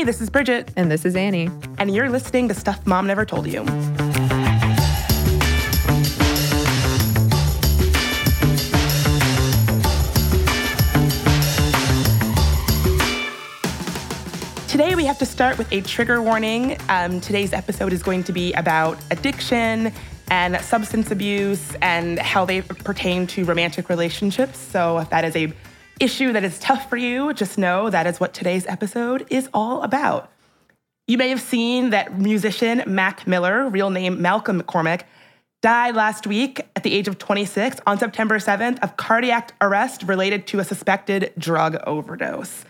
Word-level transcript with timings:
Hey, 0.00 0.04
this 0.04 0.22
is 0.22 0.30
Bridget. 0.30 0.70
And 0.76 0.90
this 0.90 1.04
is 1.04 1.14
Annie. 1.14 1.50
And 1.76 1.94
you're 1.94 2.08
listening 2.08 2.48
to 2.48 2.54
Stuff 2.54 2.86
Mom 2.86 3.06
Never 3.06 3.26
Told 3.26 3.46
You. 3.46 3.66
Today, 14.68 14.94
we 14.94 15.04
have 15.04 15.18
to 15.18 15.26
start 15.26 15.58
with 15.58 15.70
a 15.70 15.82
trigger 15.82 16.22
warning. 16.22 16.78
Um, 16.88 17.20
today's 17.20 17.52
episode 17.52 17.92
is 17.92 18.02
going 18.02 18.24
to 18.24 18.32
be 18.32 18.54
about 18.54 18.96
addiction 19.10 19.92
and 20.30 20.58
substance 20.62 21.10
abuse 21.10 21.74
and 21.82 22.18
how 22.18 22.46
they 22.46 22.62
pertain 22.62 23.26
to 23.26 23.44
romantic 23.44 23.90
relationships. 23.90 24.58
So, 24.58 24.96
if 24.96 25.10
that 25.10 25.26
is 25.26 25.36
a 25.36 25.52
issue 26.00 26.32
that 26.32 26.42
is 26.42 26.58
tough 26.58 26.88
for 26.88 26.96
you, 26.96 27.32
just 27.34 27.58
know 27.58 27.90
that 27.90 28.06
is 28.06 28.18
what 28.18 28.32
today's 28.32 28.66
episode 28.66 29.26
is 29.30 29.48
all 29.54 29.82
about. 29.82 30.32
You 31.06 31.18
may 31.18 31.28
have 31.28 31.40
seen 31.40 31.90
that 31.90 32.18
musician 32.18 32.82
Mac 32.86 33.26
Miller, 33.26 33.68
real 33.68 33.90
name 33.90 34.20
Malcolm 34.22 34.60
McCormick, 34.60 35.02
died 35.60 35.94
last 35.94 36.26
week 36.26 36.60
at 36.74 36.82
the 36.82 36.94
age 36.94 37.06
of 37.06 37.18
26 37.18 37.80
on 37.86 37.98
September 37.98 38.38
7th 38.38 38.78
of 38.80 38.96
cardiac 38.96 39.52
arrest 39.60 40.02
related 40.04 40.46
to 40.46 40.58
a 40.58 40.64
suspected 40.64 41.32
drug 41.36 41.76
overdose. 41.86 42.64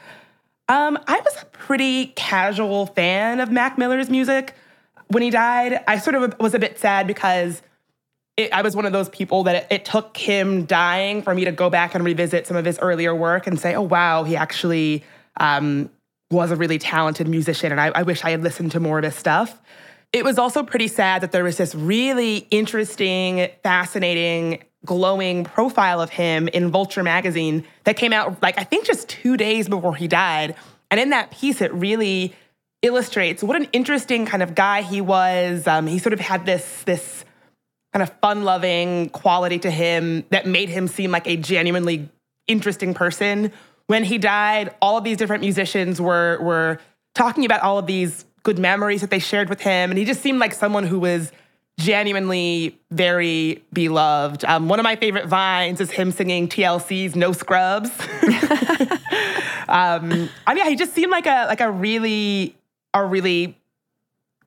Um, 0.68 0.98
I 1.06 1.20
was 1.20 1.42
a 1.42 1.46
pretty 1.46 2.06
casual 2.16 2.86
fan 2.86 3.38
of 3.38 3.50
Mac 3.50 3.78
Miller's 3.78 4.10
music. 4.10 4.54
When 5.08 5.22
he 5.22 5.30
died, 5.30 5.82
I 5.86 5.98
sort 5.98 6.16
of 6.16 6.34
was 6.40 6.54
a 6.54 6.58
bit 6.58 6.78
sad 6.78 7.06
because 7.06 7.62
it, 8.36 8.52
I 8.52 8.62
was 8.62 8.74
one 8.74 8.86
of 8.86 8.92
those 8.92 9.08
people 9.08 9.44
that 9.44 9.56
it, 9.56 9.66
it, 9.70 9.84
took 9.84 10.16
him 10.16 10.64
dying 10.64 11.22
for 11.22 11.34
me 11.34 11.44
to 11.44 11.52
go 11.52 11.70
back 11.70 11.94
and 11.94 12.04
revisit 12.04 12.46
some 12.46 12.56
of 12.56 12.64
his 12.64 12.78
earlier 12.78 13.14
work 13.14 13.46
and 13.46 13.58
say, 13.58 13.74
oh, 13.74 13.82
wow, 13.82 14.24
he 14.24 14.36
actually 14.36 15.04
um, 15.38 15.90
was 16.30 16.50
a 16.50 16.56
really 16.56 16.78
talented 16.78 17.28
musician. 17.28 17.72
And 17.72 17.80
I, 17.80 17.88
I 17.88 18.02
wish 18.02 18.24
I 18.24 18.30
had 18.30 18.42
listened 18.42 18.72
to 18.72 18.80
more 18.80 18.98
of 18.98 19.04
his 19.04 19.14
stuff. 19.14 19.60
It 20.12 20.24
was 20.24 20.38
also 20.38 20.62
pretty 20.62 20.88
sad 20.88 21.22
that 21.22 21.32
there 21.32 21.44
was 21.44 21.56
this 21.56 21.74
really 21.74 22.38
interesting, 22.50 23.48
fascinating, 23.62 24.64
glowing 24.84 25.44
profile 25.44 26.00
of 26.00 26.10
him 26.10 26.48
in 26.48 26.70
Vulture 26.70 27.02
magazine 27.02 27.64
that 27.84 27.96
came 27.96 28.12
out, 28.12 28.42
like, 28.42 28.58
I 28.58 28.64
think 28.64 28.86
just 28.86 29.08
two 29.08 29.36
days 29.36 29.68
before 29.68 29.94
he 29.94 30.08
died. 30.08 30.56
And 30.90 30.98
in 30.98 31.10
that 31.10 31.30
piece, 31.30 31.60
it 31.60 31.72
really 31.72 32.34
illustrates 32.82 33.42
what 33.42 33.56
an 33.56 33.68
interesting 33.72 34.26
kind 34.26 34.42
of 34.42 34.54
guy 34.54 34.82
he 34.82 35.00
was. 35.00 35.66
Um, 35.66 35.86
he 35.86 35.98
sort 35.98 36.12
of 36.12 36.20
had 36.20 36.46
this, 36.46 36.82
this, 36.84 37.24
kind 37.92 38.02
of 38.02 38.10
fun 38.20 38.44
loving 38.44 39.08
quality 39.10 39.58
to 39.60 39.70
him 39.70 40.24
that 40.30 40.46
made 40.46 40.68
him 40.68 40.86
seem 40.88 41.10
like 41.10 41.26
a 41.26 41.36
genuinely 41.36 42.08
interesting 42.46 42.94
person. 42.94 43.52
When 43.86 44.04
he 44.04 44.18
died, 44.18 44.74
all 44.80 44.96
of 44.96 45.04
these 45.04 45.16
different 45.16 45.42
musicians 45.42 46.00
were 46.00 46.38
were 46.40 46.78
talking 47.14 47.44
about 47.44 47.62
all 47.62 47.78
of 47.78 47.86
these 47.86 48.24
good 48.42 48.58
memories 48.58 49.00
that 49.00 49.10
they 49.10 49.18
shared 49.18 49.48
with 49.48 49.60
him, 49.60 49.90
and 49.90 49.98
he 49.98 50.04
just 50.04 50.20
seemed 50.20 50.38
like 50.38 50.54
someone 50.54 50.86
who 50.86 51.00
was 51.00 51.32
genuinely 51.78 52.78
very 52.90 53.64
beloved. 53.72 54.44
Um, 54.44 54.68
one 54.68 54.78
of 54.78 54.84
my 54.84 54.96
favorite 54.96 55.26
vines 55.26 55.80
is 55.80 55.90
him 55.90 56.12
singing 56.12 56.48
TLC's 56.48 57.16
"No 57.16 57.32
Scrubs." 57.32 57.90
um, 59.68 60.28
I 60.46 60.54
mean, 60.54 60.66
he 60.66 60.76
just 60.76 60.94
seemed 60.94 61.10
like 61.10 61.26
a 61.26 61.46
like 61.48 61.60
a 61.60 61.70
really 61.70 62.54
a 62.94 63.04
really 63.04 63.56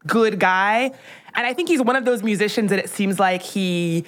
good 0.07 0.39
guy. 0.39 0.91
And 1.35 1.47
I 1.47 1.53
think 1.53 1.69
he's 1.69 1.81
one 1.81 1.95
of 1.95 2.05
those 2.05 2.23
musicians 2.23 2.69
that 2.69 2.79
it 2.79 2.89
seems 2.89 3.19
like 3.19 3.41
he 3.41 4.05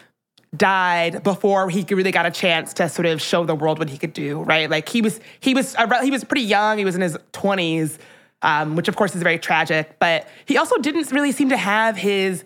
died 0.55 1.23
before 1.23 1.69
he 1.69 1.85
really 1.89 2.11
got 2.11 2.25
a 2.25 2.31
chance 2.31 2.73
to 2.75 2.87
sort 2.87 3.05
of 3.05 3.21
show 3.21 3.45
the 3.45 3.55
world 3.55 3.79
what 3.79 3.89
he 3.89 3.97
could 3.97 4.13
do, 4.13 4.41
right? 4.43 4.69
Like 4.69 4.87
he 4.89 5.01
was 5.01 5.19
he 5.39 5.53
was 5.53 5.75
he 6.03 6.11
was 6.11 6.23
pretty 6.23 6.45
young. 6.45 6.77
He 6.77 6.85
was 6.85 6.95
in 6.95 7.01
his 7.01 7.17
20s, 7.33 7.97
um, 8.41 8.75
which 8.75 8.87
of 8.87 8.95
course 8.95 9.15
is 9.15 9.23
very 9.23 9.39
tragic, 9.39 9.97
but 9.99 10.27
he 10.45 10.57
also 10.57 10.77
didn't 10.77 11.11
really 11.11 11.31
seem 11.31 11.49
to 11.49 11.57
have 11.57 11.97
his 11.97 12.43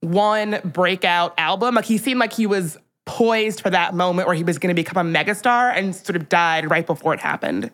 one 0.00 0.60
breakout 0.64 1.34
album. 1.38 1.74
Like 1.74 1.84
he 1.84 1.98
seemed 1.98 2.20
like 2.20 2.32
he 2.32 2.46
was 2.46 2.78
poised 3.04 3.60
for 3.60 3.70
that 3.70 3.94
moment 3.94 4.26
where 4.26 4.36
he 4.36 4.42
was 4.42 4.58
going 4.58 4.74
to 4.74 4.80
become 4.80 5.06
a 5.06 5.18
megastar 5.18 5.72
and 5.74 5.94
sort 5.94 6.16
of 6.16 6.28
died 6.28 6.68
right 6.70 6.86
before 6.86 7.14
it 7.14 7.20
happened. 7.20 7.70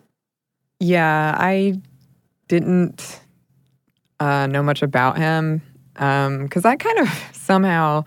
Yeah, 0.79 1.35
I 1.37 1.81
didn't 2.47 3.22
uh, 4.23 4.47
know 4.47 4.63
much 4.63 4.81
about 4.81 5.17
him 5.17 5.61
because 5.93 6.65
um, 6.65 6.71
I 6.71 6.75
kind 6.77 6.99
of 6.99 7.09
somehow 7.33 8.05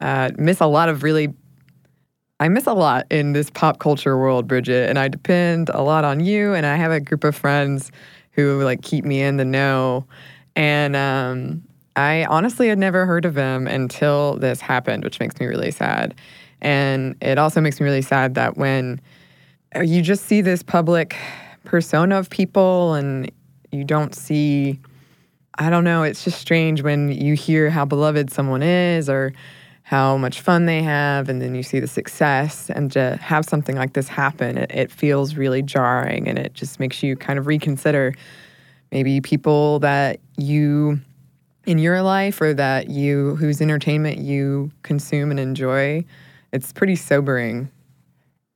uh, 0.00 0.30
miss 0.36 0.60
a 0.60 0.66
lot 0.66 0.88
of 0.88 1.02
really. 1.02 1.32
I 2.40 2.48
miss 2.48 2.66
a 2.66 2.72
lot 2.72 3.06
in 3.10 3.32
this 3.32 3.50
pop 3.50 3.80
culture 3.80 4.16
world, 4.16 4.46
Bridget, 4.46 4.88
and 4.88 4.96
I 4.96 5.08
depend 5.08 5.70
a 5.70 5.82
lot 5.82 6.04
on 6.04 6.20
you. 6.20 6.54
And 6.54 6.66
I 6.66 6.76
have 6.76 6.92
a 6.92 7.00
group 7.00 7.24
of 7.24 7.34
friends 7.34 7.90
who 8.30 8.62
like 8.62 8.80
keep 8.82 9.04
me 9.04 9.20
in 9.20 9.38
the 9.38 9.44
know. 9.44 10.06
And 10.54 10.94
um, 10.94 11.64
I 11.96 12.26
honestly 12.26 12.68
had 12.68 12.78
never 12.78 13.06
heard 13.06 13.24
of 13.24 13.34
him 13.34 13.66
until 13.66 14.36
this 14.36 14.60
happened, 14.60 15.02
which 15.02 15.18
makes 15.18 15.40
me 15.40 15.46
really 15.46 15.72
sad. 15.72 16.14
And 16.60 17.16
it 17.20 17.38
also 17.38 17.60
makes 17.60 17.80
me 17.80 17.84
really 17.84 18.02
sad 18.02 18.36
that 18.36 18.56
when 18.56 19.00
you 19.82 20.00
just 20.00 20.26
see 20.26 20.40
this 20.40 20.62
public 20.62 21.16
persona 21.64 22.18
of 22.18 22.30
people 22.30 22.94
and 22.94 23.32
you 23.72 23.82
don't 23.82 24.14
see 24.14 24.78
I 25.58 25.70
don't 25.70 25.84
know, 25.84 26.04
it's 26.04 26.22
just 26.22 26.38
strange 26.38 26.82
when 26.82 27.10
you 27.10 27.34
hear 27.34 27.68
how 27.68 27.84
beloved 27.84 28.30
someone 28.30 28.62
is 28.62 29.10
or 29.10 29.32
how 29.82 30.16
much 30.16 30.40
fun 30.40 30.66
they 30.66 30.82
have, 30.82 31.28
and 31.28 31.42
then 31.42 31.54
you 31.54 31.62
see 31.62 31.80
the 31.80 31.88
success, 31.88 32.70
and 32.70 32.92
to 32.92 33.16
have 33.22 33.44
something 33.44 33.74
like 33.74 33.94
this 33.94 34.06
happen, 34.06 34.58
it, 34.58 34.70
it 34.70 34.92
feels 34.92 35.34
really 35.34 35.62
jarring 35.62 36.28
and 36.28 36.38
it 36.38 36.52
just 36.52 36.78
makes 36.78 37.02
you 37.02 37.16
kind 37.16 37.38
of 37.38 37.46
reconsider 37.46 38.14
maybe 38.92 39.20
people 39.20 39.78
that 39.80 40.20
you 40.36 41.00
in 41.66 41.78
your 41.78 42.02
life 42.02 42.40
or 42.40 42.54
that 42.54 42.88
you 42.88 43.34
whose 43.36 43.60
entertainment 43.60 44.18
you 44.18 44.70
consume 44.82 45.30
and 45.30 45.40
enjoy. 45.40 46.04
It's 46.52 46.72
pretty 46.72 46.96
sobering. 46.96 47.70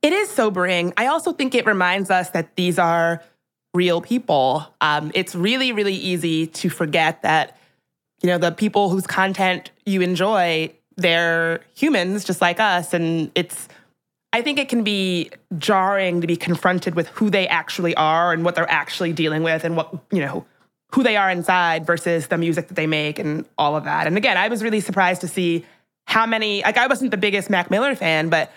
It 0.01 0.13
is 0.13 0.29
sobering. 0.29 0.93
I 0.97 1.07
also 1.07 1.31
think 1.33 1.53
it 1.55 1.65
reminds 1.65 2.09
us 2.09 2.29
that 2.31 2.55
these 2.55 2.79
are 2.79 3.21
real 3.73 4.01
people. 4.01 4.65
Um, 4.81 5.11
it's 5.13 5.35
really, 5.35 5.71
really 5.71 5.95
easy 5.95 6.47
to 6.47 6.69
forget 6.69 7.21
that, 7.23 7.57
you 8.21 8.27
know, 8.27 8.37
the 8.37 8.51
people 8.51 8.89
whose 8.89 9.07
content 9.07 9.71
you 9.85 10.01
enjoy, 10.01 10.73
they're 10.95 11.61
humans 11.75 12.23
just 12.23 12.41
like 12.41 12.59
us. 12.59 12.93
And 12.93 13.31
it's, 13.35 13.67
I 14.31 14.41
think 14.41 14.59
it 14.59 14.69
can 14.69 14.83
be 14.83 15.31
jarring 15.57 16.21
to 16.21 16.27
be 16.27 16.35
confronted 16.35 16.95
with 16.95 17.07
who 17.09 17.29
they 17.29 17.47
actually 17.47 17.95
are 17.95 18.31
and 18.31 18.45
what 18.45 18.55
they're 18.55 18.71
actually 18.71 19.13
dealing 19.13 19.43
with 19.43 19.63
and 19.63 19.75
what, 19.75 19.93
you 20.11 20.19
know, 20.19 20.45
who 20.91 21.01
they 21.01 21.17
are 21.17 21.29
inside 21.31 21.85
versus 21.87 22.27
the 22.27 22.37
music 22.37 22.67
that 22.67 22.75
they 22.75 22.85
make 22.85 23.17
and 23.17 23.45
all 23.57 23.75
of 23.75 23.85
that. 23.85 24.05
And 24.05 24.15
again, 24.17 24.37
I 24.37 24.47
was 24.47 24.61
really 24.61 24.79
surprised 24.79 25.21
to 25.21 25.27
see 25.27 25.65
how 26.05 26.27
many, 26.27 26.61
like, 26.61 26.77
I 26.77 26.85
wasn't 26.85 27.11
the 27.11 27.17
biggest 27.17 27.49
Mac 27.49 27.71
Miller 27.71 27.95
fan, 27.95 28.29
but 28.29 28.51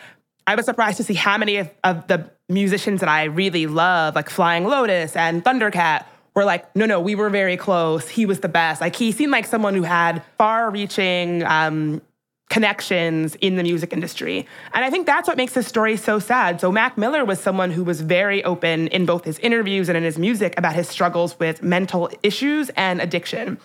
I 0.46 0.54
was 0.54 0.64
surprised 0.64 0.96
to 0.98 1.04
see 1.04 1.14
how 1.14 1.38
many 1.38 1.56
of, 1.56 1.70
of 1.82 2.06
the 2.06 2.30
musicians 2.48 3.00
that 3.00 3.08
I 3.08 3.24
really 3.24 3.66
love, 3.66 4.14
like 4.14 4.30
Flying 4.30 4.64
Lotus 4.64 5.16
and 5.16 5.44
Thundercat, 5.44 6.06
were 6.34 6.44
like, 6.44 6.74
no, 6.76 6.86
no, 6.86 7.00
we 7.00 7.14
were 7.14 7.30
very 7.30 7.56
close. 7.56 8.08
He 8.08 8.26
was 8.26 8.40
the 8.40 8.48
best. 8.48 8.80
Like 8.80 8.94
he 8.94 9.10
seemed 9.10 9.32
like 9.32 9.46
someone 9.46 9.74
who 9.74 9.82
had 9.82 10.22
far-reaching 10.38 11.42
um, 11.44 12.02
connections 12.50 13.34
in 13.36 13.56
the 13.56 13.62
music 13.62 13.92
industry. 13.92 14.46
And 14.72 14.84
I 14.84 14.90
think 14.90 15.06
that's 15.06 15.26
what 15.26 15.36
makes 15.36 15.54
this 15.54 15.66
story 15.66 15.96
so 15.96 16.18
sad. 16.18 16.60
So 16.60 16.70
Mac 16.70 16.96
Miller 16.96 17.24
was 17.24 17.40
someone 17.40 17.70
who 17.70 17.82
was 17.82 18.02
very 18.02 18.44
open 18.44 18.88
in 18.88 19.06
both 19.06 19.24
his 19.24 19.38
interviews 19.40 19.88
and 19.88 19.96
in 19.96 20.04
his 20.04 20.18
music 20.18 20.54
about 20.56 20.74
his 20.74 20.88
struggles 20.88 21.38
with 21.40 21.62
mental 21.62 22.10
issues 22.22 22.68
and 22.76 23.00
addiction. 23.00 23.58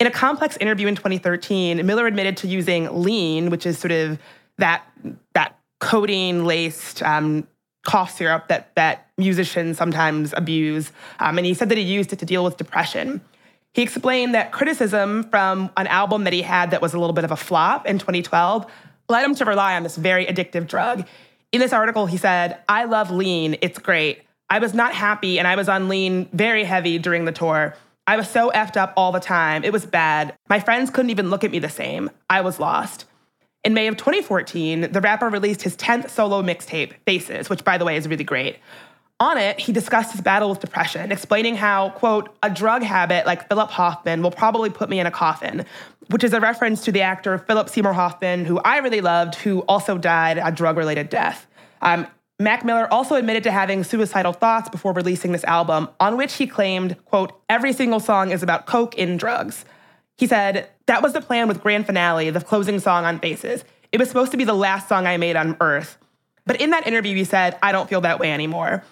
In 0.00 0.06
a 0.06 0.10
complex 0.10 0.56
interview 0.56 0.88
in 0.88 0.96
2013, 0.96 1.84
Miller 1.84 2.06
admitted 2.06 2.36
to 2.38 2.48
using 2.48 3.02
lean, 3.02 3.50
which 3.50 3.66
is 3.66 3.78
sort 3.78 3.92
of 3.92 4.18
that 4.56 4.82
that 5.34 5.57
codeine 5.80 6.44
laced 6.44 7.02
um, 7.02 7.46
cough 7.84 8.16
syrup 8.16 8.48
that 8.48 8.74
that 8.74 9.08
musicians 9.16 9.78
sometimes 9.78 10.34
abuse, 10.36 10.92
um, 11.20 11.38
and 11.38 11.46
he 11.46 11.54
said 11.54 11.68
that 11.68 11.78
he 11.78 11.84
used 11.84 12.12
it 12.12 12.18
to 12.18 12.26
deal 12.26 12.44
with 12.44 12.56
depression. 12.56 13.20
He 13.74 13.82
explained 13.82 14.34
that 14.34 14.50
criticism 14.50 15.24
from 15.24 15.70
an 15.76 15.86
album 15.86 16.24
that 16.24 16.32
he 16.32 16.42
had 16.42 16.70
that 16.70 16.82
was 16.82 16.94
a 16.94 16.98
little 16.98 17.14
bit 17.14 17.24
of 17.24 17.30
a 17.30 17.36
flop 17.36 17.86
in 17.86 17.98
2012 17.98 18.66
led 19.08 19.24
him 19.24 19.34
to 19.34 19.44
rely 19.44 19.74
on 19.76 19.82
this 19.82 19.96
very 19.96 20.26
addictive 20.26 20.66
drug. 20.66 21.06
In 21.52 21.60
this 21.60 21.72
article, 21.72 22.06
he 22.06 22.16
said, 22.16 22.58
I 22.68 22.84
love 22.84 23.10
lean, 23.10 23.56
it's 23.62 23.78
great. 23.78 24.22
I 24.50 24.58
was 24.58 24.74
not 24.74 24.94
happy 24.94 25.38
and 25.38 25.46
I 25.46 25.56
was 25.56 25.68
on 25.68 25.88
lean 25.88 26.28
very 26.32 26.64
heavy 26.64 26.98
during 26.98 27.24
the 27.24 27.32
tour. 27.32 27.74
I 28.06 28.16
was 28.16 28.28
so 28.28 28.50
effed 28.50 28.76
up 28.76 28.92
all 28.96 29.12
the 29.12 29.20
time. 29.20 29.64
It 29.64 29.72
was 29.72 29.84
bad. 29.84 30.34
My 30.48 30.60
friends 30.60 30.90
couldn't 30.90 31.10
even 31.10 31.30
look 31.30 31.44
at 31.44 31.50
me 31.50 31.58
the 31.58 31.68
same. 31.68 32.10
I 32.30 32.40
was 32.40 32.58
lost. 32.58 33.04
In 33.64 33.74
May 33.74 33.88
of 33.88 33.96
2014, 33.96 34.92
the 34.92 35.00
rapper 35.00 35.28
released 35.28 35.62
his 35.62 35.76
10th 35.76 36.10
solo 36.10 36.42
mixtape, 36.42 36.94
Faces, 37.06 37.50
which, 37.50 37.64
by 37.64 37.76
the 37.76 37.84
way, 37.84 37.96
is 37.96 38.06
really 38.06 38.24
great. 38.24 38.58
On 39.20 39.36
it, 39.36 39.58
he 39.58 39.72
discussed 39.72 40.12
his 40.12 40.20
battle 40.20 40.48
with 40.48 40.60
depression, 40.60 41.10
explaining 41.10 41.56
how, 41.56 41.90
quote, 41.90 42.32
a 42.40 42.48
drug 42.48 42.84
habit 42.84 43.26
like 43.26 43.48
Philip 43.48 43.68
Hoffman 43.70 44.22
will 44.22 44.30
probably 44.30 44.70
put 44.70 44.88
me 44.88 45.00
in 45.00 45.06
a 45.06 45.10
coffin, 45.10 45.66
which 46.10 46.22
is 46.22 46.32
a 46.32 46.40
reference 46.40 46.84
to 46.84 46.92
the 46.92 47.02
actor 47.02 47.36
Philip 47.36 47.68
Seymour 47.68 47.94
Hoffman, 47.94 48.44
who 48.44 48.60
I 48.60 48.78
really 48.78 49.00
loved, 49.00 49.34
who 49.34 49.62
also 49.62 49.98
died 49.98 50.38
a 50.38 50.52
drug 50.52 50.76
related 50.76 51.08
death. 51.08 51.48
Um, 51.82 52.06
Mac 52.38 52.64
Miller 52.64 52.86
also 52.92 53.16
admitted 53.16 53.42
to 53.42 53.50
having 53.50 53.82
suicidal 53.82 54.32
thoughts 54.32 54.68
before 54.68 54.92
releasing 54.92 55.32
this 55.32 55.42
album, 55.42 55.88
on 55.98 56.16
which 56.16 56.34
he 56.34 56.46
claimed, 56.46 56.96
quote, 57.06 57.32
every 57.48 57.72
single 57.72 57.98
song 57.98 58.30
is 58.30 58.44
about 58.44 58.66
coke 58.66 58.96
and 58.96 59.18
drugs. 59.18 59.64
He 60.16 60.28
said, 60.28 60.68
that 60.88 61.02
was 61.02 61.12
the 61.12 61.20
plan 61.20 61.48
with 61.48 61.62
Grand 61.62 61.86
Finale, 61.86 62.30
the 62.30 62.40
closing 62.40 62.80
song 62.80 63.04
on 63.04 63.18
Faces. 63.18 63.64
It 63.92 63.98
was 63.98 64.08
supposed 64.08 64.32
to 64.32 64.36
be 64.36 64.44
the 64.44 64.54
last 64.54 64.88
song 64.88 65.06
I 65.06 65.16
made 65.16 65.36
on 65.36 65.56
Earth. 65.60 65.96
But 66.44 66.60
in 66.60 66.70
that 66.70 66.86
interview, 66.86 67.14
he 67.14 67.24
said, 67.24 67.58
I 67.62 67.72
don't 67.72 67.88
feel 67.88 68.00
that 68.02 68.18
way 68.18 68.32
anymore. 68.32 68.82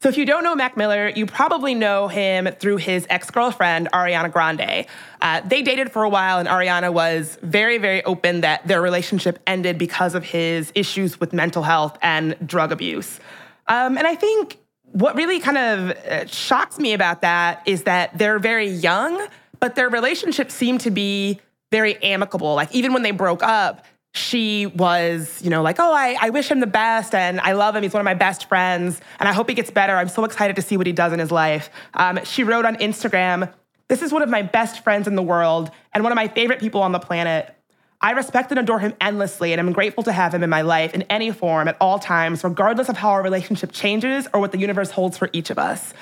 So 0.00 0.08
if 0.08 0.16
you 0.16 0.24
don't 0.24 0.44
know 0.44 0.54
Mac 0.54 0.76
Miller, 0.76 1.08
you 1.08 1.26
probably 1.26 1.74
know 1.74 2.06
him 2.06 2.46
through 2.60 2.76
his 2.76 3.04
ex-girlfriend, 3.10 3.90
Ariana 3.92 4.32
Grande. 4.32 4.86
Uh, 5.20 5.40
they 5.40 5.62
dated 5.62 5.90
for 5.90 6.04
a 6.04 6.08
while, 6.08 6.38
and 6.38 6.48
Ariana 6.48 6.92
was 6.92 7.36
very, 7.42 7.78
very 7.78 8.04
open 8.04 8.42
that 8.42 8.64
their 8.68 8.80
relationship 8.80 9.40
ended 9.44 9.76
because 9.76 10.14
of 10.14 10.22
his 10.22 10.70
issues 10.76 11.18
with 11.18 11.32
mental 11.32 11.64
health 11.64 11.98
and 12.00 12.36
drug 12.46 12.70
abuse. 12.70 13.18
Um, 13.66 13.98
and 13.98 14.06
I 14.06 14.14
think 14.14 14.58
what 14.92 15.16
really 15.16 15.40
kind 15.40 15.58
of 15.58 15.90
uh, 15.90 16.26
shocks 16.26 16.78
me 16.78 16.92
about 16.92 17.22
that 17.22 17.62
is 17.66 17.82
that 17.82 18.16
they're 18.16 18.38
very 18.38 18.68
young, 18.68 19.26
but 19.60 19.74
their 19.74 19.88
relationship 19.88 20.50
seemed 20.50 20.80
to 20.82 20.90
be 20.90 21.40
very 21.70 22.02
amicable. 22.02 22.54
Like 22.54 22.74
even 22.74 22.92
when 22.92 23.02
they 23.02 23.10
broke 23.10 23.42
up, 23.42 23.84
she 24.14 24.66
was, 24.66 25.40
you 25.42 25.50
know, 25.50 25.62
like, 25.62 25.76
oh, 25.78 25.92
I, 25.92 26.16
I 26.20 26.30
wish 26.30 26.50
him 26.50 26.60
the 26.60 26.66
best 26.66 27.14
and 27.14 27.40
I 27.40 27.52
love 27.52 27.76
him. 27.76 27.82
He's 27.82 27.92
one 27.92 28.00
of 28.00 28.06
my 28.06 28.14
best 28.14 28.48
friends 28.48 29.00
and 29.20 29.28
I 29.28 29.32
hope 29.32 29.48
he 29.48 29.54
gets 29.54 29.70
better. 29.70 29.94
I'm 29.94 30.08
so 30.08 30.24
excited 30.24 30.56
to 30.56 30.62
see 30.62 30.76
what 30.76 30.86
he 30.86 30.92
does 30.92 31.12
in 31.12 31.18
his 31.18 31.30
life. 31.30 31.70
Um, 31.94 32.24
she 32.24 32.42
wrote 32.42 32.64
on 32.64 32.76
Instagram, 32.76 33.52
this 33.88 34.02
is 34.02 34.12
one 34.12 34.22
of 34.22 34.28
my 34.28 34.42
best 34.42 34.82
friends 34.82 35.06
in 35.06 35.14
the 35.14 35.22
world 35.22 35.70
and 35.92 36.02
one 36.02 36.12
of 36.12 36.16
my 36.16 36.28
favorite 36.28 36.60
people 36.60 36.82
on 36.82 36.92
the 36.92 36.98
planet. 36.98 37.54
I 38.00 38.12
respect 38.12 38.50
and 38.52 38.60
adore 38.60 38.78
him 38.78 38.94
endlessly, 39.00 39.52
and 39.52 39.60
I'm 39.60 39.72
grateful 39.72 40.04
to 40.04 40.12
have 40.12 40.32
him 40.32 40.44
in 40.44 40.50
my 40.50 40.62
life 40.62 40.94
in 40.94 41.02
any 41.02 41.32
form 41.32 41.66
at 41.66 41.76
all 41.80 41.98
times, 41.98 42.44
regardless 42.44 42.88
of 42.88 42.96
how 42.96 43.10
our 43.10 43.22
relationship 43.22 43.72
changes 43.72 44.28
or 44.32 44.40
what 44.40 44.52
the 44.52 44.58
universe 44.58 44.92
holds 44.92 45.18
for 45.18 45.28
each 45.32 45.50
of 45.50 45.58
us. 45.58 45.94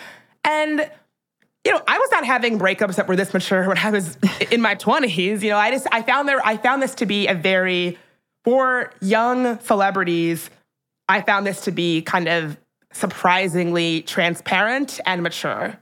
And 0.44 0.90
you 1.66 1.72
know, 1.72 1.82
I 1.88 1.98
was 1.98 2.08
not 2.12 2.24
having 2.24 2.60
breakups 2.60 2.94
that 2.94 3.08
were 3.08 3.16
this 3.16 3.34
mature 3.34 3.66
when 3.66 3.76
I 3.76 3.90
was 3.90 4.16
in 4.52 4.60
my 4.60 4.76
20s. 4.76 5.42
You 5.42 5.50
know, 5.50 5.58
I 5.58 5.72
just 5.72 5.88
I 5.90 6.02
found 6.02 6.28
there 6.28 6.40
I 6.46 6.56
found 6.56 6.80
this 6.80 6.94
to 6.96 7.06
be 7.06 7.26
a 7.26 7.34
very 7.34 7.98
for 8.44 8.92
young 9.00 9.58
celebrities, 9.58 10.48
I 11.08 11.20
found 11.22 11.44
this 11.44 11.62
to 11.62 11.72
be 11.72 12.02
kind 12.02 12.28
of 12.28 12.56
surprisingly 12.92 14.02
transparent 14.02 15.00
and 15.04 15.24
mature. 15.24 15.76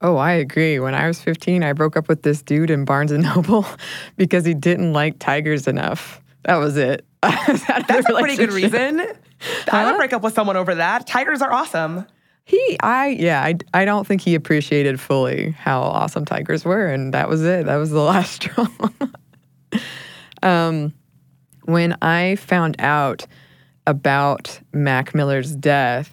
Oh, 0.00 0.16
I 0.16 0.32
agree. 0.32 0.80
When 0.80 0.94
I 0.94 1.06
was 1.06 1.20
15, 1.20 1.62
I 1.62 1.74
broke 1.74 1.94
up 1.94 2.08
with 2.08 2.22
this 2.22 2.40
dude 2.40 2.70
in 2.70 2.86
Barnes 2.86 3.12
and 3.12 3.22
Noble 3.34 3.66
because 4.16 4.46
he 4.46 4.54
didn't 4.54 4.94
like 4.94 5.18
tigers 5.18 5.68
enough. 5.68 6.22
That 6.44 6.56
was 6.56 6.78
it. 6.78 7.04
That's 7.22 8.08
a 8.08 8.18
pretty 8.18 8.36
good 8.36 8.52
reason. 8.52 8.98
Huh? 8.98 9.76
I 9.76 9.90
would 9.90 9.98
break 9.98 10.14
up 10.14 10.22
with 10.22 10.32
someone 10.32 10.56
over 10.56 10.76
that. 10.76 11.06
Tigers 11.06 11.42
are 11.42 11.52
awesome. 11.52 12.06
He, 12.44 12.76
I, 12.82 13.08
yeah, 13.08 13.42
I, 13.42 13.54
I 13.72 13.84
don't 13.84 14.06
think 14.06 14.20
he 14.20 14.34
appreciated 14.34 15.00
fully 15.00 15.52
how 15.52 15.80
awesome 15.80 16.24
tigers 16.24 16.64
were, 16.64 16.88
and 16.88 17.14
that 17.14 17.28
was 17.28 17.42
it. 17.42 17.66
That 17.66 17.76
was 17.76 17.90
the 17.90 18.00
last 18.02 18.42
straw. 18.42 18.66
um, 20.42 20.92
when 21.64 21.96
I 22.02 22.36
found 22.36 22.76
out 22.78 23.26
about 23.86 24.60
Mac 24.72 25.14
Miller's 25.14 25.54
death, 25.54 26.12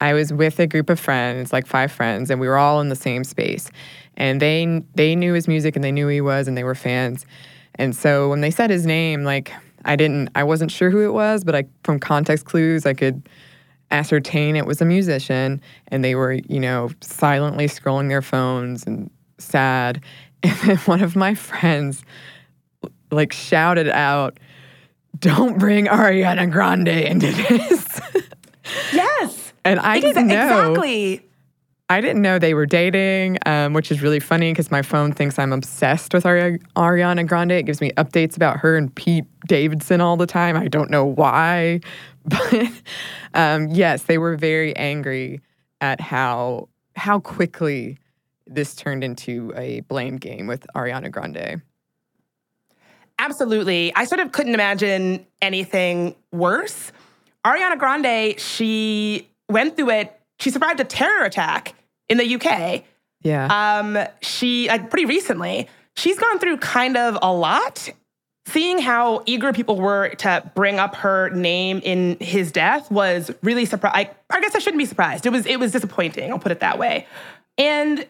I 0.00 0.12
was 0.12 0.32
with 0.32 0.58
a 0.60 0.66
group 0.66 0.90
of 0.90 1.00
friends, 1.00 1.52
like 1.52 1.66
five 1.66 1.90
friends, 1.90 2.30
and 2.30 2.40
we 2.40 2.48
were 2.48 2.58
all 2.58 2.80
in 2.80 2.88
the 2.88 2.96
same 2.96 3.24
space. 3.24 3.70
And 4.16 4.40
they 4.40 4.82
they 4.94 5.14
knew 5.14 5.32
his 5.34 5.48
music 5.48 5.76
and 5.76 5.84
they 5.84 5.92
knew 5.92 6.08
he 6.08 6.20
was 6.20 6.48
and 6.48 6.56
they 6.56 6.64
were 6.64 6.74
fans. 6.74 7.26
And 7.74 7.94
so 7.94 8.28
when 8.28 8.40
they 8.40 8.50
said 8.50 8.70
his 8.70 8.86
name, 8.86 9.24
like 9.24 9.52
I 9.84 9.96
didn't 9.96 10.30
I 10.34 10.44
wasn't 10.44 10.70
sure 10.70 10.90
who 10.90 11.04
it 11.04 11.12
was, 11.12 11.44
but 11.44 11.54
I 11.54 11.64
from 11.84 11.98
context 11.98 12.44
clues 12.44 12.86
I 12.86 12.94
could 12.94 13.28
ascertain 13.90 14.56
it 14.56 14.66
was 14.66 14.80
a 14.80 14.84
musician 14.84 15.60
and 15.88 16.04
they 16.04 16.14
were, 16.14 16.32
you 16.48 16.60
know, 16.60 16.90
silently 17.00 17.66
scrolling 17.66 18.08
their 18.08 18.22
phones 18.22 18.86
and 18.86 19.10
sad. 19.38 20.02
And 20.42 20.54
then 20.58 20.76
one 20.78 21.02
of 21.02 21.16
my 21.16 21.34
friends 21.34 22.04
like 23.10 23.32
shouted 23.32 23.88
out, 23.88 24.38
Don't 25.18 25.58
bring 25.58 25.86
Ariana 25.86 26.50
Grande 26.50 26.88
into 26.88 27.32
this. 27.32 28.00
yes. 28.92 29.52
and 29.64 29.80
I 29.80 29.98
didn't 29.98 30.28
know. 30.28 30.70
Exactly. 30.70 31.25
I 31.88 32.00
didn't 32.00 32.20
know 32.20 32.38
they 32.40 32.54
were 32.54 32.66
dating, 32.66 33.38
um, 33.46 33.72
which 33.72 33.92
is 33.92 34.02
really 34.02 34.18
funny 34.18 34.50
because 34.52 34.72
my 34.72 34.82
phone 34.82 35.12
thinks 35.12 35.38
I'm 35.38 35.52
obsessed 35.52 36.12
with 36.12 36.26
Ari- 36.26 36.58
Ariana 36.74 37.26
Grande. 37.26 37.52
It 37.52 37.62
gives 37.62 37.80
me 37.80 37.92
updates 37.92 38.34
about 38.34 38.58
her 38.58 38.76
and 38.76 38.92
Pete 38.92 39.24
Davidson 39.46 40.00
all 40.00 40.16
the 40.16 40.26
time. 40.26 40.56
I 40.56 40.66
don't 40.66 40.90
know 40.90 41.04
why, 41.04 41.80
but 42.24 42.72
um, 43.34 43.68
yes, 43.68 44.02
they 44.04 44.18
were 44.18 44.36
very 44.36 44.74
angry 44.76 45.40
at 45.80 46.00
how 46.00 46.68
how 46.96 47.20
quickly 47.20 47.98
this 48.46 48.74
turned 48.74 49.04
into 49.04 49.52
a 49.56 49.80
blame 49.82 50.16
game 50.16 50.46
with 50.46 50.66
Ariana 50.74 51.10
Grande. 51.10 51.62
Absolutely. 53.18 53.94
I 53.94 54.04
sort 54.04 54.20
of 54.20 54.32
couldn't 54.32 54.54
imagine 54.54 55.26
anything 55.40 56.16
worse. 56.32 56.92
Ariana 57.44 57.78
Grande, 57.78 58.38
she 58.40 59.28
went 59.48 59.76
through 59.76 59.90
it. 59.90 60.20
She 60.38 60.50
survived 60.50 60.80
a 60.80 60.84
terror 60.84 61.24
attack 61.24 61.74
in 62.08 62.18
the 62.18 62.34
UK. 62.34 62.84
Yeah. 63.22 63.46
Um, 63.46 63.98
she 64.20 64.68
like 64.68 64.90
pretty 64.90 65.06
recently. 65.06 65.68
She's 65.96 66.18
gone 66.18 66.38
through 66.38 66.58
kind 66.58 66.96
of 66.96 67.18
a 67.22 67.32
lot. 67.32 67.88
Seeing 68.48 68.78
how 68.78 69.24
eager 69.26 69.52
people 69.52 69.76
were 69.76 70.10
to 70.16 70.50
bring 70.54 70.78
up 70.78 70.94
her 70.96 71.30
name 71.30 71.80
in 71.82 72.16
his 72.20 72.52
death 72.52 72.88
was 72.92 73.32
really 73.42 73.64
surprised. 73.64 73.96
I, 73.96 74.10
I 74.30 74.40
guess 74.40 74.54
I 74.54 74.60
shouldn't 74.60 74.78
be 74.78 74.84
surprised. 74.84 75.26
It 75.26 75.30
was 75.30 75.46
it 75.46 75.58
was 75.58 75.72
disappointing. 75.72 76.30
I'll 76.30 76.38
put 76.38 76.52
it 76.52 76.60
that 76.60 76.78
way. 76.78 77.06
And 77.58 78.06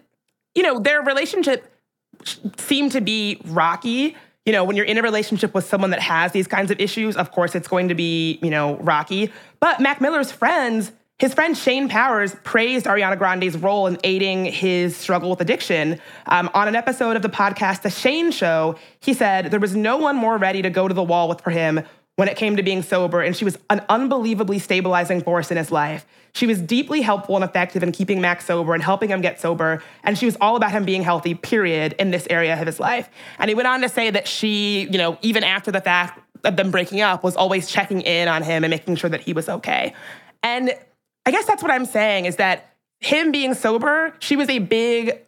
you 0.54 0.62
know, 0.62 0.78
their 0.78 1.00
relationship 1.00 1.72
seemed 2.58 2.92
to 2.92 3.00
be 3.00 3.40
rocky 3.46 4.16
you 4.46 4.52
know, 4.52 4.62
when 4.62 4.76
you're 4.76 4.86
in 4.86 4.96
a 4.96 5.02
relationship 5.02 5.52
with 5.52 5.66
someone 5.66 5.90
that 5.90 6.00
has 6.00 6.30
these 6.30 6.46
kinds 6.46 6.70
of 6.70 6.78
issues, 6.80 7.16
of 7.16 7.32
course 7.32 7.56
it's 7.56 7.66
going 7.66 7.88
to 7.88 7.96
be, 7.96 8.38
you 8.40 8.48
know, 8.48 8.76
rocky. 8.76 9.32
But 9.58 9.80
Mac 9.80 10.00
Miller's 10.00 10.30
friends, 10.30 10.92
his 11.18 11.32
friend 11.32 11.56
Shane 11.56 11.88
Powers 11.88 12.36
praised 12.44 12.84
Ariana 12.84 13.16
Grande's 13.16 13.56
role 13.56 13.86
in 13.86 13.96
aiding 14.04 14.44
his 14.44 14.94
struggle 14.94 15.30
with 15.30 15.40
addiction. 15.40 15.98
Um, 16.26 16.50
on 16.52 16.68
an 16.68 16.76
episode 16.76 17.16
of 17.16 17.22
the 17.22 17.30
podcast 17.30 17.82
The 17.82 17.90
Shane 17.90 18.30
Show, 18.30 18.76
he 19.00 19.14
said 19.14 19.50
there 19.50 19.60
was 19.60 19.74
no 19.74 19.96
one 19.96 20.16
more 20.16 20.36
ready 20.36 20.60
to 20.60 20.68
go 20.68 20.86
to 20.86 20.92
the 20.92 21.02
wall 21.02 21.28
with 21.28 21.40
for 21.40 21.50
him 21.50 21.80
when 22.16 22.28
it 22.28 22.36
came 22.36 22.56
to 22.56 22.62
being 22.62 22.82
sober, 22.82 23.22
and 23.22 23.36
she 23.36 23.44
was 23.44 23.58
an 23.70 23.84
unbelievably 23.88 24.58
stabilizing 24.58 25.22
force 25.22 25.50
in 25.50 25.56
his 25.56 25.70
life. 25.70 26.06
She 26.34 26.46
was 26.46 26.60
deeply 26.60 27.00
helpful 27.02 27.34
and 27.36 27.44
effective 27.44 27.82
in 27.82 27.92
keeping 27.92 28.20
Max 28.20 28.44
sober 28.44 28.74
and 28.74 28.82
helping 28.82 29.10
him 29.10 29.22
get 29.22 29.40
sober, 29.40 29.82
and 30.02 30.18
she 30.18 30.26
was 30.26 30.36
all 30.40 30.56
about 30.56 30.70
him 30.70 30.84
being 30.84 31.02
healthy, 31.02 31.34
period, 31.34 31.94
in 31.98 32.10
this 32.10 32.26
area 32.28 32.58
of 32.58 32.66
his 32.66 32.80
life. 32.80 33.08
And 33.38 33.48
he 33.48 33.54
went 33.54 33.68
on 33.68 33.80
to 33.82 33.88
say 33.88 34.10
that 34.10 34.28
she, 34.28 34.88
you 34.90 34.98
know, 34.98 35.18
even 35.22 35.44
after 35.44 35.70
the 35.70 35.80
fact 35.80 36.20
of 36.44 36.56
them 36.56 36.70
breaking 36.70 37.00
up, 37.00 37.22
was 37.22 37.36
always 37.36 37.68
checking 37.68 38.02
in 38.02 38.28
on 38.28 38.42
him 38.42 38.64
and 38.64 38.70
making 38.70 38.96
sure 38.96 39.10
that 39.10 39.20
he 39.20 39.32
was 39.32 39.48
okay. 39.48 39.94
And 40.42 40.74
I 41.26 41.32
guess 41.32 41.44
that's 41.44 41.62
what 41.62 41.72
I'm 41.72 41.86
saying 41.86 42.26
is 42.26 42.36
that 42.36 42.72
him 43.00 43.32
being 43.32 43.54
sober, 43.54 44.14
she 44.20 44.36
was 44.36 44.48
a 44.48 44.60
big 44.60 45.20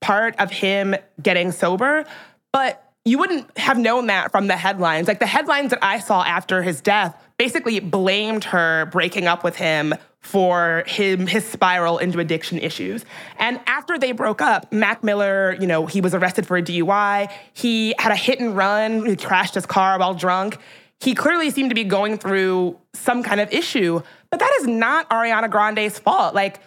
part 0.00 0.34
of 0.38 0.50
him 0.50 0.96
getting 1.22 1.52
sober, 1.52 2.04
but 2.52 2.92
you 3.04 3.18
wouldn't 3.18 3.56
have 3.56 3.78
known 3.78 4.08
that 4.08 4.32
from 4.32 4.48
the 4.48 4.56
headlines. 4.56 5.06
Like 5.06 5.20
the 5.20 5.26
headlines 5.26 5.70
that 5.70 5.78
I 5.82 6.00
saw 6.00 6.22
after 6.24 6.62
his 6.62 6.80
death 6.80 7.16
basically 7.38 7.78
blamed 7.80 8.44
her 8.44 8.86
breaking 8.86 9.26
up 9.26 9.44
with 9.44 9.56
him 9.56 9.94
for 10.20 10.84
him 10.86 11.26
his 11.26 11.46
spiral 11.46 11.98
into 11.98 12.18
addiction 12.18 12.58
issues. 12.58 13.04
And 13.38 13.60
after 13.66 13.98
they 13.98 14.12
broke 14.12 14.40
up, 14.40 14.72
Mac 14.72 15.04
Miller, 15.04 15.54
you 15.60 15.66
know, 15.66 15.86
he 15.86 16.00
was 16.00 16.14
arrested 16.14 16.46
for 16.46 16.56
a 16.56 16.62
DUI. 16.62 17.30
He 17.52 17.94
had 17.98 18.10
a 18.10 18.16
hit 18.16 18.40
and 18.40 18.56
run. 18.56 19.04
He 19.04 19.16
crashed 19.16 19.54
his 19.54 19.66
car 19.66 19.98
while 19.98 20.14
drunk. 20.14 20.58
He 21.00 21.14
clearly 21.14 21.50
seemed 21.50 21.70
to 21.70 21.74
be 21.74 21.84
going 21.84 22.16
through 22.16 22.78
some 22.94 23.22
kind 23.22 23.40
of 23.40 23.52
issue, 23.52 24.00
but 24.34 24.40
that 24.40 24.52
is 24.60 24.66
not 24.66 25.08
Ariana 25.10 25.48
Grande's 25.48 25.96
fault. 25.96 26.34
Like 26.34 26.58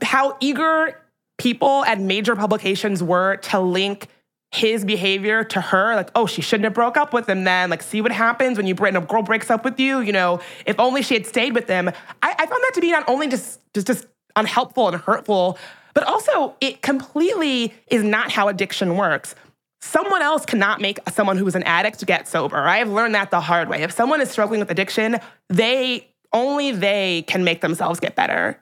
how 0.00 0.38
eager 0.40 0.98
people 1.36 1.84
at 1.84 2.00
major 2.00 2.34
publications 2.34 3.02
were 3.02 3.36
to 3.36 3.60
link 3.60 4.08
his 4.52 4.86
behavior 4.86 5.44
to 5.44 5.60
her, 5.60 5.96
like, 5.96 6.10
oh, 6.14 6.24
she 6.24 6.40
shouldn't 6.40 6.64
have 6.64 6.72
broke 6.72 6.96
up 6.96 7.12
with 7.12 7.28
him 7.28 7.44
then. 7.44 7.68
Like, 7.68 7.82
see 7.82 8.00
what 8.00 8.10
happens 8.10 8.56
when 8.56 8.66
you 8.66 8.74
when 8.74 8.96
a 8.96 9.02
girl 9.02 9.20
breaks 9.20 9.50
up 9.50 9.66
with 9.66 9.78
you. 9.78 10.00
You 10.00 10.12
know, 10.12 10.40
if 10.64 10.80
only 10.80 11.02
she 11.02 11.12
had 11.12 11.26
stayed 11.26 11.54
with 11.54 11.68
him. 11.68 11.88
I, 11.88 11.92
I 12.22 12.46
found 12.46 12.62
that 12.62 12.72
to 12.76 12.80
be 12.80 12.90
not 12.90 13.06
only 13.06 13.28
just 13.28 13.60
just 13.74 13.86
just 13.86 14.06
unhelpful 14.34 14.88
and 14.88 14.96
hurtful, 14.96 15.58
but 15.92 16.04
also 16.04 16.56
it 16.62 16.80
completely 16.80 17.74
is 17.88 18.02
not 18.02 18.32
how 18.32 18.48
addiction 18.48 18.96
works. 18.96 19.34
Someone 19.82 20.22
else 20.22 20.46
cannot 20.46 20.80
make 20.80 20.98
someone 21.10 21.36
who 21.36 21.46
is 21.46 21.54
an 21.54 21.64
addict 21.64 22.06
get 22.06 22.26
sober. 22.26 22.56
I 22.56 22.78
have 22.78 22.88
learned 22.88 23.14
that 23.14 23.30
the 23.30 23.42
hard 23.42 23.68
way. 23.68 23.82
If 23.82 23.92
someone 23.92 24.22
is 24.22 24.30
struggling 24.30 24.60
with 24.60 24.70
addiction, 24.70 25.18
they 25.50 26.06
only 26.32 26.72
they 26.72 27.22
can 27.26 27.44
make 27.44 27.60
themselves 27.60 28.00
get 28.00 28.14
better. 28.14 28.60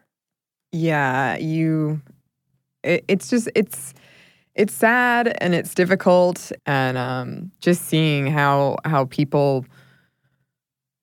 Yeah, 0.72 1.36
you. 1.36 2.00
It, 2.82 3.04
it's 3.08 3.28
just 3.28 3.48
it's 3.54 3.94
it's 4.54 4.74
sad 4.74 5.36
and 5.40 5.54
it's 5.54 5.74
difficult 5.74 6.52
and 6.66 6.98
um, 6.98 7.52
just 7.60 7.86
seeing 7.86 8.26
how 8.26 8.76
how 8.84 9.06
people 9.06 9.64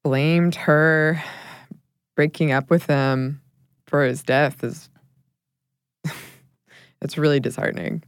blamed 0.04 0.56
her 0.56 1.24
breaking 2.16 2.52
up 2.52 2.70
with 2.70 2.86
him 2.86 3.42
for 3.88 4.04
his 4.04 4.24
death 4.24 4.64
is 4.64 4.90
it's 7.02 7.18
really 7.18 7.40
disheartening. 7.40 8.04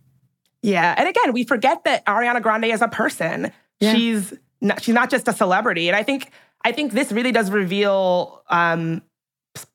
Yeah, 0.62 0.94
and 0.98 1.08
again, 1.08 1.34
we 1.34 1.44
forget 1.44 1.84
that 1.86 2.06
Ariana 2.06 2.42
Grande 2.42 2.66
is 2.66 2.82
a 2.82 2.88
person. 2.88 3.52
Yeah. 3.80 3.94
She's 3.94 4.34
not, 4.60 4.82
she's 4.82 4.96
not 4.96 5.10
just 5.10 5.28
a 5.28 5.34
celebrity, 5.34 5.88
and 5.88 5.96
I 5.96 6.04
think 6.04 6.32
I 6.68 6.74
think 6.74 6.92
this 6.92 7.14
really 7.14 7.32
does 7.32 7.50
reveal 7.50 8.44
um, 8.50 9.02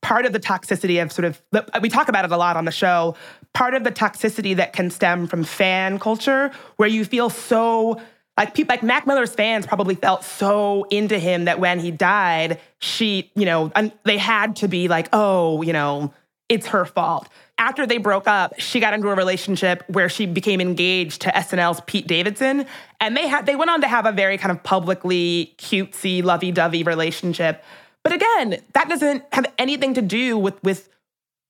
part 0.02 0.26
of 0.26 0.34
the 0.34 0.38
toxicity 0.38 1.02
of 1.02 1.10
sort 1.10 1.24
of 1.24 1.40
we 1.80 1.88
talk 1.88 2.08
about 2.10 2.26
it 2.26 2.32
a 2.32 2.36
lot 2.36 2.58
on 2.58 2.66
the 2.66 2.70
show. 2.70 3.16
Part 3.54 3.72
of 3.72 3.82
the 3.82 3.90
toxicity 3.90 4.54
that 4.56 4.74
can 4.74 4.90
stem 4.90 5.26
from 5.26 5.42
fan 5.42 5.98
culture, 5.98 6.52
where 6.76 6.90
you 6.90 7.06
feel 7.06 7.30
so 7.30 7.98
like 8.36 8.52
people 8.52 8.74
like 8.74 8.82
Mac 8.82 9.06
Miller's 9.06 9.34
fans 9.34 9.66
probably 9.66 9.94
felt 9.94 10.22
so 10.22 10.84
into 10.90 11.18
him 11.18 11.46
that 11.46 11.58
when 11.58 11.80
he 11.80 11.90
died, 11.90 12.60
she, 12.78 13.32
you 13.36 13.46
know, 13.46 13.72
they 14.04 14.18
had 14.18 14.56
to 14.56 14.68
be 14.68 14.86
like, 14.88 15.08
oh, 15.14 15.62
you 15.62 15.72
know, 15.72 16.12
it's 16.50 16.66
her 16.66 16.84
fault. 16.84 17.26
After 17.62 17.86
they 17.86 17.98
broke 17.98 18.26
up, 18.26 18.58
she 18.58 18.80
got 18.80 18.92
into 18.92 19.08
a 19.08 19.14
relationship 19.14 19.84
where 19.86 20.08
she 20.08 20.26
became 20.26 20.60
engaged 20.60 21.22
to 21.22 21.28
SNL's 21.28 21.80
Pete 21.86 22.08
Davidson, 22.08 22.66
and 22.98 23.16
they 23.16 23.28
had 23.28 23.46
they 23.46 23.54
went 23.54 23.70
on 23.70 23.82
to 23.82 23.86
have 23.86 24.04
a 24.04 24.10
very 24.10 24.36
kind 24.36 24.50
of 24.50 24.64
publicly 24.64 25.54
cutesy, 25.58 26.24
lovey-dovey 26.24 26.82
relationship. 26.82 27.62
But 28.02 28.14
again, 28.14 28.60
that 28.72 28.88
doesn't 28.88 29.22
have 29.30 29.46
anything 29.58 29.94
to 29.94 30.02
do 30.02 30.36
with 30.36 30.60
with 30.64 30.88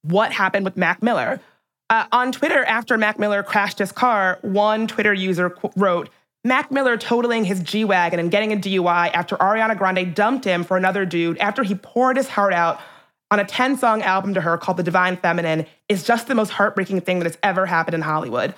what 0.02 0.33
happened 0.33 0.66
with 0.66 0.76
Mac 0.76 1.02
Miller. 1.02 1.40
Uh, 1.88 2.04
on 2.12 2.31
Twitter, 2.31 2.62
after 2.62 2.99
Mac 2.99 3.19
Miller 3.19 3.42
crashed 3.42 3.78
his 3.78 3.90
car, 3.90 4.38
one 4.42 4.87
Twitter 4.87 5.14
user 5.14 5.57
wrote, 5.76 6.11
Mac 6.45 6.71
Miller 6.71 6.99
totaling 6.99 7.47
his 7.47 7.61
G 7.61 7.87
Wagon 7.87 8.21
and 8.21 8.31
getting 8.31 8.52
a 8.52 8.57
DUI 8.57 9.11
after 9.14 9.37
Ariana 9.37 9.78
Grande 9.78 10.14
dumped 10.14 10.45
him 10.45 10.62
for 10.62 10.76
another 10.76 11.07
dude 11.07 11.38
after 11.38 11.62
he 11.62 11.75
poured 11.75 12.19
his 12.19 12.28
heart 12.28 12.52
out 12.52 12.83
on 13.32 13.40
a 13.40 13.44
10 13.46 13.78
song 13.78 14.02
album 14.02 14.34
to 14.34 14.42
her 14.42 14.58
called 14.58 14.76
The 14.76 14.82
Divine 14.82 15.16
Feminine 15.16 15.64
is 15.88 16.04
just 16.04 16.28
the 16.28 16.34
most 16.34 16.50
heartbreaking 16.50 17.00
thing 17.00 17.18
that 17.18 17.24
has 17.24 17.38
ever 17.42 17.64
happened 17.64 17.94
in 17.94 18.02
Hollywood. 18.02 18.54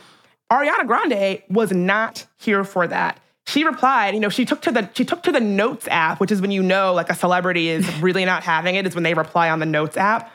Ariana 0.50 0.84
Grande 0.84 1.40
was 1.48 1.70
not 1.70 2.26
here 2.38 2.64
for 2.64 2.88
that. 2.88 3.20
She 3.46 3.62
replied, 3.62 4.14
you 4.14 4.20
know, 4.20 4.30
she 4.30 4.44
took 4.44 4.62
to 4.62 4.72
the 4.72 4.90
she 4.94 5.04
took 5.04 5.22
to 5.22 5.32
the 5.32 5.38
Notes 5.38 5.86
app, 5.88 6.18
which 6.18 6.32
is 6.32 6.40
when 6.40 6.50
you 6.50 6.60
know 6.60 6.92
like 6.92 7.08
a 7.08 7.14
celebrity 7.14 7.68
is 7.68 7.88
really 8.00 8.24
not 8.24 8.42
having 8.42 8.74
it, 8.74 8.84
is 8.84 8.96
when 8.96 9.04
they 9.04 9.14
reply 9.14 9.48
on 9.48 9.60
the 9.60 9.66
Notes 9.66 9.96
app. 9.96 10.32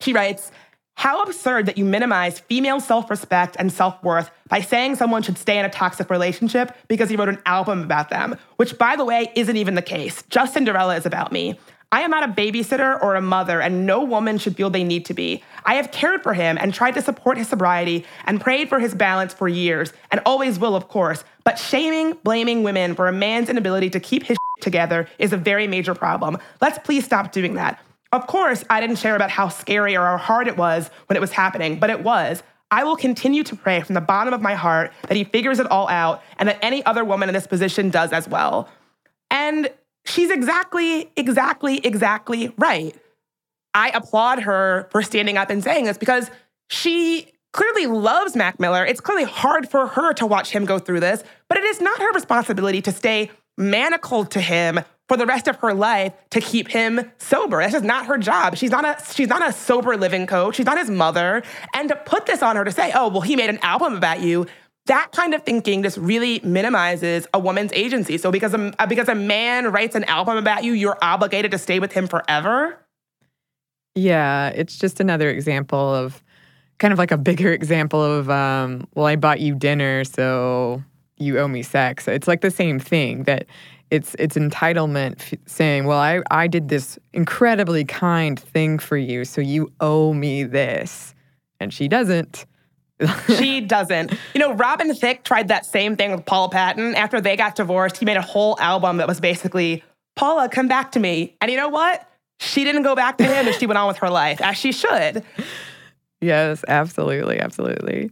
She 0.00 0.12
writes, 0.12 0.52
how 0.94 1.22
absurd 1.22 1.66
that 1.66 1.78
you 1.78 1.84
minimize 1.84 2.38
female 2.38 2.78
self 2.78 3.10
respect 3.10 3.56
and 3.58 3.72
self 3.72 4.00
worth 4.04 4.30
by 4.48 4.60
saying 4.60 4.94
someone 4.96 5.22
should 5.22 5.38
stay 5.38 5.58
in 5.58 5.64
a 5.64 5.70
toxic 5.70 6.10
relationship 6.10 6.76
because 6.86 7.10
he 7.10 7.16
wrote 7.16 7.28
an 7.28 7.42
album 7.44 7.82
about 7.82 8.08
them, 8.08 8.36
which, 8.56 8.78
by 8.78 8.94
the 8.94 9.04
way, 9.04 9.32
isn't 9.34 9.56
even 9.56 9.74
the 9.74 9.82
case. 9.82 10.22
Just 10.28 10.54
Cinderella 10.54 10.96
is 10.96 11.06
about 11.06 11.32
me. 11.32 11.58
I 11.90 12.02
am 12.02 12.10
not 12.10 12.28
a 12.28 12.32
babysitter 12.32 13.02
or 13.02 13.14
a 13.14 13.22
mother, 13.22 13.62
and 13.62 13.86
no 13.86 14.04
woman 14.04 14.36
should 14.36 14.56
feel 14.56 14.68
they 14.68 14.84
need 14.84 15.06
to 15.06 15.14
be. 15.14 15.42
I 15.64 15.76
have 15.76 15.90
cared 15.90 16.22
for 16.22 16.34
him 16.34 16.58
and 16.60 16.74
tried 16.74 16.94
to 16.94 17.02
support 17.02 17.38
his 17.38 17.48
sobriety 17.48 18.04
and 18.26 18.40
prayed 18.40 18.68
for 18.68 18.78
his 18.78 18.94
balance 18.94 19.32
for 19.32 19.48
years, 19.48 19.94
and 20.10 20.20
always 20.26 20.58
will, 20.58 20.76
of 20.76 20.88
course. 20.88 21.24
But 21.44 21.58
shaming, 21.58 22.18
blaming 22.22 22.62
women 22.62 22.94
for 22.94 23.08
a 23.08 23.12
man's 23.12 23.48
inability 23.48 23.88
to 23.90 24.00
keep 24.00 24.24
his 24.24 24.36
together 24.60 25.08
is 25.18 25.32
a 25.32 25.38
very 25.38 25.66
major 25.66 25.94
problem. 25.94 26.36
Let's 26.60 26.78
please 26.78 27.06
stop 27.06 27.32
doing 27.32 27.54
that. 27.54 27.80
Of 28.12 28.26
course, 28.26 28.64
I 28.68 28.80
didn't 28.80 28.96
share 28.96 29.16
about 29.16 29.30
how 29.30 29.48
scary 29.48 29.96
or 29.96 30.04
how 30.04 30.18
hard 30.18 30.46
it 30.46 30.58
was 30.58 30.90
when 31.06 31.16
it 31.16 31.20
was 31.20 31.32
happening, 31.32 31.78
but 31.78 31.88
it 31.88 32.02
was. 32.02 32.42
I 32.70 32.84
will 32.84 32.96
continue 32.96 33.44
to 33.44 33.56
pray 33.56 33.80
from 33.80 33.94
the 33.94 34.02
bottom 34.02 34.34
of 34.34 34.42
my 34.42 34.54
heart 34.54 34.92
that 35.08 35.16
he 35.16 35.24
figures 35.24 35.58
it 35.58 35.66
all 35.70 35.88
out 35.88 36.22
and 36.38 36.50
that 36.50 36.58
any 36.60 36.84
other 36.84 37.02
woman 37.02 37.30
in 37.30 37.34
this 37.34 37.46
position 37.46 37.88
does 37.88 38.12
as 38.12 38.28
well. 38.28 38.68
And 39.30 39.70
she's 40.08 40.30
exactly, 40.30 41.10
exactly, 41.16 41.78
exactly 41.78 42.52
right. 42.58 42.94
I 43.74 43.90
applaud 43.90 44.40
her 44.40 44.88
for 44.90 45.02
standing 45.02 45.36
up 45.36 45.50
and 45.50 45.62
saying 45.62 45.84
this 45.84 45.98
because 45.98 46.30
she 46.70 47.30
clearly 47.52 47.86
loves 47.86 48.34
Mac 48.34 48.58
Miller. 48.58 48.84
It's 48.84 49.00
clearly 49.00 49.24
hard 49.24 49.68
for 49.68 49.86
her 49.88 50.12
to 50.14 50.26
watch 50.26 50.50
him 50.50 50.64
go 50.64 50.78
through 50.78 51.00
this, 51.00 51.22
but 51.48 51.58
it 51.58 51.64
is 51.64 51.80
not 51.80 51.98
her 52.00 52.12
responsibility 52.12 52.82
to 52.82 52.92
stay 52.92 53.30
manacled 53.56 54.30
to 54.32 54.40
him 54.40 54.80
for 55.08 55.16
the 55.16 55.26
rest 55.26 55.48
of 55.48 55.56
her 55.56 55.74
life 55.74 56.12
to 56.30 56.40
keep 56.40 56.68
him 56.68 57.10
sober. 57.18 57.60
That's 57.60 57.72
just 57.72 57.84
not 57.84 58.06
her 58.06 58.18
job. 58.18 58.56
She's 58.56 58.70
not 58.70 58.84
a 58.84 59.02
she's 59.12 59.28
not 59.28 59.46
a 59.46 59.52
sober 59.52 59.96
living 59.96 60.26
coach. 60.26 60.56
She's 60.56 60.66
not 60.66 60.78
his 60.78 60.90
mother. 60.90 61.42
And 61.74 61.88
to 61.88 61.96
put 61.96 62.26
this 62.26 62.42
on 62.42 62.56
her 62.56 62.64
to 62.64 62.70
say, 62.70 62.92
"Oh, 62.94 63.08
well, 63.08 63.22
he 63.22 63.34
made 63.34 63.50
an 63.50 63.58
album 63.62 63.96
about 63.96 64.20
you." 64.20 64.46
That 64.88 65.12
kind 65.12 65.34
of 65.34 65.42
thinking 65.44 65.82
just 65.82 65.96
really 65.96 66.40
minimizes 66.42 67.26
a 67.32 67.38
woman's 67.38 67.72
agency. 67.72 68.18
So 68.18 68.30
because 68.30 68.52
a, 68.52 68.74
because 68.88 69.08
a 69.08 69.14
man 69.14 69.70
writes 69.70 69.94
an 69.94 70.04
album 70.04 70.36
about 70.36 70.64
you, 70.64 70.72
you're 70.72 70.98
obligated 71.00 71.52
to 71.52 71.58
stay 71.58 71.78
with 71.78 71.92
him 71.92 72.06
forever. 72.08 72.78
Yeah, 73.94 74.48
it's 74.48 74.76
just 74.76 75.00
another 75.00 75.30
example 75.30 75.94
of 75.94 76.22
kind 76.78 76.92
of 76.92 76.98
like 76.98 77.10
a 77.10 77.18
bigger 77.18 77.52
example 77.52 78.02
of 78.02 78.30
um, 78.30 78.86
well, 78.94 79.06
I 79.06 79.16
bought 79.16 79.40
you 79.40 79.54
dinner, 79.54 80.04
so 80.04 80.82
you 81.18 81.38
owe 81.38 81.48
me 81.48 81.62
sex. 81.62 82.08
It's 82.08 82.28
like 82.28 82.40
the 82.40 82.50
same 82.50 82.78
thing 82.78 83.24
that 83.24 83.46
it's 83.90 84.14
it's 84.18 84.36
entitlement 84.36 85.20
f- 85.20 85.38
saying, 85.46 85.86
"Well, 85.86 85.98
I 85.98 86.22
I 86.30 86.46
did 86.46 86.68
this 86.68 86.98
incredibly 87.12 87.84
kind 87.84 88.38
thing 88.38 88.78
for 88.78 88.96
you, 88.96 89.24
so 89.24 89.40
you 89.40 89.72
owe 89.80 90.12
me 90.12 90.44
this." 90.44 91.14
And 91.60 91.74
she 91.74 91.88
doesn't. 91.88 92.46
She 93.36 93.60
doesn't. 93.66 94.12
You 94.34 94.40
know, 94.40 94.52
Robin 94.52 94.94
Thicke 94.94 95.24
tried 95.24 95.48
that 95.48 95.66
same 95.66 95.96
thing 95.96 96.12
with 96.12 96.24
Paula 96.26 96.50
Patton. 96.50 96.94
After 96.94 97.20
they 97.20 97.36
got 97.36 97.54
divorced, 97.54 97.96
he 97.98 98.04
made 98.04 98.16
a 98.16 98.22
whole 98.22 98.58
album 98.60 98.98
that 98.98 99.08
was 99.08 99.20
basically, 99.20 99.82
Paula, 100.16 100.48
come 100.48 100.68
back 100.68 100.92
to 100.92 101.00
me. 101.00 101.36
And 101.40 101.50
you 101.50 101.56
know 101.56 101.68
what? 101.68 102.08
She 102.40 102.64
didn't 102.64 102.82
go 102.82 102.94
back 102.94 103.18
to 103.18 103.24
him 103.24 103.46
and 103.46 103.54
she 103.56 103.66
went 103.66 103.78
on 103.78 103.88
with 103.88 103.98
her 103.98 104.10
life, 104.10 104.40
as 104.40 104.56
she 104.56 104.72
should. 104.72 105.24
Yes, 106.20 106.64
absolutely. 106.68 107.38
Absolutely. 107.40 108.10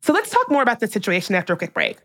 So 0.00 0.12
let's 0.12 0.30
talk 0.30 0.50
more 0.50 0.62
about 0.62 0.80
the 0.80 0.88
situation 0.88 1.34
after 1.34 1.52
a 1.52 1.56
quick 1.56 1.74
break. 1.74 1.98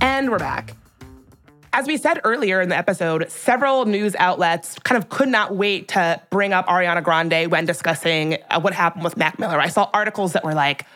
And 0.00 0.30
we're 0.30 0.38
back. 0.38 0.74
As 1.76 1.88
we 1.88 1.96
said 1.96 2.20
earlier 2.22 2.60
in 2.60 2.68
the 2.68 2.76
episode, 2.76 3.28
several 3.32 3.84
news 3.84 4.14
outlets 4.14 4.78
kind 4.84 4.96
of 4.96 5.08
could 5.08 5.28
not 5.28 5.56
wait 5.56 5.88
to 5.88 6.22
bring 6.30 6.52
up 6.52 6.68
Ariana 6.68 7.02
Grande 7.02 7.50
when 7.50 7.64
discussing 7.64 8.36
uh, 8.48 8.60
what 8.60 8.72
happened 8.72 9.02
with 9.02 9.16
Mac 9.16 9.40
Miller. 9.40 9.58
I 9.58 9.66
saw 9.66 9.90
articles 9.92 10.34
that 10.34 10.44
were 10.44 10.54
like, 10.54 10.86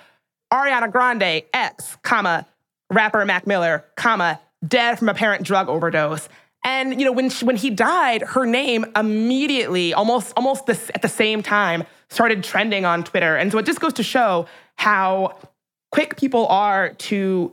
Ariana 0.53 0.89
Grande, 0.93 1.43
X, 1.53 1.97
comma, 2.05 2.47
rapper 2.93 3.25
Mac 3.25 3.45
Miller, 3.45 3.87
comma, 3.97 4.39
dead 4.69 5.01
from 5.01 5.09
apparent 5.09 5.43
drug 5.43 5.69
overdose. 5.69 6.29
And 6.63 7.01
you 7.01 7.05
know, 7.05 7.13
when 7.13 7.29
she, 7.29 7.45
when 7.45 7.57
he 7.57 7.71
died, 7.71 8.23
her 8.23 8.47
name 8.47 8.87
immediately, 8.95 9.95
almost 9.95 10.33
almost 10.37 10.71
at 10.71 11.03
the 11.03 11.09
same 11.09 11.43
time, 11.43 11.83
started 12.09 12.45
trending 12.45 12.85
on 12.85 13.03
Twitter. 13.03 13.35
And 13.35 13.51
so 13.51 13.59
it 13.59 13.67
just 13.67 13.81
goes 13.81 13.95
to 13.95 14.05
show 14.05 14.47
how 14.77 15.41
quick 15.91 16.17
people 16.17 16.47
are 16.47 16.91
to 16.91 17.53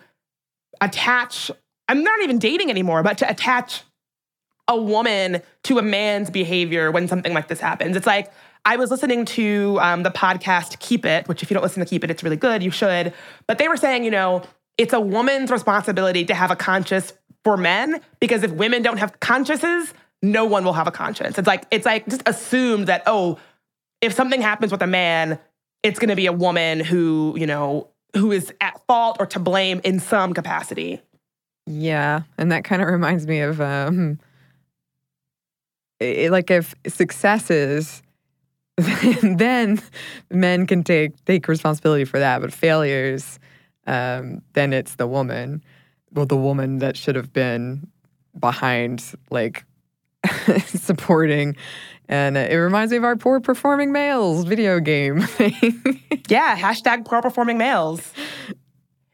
attach, 0.79 1.49
I'm 1.87 2.03
not 2.03 2.21
even 2.21 2.39
dating 2.39 2.69
anymore, 2.69 3.03
but 3.03 3.17
to 3.19 3.29
attach 3.29 3.83
a 4.67 4.75
woman 4.75 5.41
to 5.63 5.77
a 5.77 5.81
man's 5.81 6.29
behavior 6.29 6.91
when 6.91 7.07
something 7.07 7.33
like 7.33 7.47
this 7.47 7.59
happens. 7.59 7.95
It's 7.95 8.07
like, 8.07 8.31
I 8.65 8.77
was 8.77 8.89
listening 8.89 9.25
to 9.25 9.77
um, 9.79 10.01
the 10.01 10.09
podcast 10.09 10.79
Keep 10.79 11.05
It, 11.05 11.27
which 11.27 11.43
if 11.43 11.51
you 11.51 11.53
don't 11.53 11.61
listen 11.61 11.81
to 11.81 11.89
Keep 11.89 12.03
It, 12.03 12.09
it's 12.09 12.23
really 12.23 12.35
good. 12.35 12.63
You 12.63 12.71
should. 12.71 13.13
But 13.47 13.59
they 13.59 13.67
were 13.67 13.77
saying, 13.77 14.03
you 14.03 14.11
know, 14.11 14.41
it's 14.77 14.91
a 14.91 14.99
woman's 14.99 15.51
responsibility 15.51 16.25
to 16.25 16.33
have 16.33 16.49
a 16.49 16.55
conscience 16.55 17.13
for 17.43 17.57
men 17.57 18.01
because 18.19 18.43
if 18.43 18.51
women 18.51 18.81
don't 18.81 18.97
have 18.97 19.19
consciences, 19.19 19.93
no 20.23 20.45
one 20.45 20.65
will 20.65 20.73
have 20.73 20.87
a 20.87 20.91
conscience. 20.91 21.37
It's 21.37 21.47
like 21.47 21.65
it's 21.71 21.85
like 21.85 22.07
just 22.07 22.23
assumed 22.25 22.87
that 22.87 23.03
oh, 23.05 23.37
if 24.01 24.13
something 24.13 24.41
happens 24.41 24.71
with 24.71 24.81
a 24.81 24.87
man, 24.87 25.39
it's 25.83 25.99
going 25.99 26.09
to 26.09 26.15
be 26.15 26.25
a 26.25 26.33
woman 26.33 26.79
who 26.79 27.35
you 27.37 27.45
know 27.45 27.89
who 28.15 28.31
is 28.31 28.51
at 28.61 28.81
fault 28.87 29.17
or 29.19 29.27
to 29.27 29.39
blame 29.39 29.79
in 29.83 29.99
some 29.99 30.33
capacity. 30.33 31.01
Yeah, 31.65 32.21
and 32.37 32.51
that 32.51 32.63
kind 32.63 32.81
of 32.81 32.87
reminds 32.89 33.25
me 33.25 33.39
of 33.39 33.59
um, 33.59 34.19
it, 35.99 36.31
like 36.31 36.51
if 36.51 36.75
successes, 36.87 38.03
then 38.77 39.81
men 40.29 40.67
can 40.67 40.83
take 40.83 41.23
take 41.25 41.47
responsibility 41.47 42.05
for 42.05 42.19
that, 42.19 42.41
but 42.41 42.53
failures, 42.53 43.39
um, 43.87 44.41
then 44.53 44.73
it's 44.73 44.95
the 44.95 45.07
woman. 45.07 45.63
Well, 46.13 46.25
the 46.25 46.37
woman 46.37 46.79
that 46.79 46.95
should 46.95 47.15
have 47.15 47.33
been 47.33 47.87
behind, 48.39 49.03
like 49.31 49.65
supporting 50.65 51.55
and 52.07 52.37
it 52.37 52.55
reminds 52.55 52.91
me 52.91 52.97
of 52.97 53.03
our 53.03 53.15
poor 53.15 53.39
performing 53.39 53.91
males 53.91 54.43
video 54.45 54.79
game 54.79 55.21
thing. 55.21 56.01
yeah, 56.27 56.57
hashtag 56.57 57.05
poor 57.05 57.21
performing 57.21 57.57
males. 57.57 58.13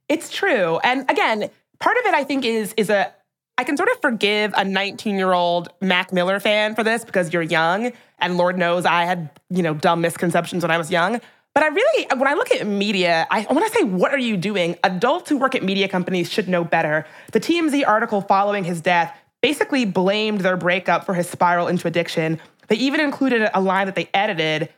It's 0.10 0.29
true. 0.29 0.79
And 0.84 1.10
again, 1.10 1.50
part 1.81 1.97
of 1.97 2.05
it 2.05 2.13
I 2.13 2.23
think 2.23 2.45
is 2.45 2.73
is 2.77 2.89
a 2.89 3.13
I 3.57 3.63
can 3.63 3.75
sort 3.75 3.89
of 3.89 4.01
forgive 4.01 4.53
a 4.55 4.63
19 4.63 5.17
year 5.17 5.33
old 5.33 5.69
Mac 5.81 6.13
Miller 6.13 6.39
fan 6.39 6.73
for 6.73 6.83
this 6.83 7.03
because 7.03 7.33
you're 7.33 7.41
young, 7.41 7.91
and 8.19 8.38
Lord 8.38 8.57
knows 8.57 8.85
I 8.85 9.03
had 9.03 9.29
you 9.50 9.61
know 9.61 9.73
dumb 9.73 10.00
misconceptions 10.00 10.63
when 10.63 10.71
I 10.71 10.77
was 10.77 10.89
young. 10.89 11.19
But 11.53 11.63
I 11.63 11.67
really, 11.67 12.07
when 12.15 12.27
I 12.27 12.33
look 12.33 12.50
at 12.51 12.65
media, 12.65 13.27
I 13.29 13.45
I 13.50 13.67
say, 13.67 13.83
what 13.83 14.13
are 14.13 14.17
you 14.17 14.38
doing? 14.38 14.77
Adults 14.85 15.29
who 15.29 15.38
work 15.38 15.53
at 15.53 15.63
media 15.63 15.89
companies 15.89 16.31
should 16.31 16.47
know 16.47 16.63
better. 16.63 17.05
The 17.33 17.41
TMZ 17.41 17.85
article 17.85 18.21
following 18.21 18.63
his 18.63 18.79
death 18.79 19.13
basically 19.41 19.85
blamed 19.85 20.41
their 20.41 20.55
breakup 20.55 21.05
for 21.05 21.13
his 21.13 21.29
spiral 21.29 21.67
into 21.67 21.88
addiction. 21.88 22.39
They 22.67 22.77
even 22.77 23.01
included 23.01 23.50
a 23.53 23.59
line 23.59 23.88
that 23.88 23.95
they 23.95 24.09
edited. 24.13 24.69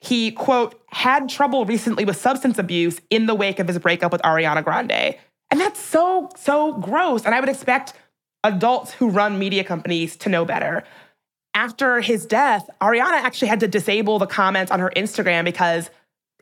He, 0.00 0.30
quote, 0.32 0.80
had 0.88 1.28
trouble 1.28 1.66
recently 1.66 2.06
with 2.06 2.16
substance 2.16 2.58
abuse 2.58 2.98
in 3.10 3.26
the 3.26 3.34
wake 3.34 3.58
of 3.58 3.68
his 3.68 3.78
breakup 3.78 4.10
with 4.10 4.22
Ariana 4.22 4.64
Grande. 4.64 5.16
And 5.52 5.60
that's 5.60 5.78
so, 5.78 6.30
so 6.34 6.72
gross. 6.72 7.26
And 7.26 7.34
I 7.34 7.40
would 7.40 7.50
expect 7.50 7.92
adults 8.42 8.94
who 8.94 9.10
run 9.10 9.38
media 9.38 9.62
companies 9.62 10.16
to 10.16 10.30
know 10.30 10.46
better. 10.46 10.82
After 11.52 12.00
his 12.00 12.24
death, 12.24 12.68
Ariana 12.80 13.20
actually 13.20 13.48
had 13.48 13.60
to 13.60 13.68
disable 13.68 14.18
the 14.18 14.26
comments 14.26 14.72
on 14.72 14.80
her 14.80 14.90
Instagram 14.96 15.44
because 15.44 15.90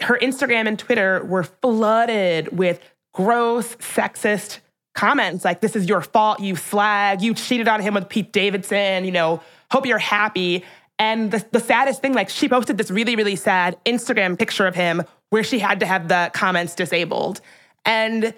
her 0.00 0.17
Instagram 0.23 0.69
and 0.69 0.79
Twitter 0.79 1.25
were 1.25 1.43
flooded 1.43 2.57
with 2.57 2.81
gross, 3.12 3.75
sexist 3.76 4.61
comments 4.95 5.45
like, 5.45 5.61
this 5.61 5.75
is 5.75 5.88
your 5.88 6.02
fault, 6.02 6.38
you 6.38 6.55
slag, 6.55 7.21
you 7.21 7.35
cheated 7.35 7.67
on 7.67 7.81
him 7.81 7.95
with 7.95 8.09
Pete 8.09 8.33
Davidson, 8.33 9.05
you 9.05 9.11
know, 9.11 9.43
hope 9.73 9.87
you're 9.87 9.99
happy. 9.99 10.64
And 11.00 11.33
the, 11.33 11.45
the 11.50 11.61
saddest 11.61 12.00
thing, 12.00 12.14
like, 12.14 12.29
she 12.29 12.49
posted 12.49 12.79
this 12.79 12.93
really, 12.93 13.17
really 13.17 13.35
sad 13.35 13.76
Instagram 13.85 14.38
picture 14.38 14.69
of 14.69 14.76
him 14.76 15.02
where 15.31 15.43
she 15.43 15.59
had 15.59 15.81
to 15.81 15.87
have 15.87 16.07
the 16.07 16.31
comments 16.33 16.76
disabled. 16.76 17.40
And 17.85 18.35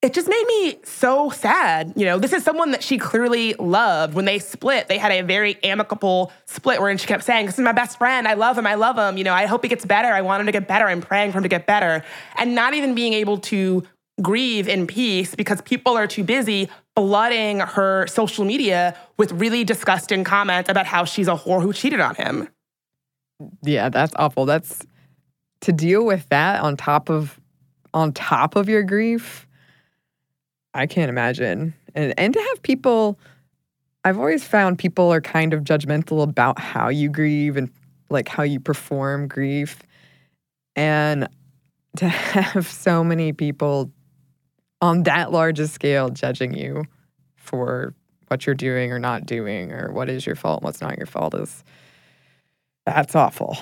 it 0.00 0.14
just 0.14 0.28
made 0.28 0.44
me 0.46 0.78
so 0.84 1.30
sad. 1.30 1.92
You 1.96 2.04
know, 2.04 2.18
this 2.18 2.32
is 2.32 2.44
someone 2.44 2.70
that 2.70 2.84
she 2.84 2.98
clearly 2.98 3.54
loved. 3.54 4.14
When 4.14 4.26
they 4.26 4.38
split, 4.38 4.86
they 4.86 4.96
had 4.96 5.10
a 5.10 5.22
very 5.22 5.62
amicable 5.64 6.32
split 6.46 6.80
where 6.80 6.96
she 6.96 7.06
kept 7.06 7.24
saying, 7.24 7.46
This 7.46 7.56
is 7.56 7.64
my 7.64 7.72
best 7.72 7.98
friend. 7.98 8.28
I 8.28 8.34
love 8.34 8.56
him. 8.56 8.66
I 8.66 8.74
love 8.74 8.96
him. 8.96 9.18
You 9.18 9.24
know, 9.24 9.34
I 9.34 9.46
hope 9.46 9.64
he 9.64 9.68
gets 9.68 9.84
better. 9.84 10.08
I 10.08 10.22
want 10.22 10.40
him 10.40 10.46
to 10.46 10.52
get 10.52 10.68
better. 10.68 10.86
I'm 10.86 11.02
praying 11.02 11.32
for 11.32 11.38
him 11.38 11.42
to 11.42 11.48
get 11.48 11.66
better. 11.66 12.04
And 12.36 12.54
not 12.54 12.74
even 12.74 12.94
being 12.94 13.12
able 13.12 13.38
to 13.38 13.82
grieve 14.22 14.68
in 14.68 14.86
peace 14.86 15.34
because 15.34 15.60
people 15.62 15.96
are 15.96 16.06
too 16.06 16.24
busy 16.24 16.68
flooding 16.94 17.60
her 17.60 18.06
social 18.06 18.44
media 18.44 18.96
with 19.16 19.32
really 19.32 19.64
disgusting 19.64 20.22
comments 20.22 20.68
about 20.68 20.86
how 20.86 21.04
she's 21.04 21.28
a 21.28 21.34
whore 21.34 21.62
who 21.62 21.72
cheated 21.72 22.00
on 22.00 22.14
him. 22.14 22.48
Yeah, 23.62 23.88
that's 23.88 24.12
awful. 24.16 24.46
That's 24.46 24.84
to 25.62 25.72
deal 25.72 26.04
with 26.04 26.28
that 26.28 26.60
on 26.62 26.76
top 26.76 27.10
of 27.10 27.40
on 27.94 28.12
top 28.12 28.54
of 28.54 28.68
your 28.68 28.82
grief 28.84 29.47
I 30.74 30.86
can't 30.86 31.08
imagine. 31.08 31.74
And 31.94 32.14
and 32.18 32.34
to 32.34 32.40
have 32.40 32.62
people 32.62 33.18
I've 34.04 34.18
always 34.18 34.44
found 34.44 34.78
people 34.78 35.12
are 35.12 35.20
kind 35.20 35.52
of 35.52 35.64
judgmental 35.64 36.22
about 36.22 36.58
how 36.58 36.88
you 36.88 37.10
grieve 37.10 37.56
and 37.56 37.70
like 38.10 38.28
how 38.28 38.42
you 38.42 38.60
perform 38.60 39.28
grief. 39.28 39.82
And 40.76 41.28
to 41.96 42.08
have 42.08 42.66
so 42.66 43.02
many 43.02 43.32
people 43.32 43.90
on 44.80 45.02
that 45.02 45.32
large 45.32 45.58
a 45.58 45.66
scale 45.66 46.08
judging 46.08 46.54
you 46.54 46.84
for 47.36 47.94
what 48.28 48.46
you're 48.46 48.54
doing 48.54 48.92
or 48.92 48.98
not 48.98 49.26
doing 49.26 49.72
or 49.72 49.92
what 49.92 50.08
is 50.08 50.24
your 50.24 50.36
fault, 50.36 50.60
and 50.60 50.64
what's 50.64 50.80
not 50.80 50.96
your 50.96 51.06
fault 51.06 51.34
is 51.34 51.64
that's 52.86 53.14
awful. 53.14 53.58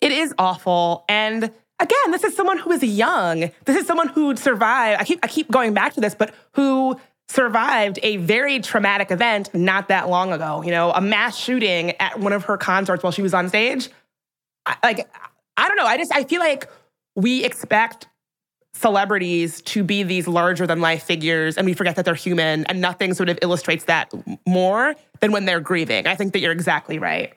It 0.00 0.12
is 0.12 0.34
awful. 0.38 1.04
And 1.08 1.52
again, 1.80 2.10
this 2.10 2.24
is 2.24 2.34
someone 2.34 2.58
who 2.58 2.72
is 2.72 2.82
young. 2.82 3.50
This 3.64 3.76
is 3.76 3.86
someone 3.86 4.08
who 4.08 4.36
survived. 4.36 5.00
I 5.00 5.04
keep 5.04 5.20
I 5.22 5.28
keep 5.28 5.50
going 5.50 5.74
back 5.74 5.94
to 5.94 6.00
this, 6.00 6.14
but 6.14 6.34
who 6.52 6.98
survived 7.28 7.98
a 8.02 8.16
very 8.16 8.58
traumatic 8.60 9.10
event 9.10 9.52
not 9.54 9.88
that 9.88 10.08
long 10.08 10.32
ago. 10.32 10.62
You 10.62 10.70
know, 10.70 10.92
a 10.92 11.00
mass 11.00 11.36
shooting 11.36 11.92
at 12.00 12.18
one 12.18 12.32
of 12.32 12.44
her 12.44 12.56
concerts 12.56 13.02
while 13.02 13.12
she 13.12 13.22
was 13.22 13.34
on 13.34 13.48
stage. 13.48 13.88
I, 14.66 14.76
like 14.82 15.08
I 15.56 15.68
don't 15.68 15.76
know. 15.76 15.86
I 15.86 15.96
just 15.96 16.12
I 16.12 16.24
feel 16.24 16.40
like 16.40 16.68
we 17.16 17.44
expect 17.44 18.08
celebrities 18.74 19.60
to 19.62 19.82
be 19.82 20.02
these 20.04 20.28
larger 20.28 20.66
than 20.66 20.80
life 20.80 21.02
figures 21.02 21.56
and 21.56 21.66
we 21.66 21.74
forget 21.74 21.96
that 21.96 22.04
they're 22.04 22.14
human 22.14 22.64
and 22.66 22.80
nothing 22.80 23.12
sort 23.12 23.28
of 23.28 23.38
illustrates 23.42 23.84
that 23.84 24.12
more 24.46 24.94
than 25.20 25.32
when 25.32 25.46
they're 25.46 25.60
grieving. 25.60 26.06
I 26.06 26.14
think 26.14 26.32
that 26.32 26.40
you're 26.40 26.52
exactly 26.52 26.98
right. 26.98 27.34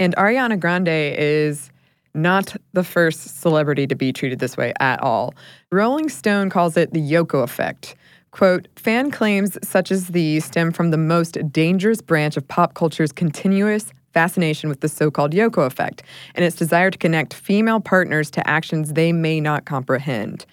And 0.00 0.16
Ariana 0.16 0.58
Grande 0.58 0.88
is 0.88 1.70
not 2.14 2.56
the 2.72 2.84
first 2.84 3.40
celebrity 3.40 3.86
to 3.86 3.94
be 3.94 4.12
treated 4.12 4.38
this 4.38 4.56
way 4.56 4.72
at 4.80 5.02
all. 5.02 5.34
Rolling 5.70 6.08
Stone 6.08 6.50
calls 6.50 6.76
it 6.76 6.92
the 6.92 7.00
Yoko 7.00 7.42
effect. 7.42 7.96
Quote, 8.30 8.68
fan 8.76 9.10
claims 9.10 9.56
such 9.62 9.92
as 9.92 10.08
these 10.08 10.44
stem 10.44 10.72
from 10.72 10.90
the 10.90 10.96
most 10.96 11.38
dangerous 11.52 12.00
branch 12.00 12.36
of 12.36 12.46
pop 12.48 12.74
culture's 12.74 13.12
continuous 13.12 13.92
fascination 14.12 14.68
with 14.68 14.80
the 14.80 14.88
so 14.88 15.10
called 15.10 15.32
Yoko 15.32 15.66
effect 15.66 16.02
and 16.34 16.44
its 16.44 16.56
desire 16.56 16.90
to 16.90 16.98
connect 16.98 17.34
female 17.34 17.80
partners 17.80 18.30
to 18.32 18.48
actions 18.48 18.92
they 18.92 19.12
may 19.12 19.40
not 19.40 19.64
comprehend. 19.64 20.46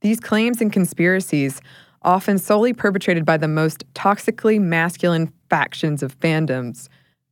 These 0.00 0.20
claims 0.20 0.60
and 0.60 0.72
conspiracies, 0.72 1.60
often 2.02 2.38
solely 2.38 2.72
perpetrated 2.72 3.24
by 3.24 3.36
the 3.36 3.48
most 3.48 3.84
toxically 3.94 4.60
masculine 4.60 5.32
factions 5.50 6.02
of 6.02 6.18
fandoms, 6.20 6.88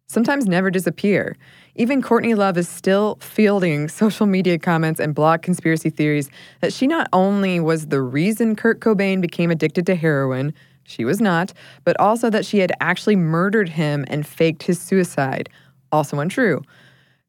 sometimes 0.07 0.47
never 0.47 0.71
disappear. 0.71 1.37
Even 1.75 2.01
Courtney 2.01 2.35
Love 2.35 2.57
is 2.57 2.69
still 2.69 3.17
fielding 3.21 3.89
social 3.89 4.27
media 4.27 4.59
comments 4.59 4.99
and 4.99 5.15
blog 5.15 5.43
conspiracy 5.43 5.91
theories 5.91 6.31
that 6.61 6.73
she 6.73 6.87
not 6.87 7.09
only 7.13 7.61
was 7.61 7.89
the 7.89 8.01
reason 8.01 8.57
Kurt 8.57 8.81
Cobain 8.81 9.21
became 9.21 9.51
addicted 9.51 9.87
to 9.87 9.95
heroin, 9.95 10.55
she 10.85 11.05
was 11.05 11.21
not, 11.21 11.53
but 11.85 11.99
also 11.99 12.31
that 12.31 12.47
she 12.47 12.59
had 12.59 12.73
actually 12.81 13.17
murdered 13.17 13.69
him 13.69 14.05
and 14.09 14.27
faked 14.27 14.63
his 14.63 14.81
suicide. 14.81 15.49
Also 15.93 16.19
untrue. 16.19 16.63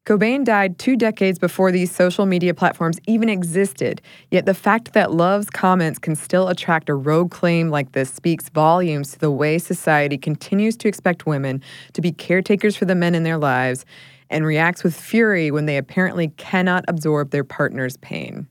Cobain 0.08 0.42
died 0.42 0.78
two 0.78 0.96
decades 0.96 1.38
before 1.38 1.70
these 1.70 1.94
social 1.94 2.24
media 2.24 2.54
platforms 2.54 2.98
even 3.06 3.28
existed, 3.28 4.00
yet 4.30 4.46
the 4.46 4.54
fact 4.54 4.94
that 4.94 5.12
Love's 5.12 5.50
comments 5.50 5.98
can 5.98 6.16
still 6.16 6.48
attract 6.48 6.88
a 6.88 6.94
rogue 6.94 7.30
claim 7.30 7.68
like 7.68 7.92
this 7.92 8.10
speaks 8.10 8.48
volumes 8.48 9.12
to 9.12 9.18
the 9.18 9.30
way 9.30 9.58
society 9.58 10.16
continues 10.16 10.78
to 10.78 10.88
expect 10.88 11.26
women 11.26 11.62
to 11.92 12.00
be 12.00 12.10
caretakers 12.10 12.74
for 12.74 12.86
the 12.86 12.94
men 12.94 13.14
in 13.14 13.22
their 13.22 13.36
lives 13.36 13.84
and 14.30 14.46
reacts 14.46 14.82
with 14.82 14.98
fury 14.98 15.50
when 15.50 15.66
they 15.66 15.76
apparently 15.76 16.28
cannot 16.38 16.86
absorb 16.88 17.30
their 17.30 17.44
partner's 17.44 17.98
pain. 17.98 18.48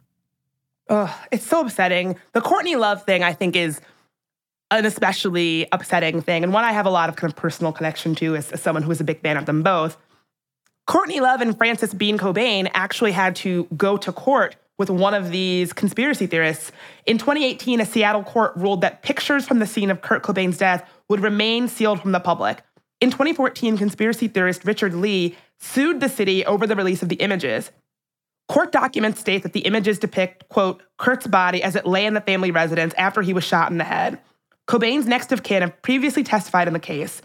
Ugh, 0.89 1.09
it's 1.31 1.47
so 1.47 1.61
upsetting. 1.61 2.17
The 2.33 2.41
Courtney 2.41 2.75
Love 2.75 3.01
thing, 3.01 3.23
I 3.23 3.33
think, 3.33 3.55
is 3.55 3.81
an 4.69 4.85
especially 4.85 5.65
upsetting 5.71 6.21
thing, 6.21 6.43
and 6.43 6.53
one 6.53 6.65
I 6.65 6.73
have 6.73 6.85
a 6.85 6.91
lot 6.91 7.09
of 7.09 7.15
kind 7.15 7.33
of 7.33 7.35
personal 7.35 7.71
connection 7.71 8.13
to 8.13 8.35
as, 8.35 8.51
as 8.51 8.61
someone 8.61 8.83
who 8.83 8.91
is 8.91 9.01
a 9.01 9.03
big 9.03 9.21
fan 9.21 9.37
of 9.37 9.47
them 9.47 9.63
both. 9.63 9.97
Courtney 10.87 11.19
Love 11.19 11.41
and 11.41 11.55
Frances 11.55 11.93
Bean 11.93 12.17
Cobain 12.17 12.71
actually 12.73 13.11
had 13.11 13.35
to 13.37 13.65
go 13.75 13.97
to 13.97 14.13
court 14.13 14.55
with 14.77 14.89
one 14.89 15.13
of 15.13 15.31
these 15.31 15.73
conspiracy 15.73 16.27
theorists. 16.27 16.71
In 17.05 17.17
2018, 17.17 17.81
a 17.81 17.85
Seattle 17.85 18.23
court 18.23 18.53
ruled 18.55 18.81
that 18.81 19.03
pictures 19.03 19.45
from 19.45 19.59
the 19.59 19.65
scene 19.67 19.91
of 19.91 20.01
Kurt 20.01 20.23
Cobain's 20.23 20.57
death 20.57 20.89
would 21.09 21.19
remain 21.19 21.67
sealed 21.67 22.01
from 22.01 22.13
the 22.13 22.21
public. 22.21 22.61
In 23.01 23.11
2014, 23.11 23.77
conspiracy 23.77 24.29
theorist 24.29 24.63
Richard 24.63 24.93
Lee 24.93 25.35
sued 25.59 25.99
the 25.99 26.07
city 26.07 26.45
over 26.45 26.65
the 26.65 26.75
release 26.75 27.03
of 27.03 27.09
the 27.09 27.15
images. 27.15 27.69
Court 28.47 28.71
documents 28.71 29.19
state 29.19 29.43
that 29.43 29.51
the 29.51 29.61
images 29.61 29.99
depict, 29.99 30.47
quote, 30.47 30.81
Kurt's 30.97 31.27
body 31.27 31.61
as 31.61 31.75
it 31.75 31.85
lay 31.85 32.05
in 32.05 32.13
the 32.13 32.21
family 32.21 32.51
residence 32.51 32.93
after 32.97 33.21
he 33.21 33.33
was 33.33 33.43
shot 33.43 33.71
in 33.71 33.77
the 33.77 33.83
head. 33.83 34.19
Cobain's 34.69 35.05
next 35.05 35.33
of 35.33 35.43
kin 35.43 35.63
have 35.63 35.81
previously 35.81 36.23
testified 36.23 36.67
in 36.67 36.73
the 36.73 36.79
case. 36.79 37.21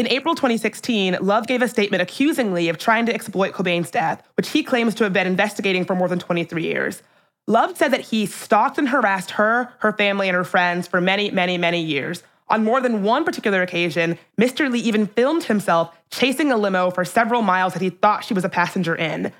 In 0.00 0.06
April 0.06 0.34
2016, 0.34 1.18
Love 1.20 1.46
gave 1.46 1.60
a 1.60 1.68
statement 1.68 2.00
accusing 2.00 2.54
Lee 2.54 2.70
of 2.70 2.78
trying 2.78 3.04
to 3.04 3.12
exploit 3.12 3.52
Cobain's 3.52 3.90
death, 3.90 4.26
which 4.38 4.48
he 4.48 4.62
claims 4.62 4.94
to 4.94 5.04
have 5.04 5.12
been 5.12 5.26
investigating 5.26 5.84
for 5.84 5.94
more 5.94 6.08
than 6.08 6.18
23 6.18 6.62
years. 6.62 7.02
Love 7.46 7.76
said 7.76 7.90
that 7.90 8.00
he 8.00 8.24
stalked 8.24 8.78
and 8.78 8.88
harassed 8.88 9.32
her, 9.32 9.74
her 9.80 9.92
family, 9.92 10.26
and 10.26 10.34
her 10.34 10.42
friends 10.42 10.86
for 10.86 11.02
many, 11.02 11.30
many, 11.30 11.58
many 11.58 11.82
years. 11.82 12.22
On 12.48 12.64
more 12.64 12.80
than 12.80 13.02
one 13.02 13.26
particular 13.26 13.60
occasion, 13.60 14.18
Mr. 14.40 14.70
Lee 14.70 14.80
even 14.80 15.06
filmed 15.06 15.44
himself 15.44 15.94
chasing 16.10 16.50
a 16.50 16.56
limo 16.56 16.90
for 16.90 17.04
several 17.04 17.42
miles 17.42 17.74
that 17.74 17.82
he 17.82 17.90
thought 17.90 18.24
she 18.24 18.32
was 18.32 18.46
a 18.46 18.48
passenger 18.48 18.96
in. 18.96 19.30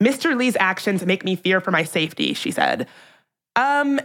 Mr. 0.00 0.36
Lee's 0.36 0.56
actions 0.60 1.04
make 1.04 1.24
me 1.24 1.34
fear 1.34 1.60
for 1.60 1.72
my 1.72 1.82
safety, 1.82 2.34
she 2.34 2.52
said. 2.52 2.86
Um, 3.56 3.98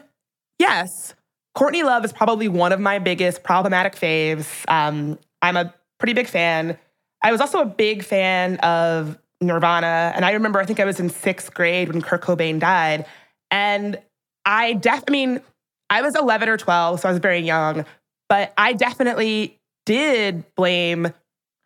yes, 0.58 1.14
Courtney 1.54 1.84
Love 1.84 2.04
is 2.04 2.12
probably 2.12 2.48
one 2.48 2.72
of 2.72 2.80
my 2.80 2.98
biggest 2.98 3.44
problematic 3.44 3.96
faves. 3.96 4.68
Um, 4.68 5.20
I'm 5.42 5.56
a 5.56 5.74
pretty 6.00 6.14
big 6.14 6.28
fan. 6.28 6.78
I 7.22 7.32
was 7.32 7.42
also 7.42 7.60
a 7.60 7.66
big 7.66 8.04
fan 8.04 8.58
of 8.58 9.18
Nirvana. 9.42 10.14
And 10.16 10.26
I 10.26 10.32
remember, 10.32 10.60
I 10.60 10.66
think 10.66 10.80
I 10.80 10.86
was 10.86 11.00
in 11.00 11.10
sixth 11.10 11.54
grade 11.54 11.90
when 11.90 12.02
Kurt 12.02 12.22
Cobain 12.22 12.60
died. 12.60 13.06
And 13.52 14.00
I 14.46 14.74
def, 14.74 15.04
I 15.08 15.12
mean, 15.12 15.42
I 15.90 16.02
was 16.02 16.16
11 16.16 16.50
or 16.50 16.58
12, 16.58 17.00
so 17.00 17.10
I 17.10 17.12
was 17.12 17.20
very 17.20 17.40
young, 17.40 17.86
but 18.28 18.54
I 18.58 18.74
definitely 18.74 19.60
did 19.86 20.44
blame 20.56 21.14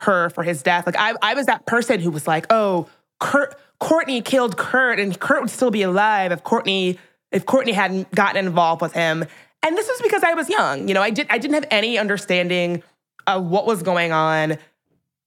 her 0.02 0.30
for 0.30 0.44
his 0.44 0.64
death. 0.64 0.86
Like 0.86 0.96
I, 0.98 1.14
I 1.22 1.34
was 1.34 1.46
that 1.48 1.66
person 1.66 2.00
who 2.00 2.12
was 2.12 2.28
like, 2.28 2.46
oh, 2.50 2.88
Kurt, 3.20 3.60
Courtney 3.80 4.22
killed 4.22 4.58
Kurt 4.58 5.00
and 5.00 5.20
Kurt 5.20 5.42
would 5.42 5.50
still 5.50 5.72
be 5.72 5.82
alive 5.82 6.32
if 6.32 6.44
Courtney, 6.44 6.98
if 7.32 7.46
Courtney 7.46 7.74
hadn't 7.74 8.10
gotten 8.12 8.46
involved 8.46 8.82
with 8.82 8.94
him. 8.94 9.26
And 9.62 9.78
this 9.78 9.88
was 9.88 10.02
because 10.02 10.24
I 10.24 10.34
was 10.34 10.50
young. 10.50 10.88
You 10.88 10.94
know, 10.94 11.02
I 11.02 11.10
did 11.10 11.28
I 11.30 11.38
didn't 11.38 11.56
have 11.56 11.68
any 11.72 11.98
understanding 11.98 12.84
of 13.28 13.46
what 13.46 13.66
was 13.66 13.84
going 13.84 14.12
on. 14.12 14.58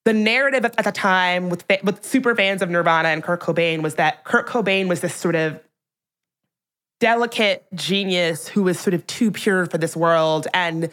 the 0.04 0.12
narrative 0.12 0.64
at 0.64 0.76
the 0.76 0.92
time 0.92 1.48
with 1.48 1.64
with 1.82 2.04
super 2.04 2.34
fans 2.36 2.62
of 2.62 2.70
Nirvana 2.70 3.08
and 3.08 3.22
Kurt 3.22 3.40
Cobain 3.40 3.82
was 3.82 3.96
that 3.96 4.24
Kurt 4.24 4.46
Cobain 4.46 4.88
was 4.88 5.00
this 5.00 5.14
sort 5.14 5.34
of 5.34 5.60
delicate 7.00 7.64
genius 7.74 8.48
who 8.48 8.62
was 8.62 8.78
sort 8.78 8.94
of 8.94 9.06
too 9.06 9.30
pure 9.30 9.66
for 9.66 9.78
this 9.78 9.96
world. 9.96 10.46
And 10.54 10.90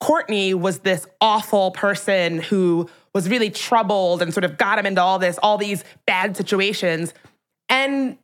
Courtney 0.00 0.54
was 0.54 0.80
this 0.80 1.06
awful 1.20 1.70
person 1.70 2.40
who 2.40 2.88
was 3.14 3.28
really 3.28 3.50
troubled 3.50 4.22
and 4.22 4.34
sort 4.34 4.44
of 4.44 4.58
got 4.58 4.78
him 4.78 4.86
into 4.86 5.00
all 5.00 5.18
this 5.18 5.38
all 5.42 5.58
these 5.58 5.84
bad 6.06 6.36
situations. 6.36 7.14
And 7.68 8.18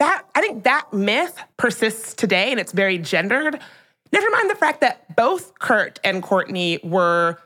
that 0.00 0.24
I 0.34 0.40
think 0.40 0.64
that 0.64 0.92
myth 0.92 1.38
persists 1.56 2.14
today 2.14 2.50
and 2.50 2.60
it's 2.60 2.72
very 2.72 2.98
gendered 2.98 3.60
never 4.14 4.30
mind 4.30 4.48
the 4.48 4.54
fact 4.54 4.80
that 4.80 5.14
both 5.14 5.58
Kurt 5.58 6.00
and 6.02 6.22
Courtney 6.22 6.78
were 6.82 7.38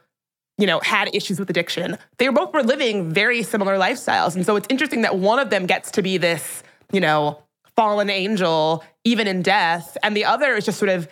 you 0.58 0.66
know, 0.66 0.80
had 0.80 1.14
issues 1.14 1.38
with 1.38 1.48
addiction. 1.48 1.96
They 2.18 2.28
both 2.28 2.52
were 2.52 2.64
living 2.64 3.10
very 3.12 3.44
similar 3.44 3.78
lifestyles. 3.78 4.34
And 4.34 4.44
so 4.44 4.56
it's 4.56 4.66
interesting 4.68 5.02
that 5.02 5.16
one 5.16 5.38
of 5.38 5.50
them 5.50 5.66
gets 5.66 5.92
to 5.92 6.02
be 6.02 6.18
this, 6.18 6.64
you 6.92 7.00
know, 7.00 7.40
fallen 7.76 8.10
angel, 8.10 8.84
even 9.04 9.28
in 9.28 9.40
death, 9.40 9.96
and 10.02 10.16
the 10.16 10.24
other 10.24 10.56
is 10.56 10.64
just 10.64 10.78
sort 10.78 10.88
of 10.88 11.08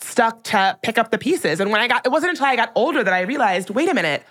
stuck 0.00 0.44
to 0.44 0.78
pick 0.82 0.98
up 0.98 1.10
the 1.10 1.16
pieces. 1.16 1.60
And 1.60 1.70
when 1.70 1.80
I 1.80 1.88
got, 1.88 2.04
it 2.04 2.10
wasn't 2.10 2.30
until 2.30 2.44
I 2.44 2.56
got 2.56 2.72
older 2.74 3.02
that 3.02 3.12
I 3.14 3.22
realized 3.22 3.70
wait 3.70 3.88
a 3.88 3.94
minute, 3.94 4.22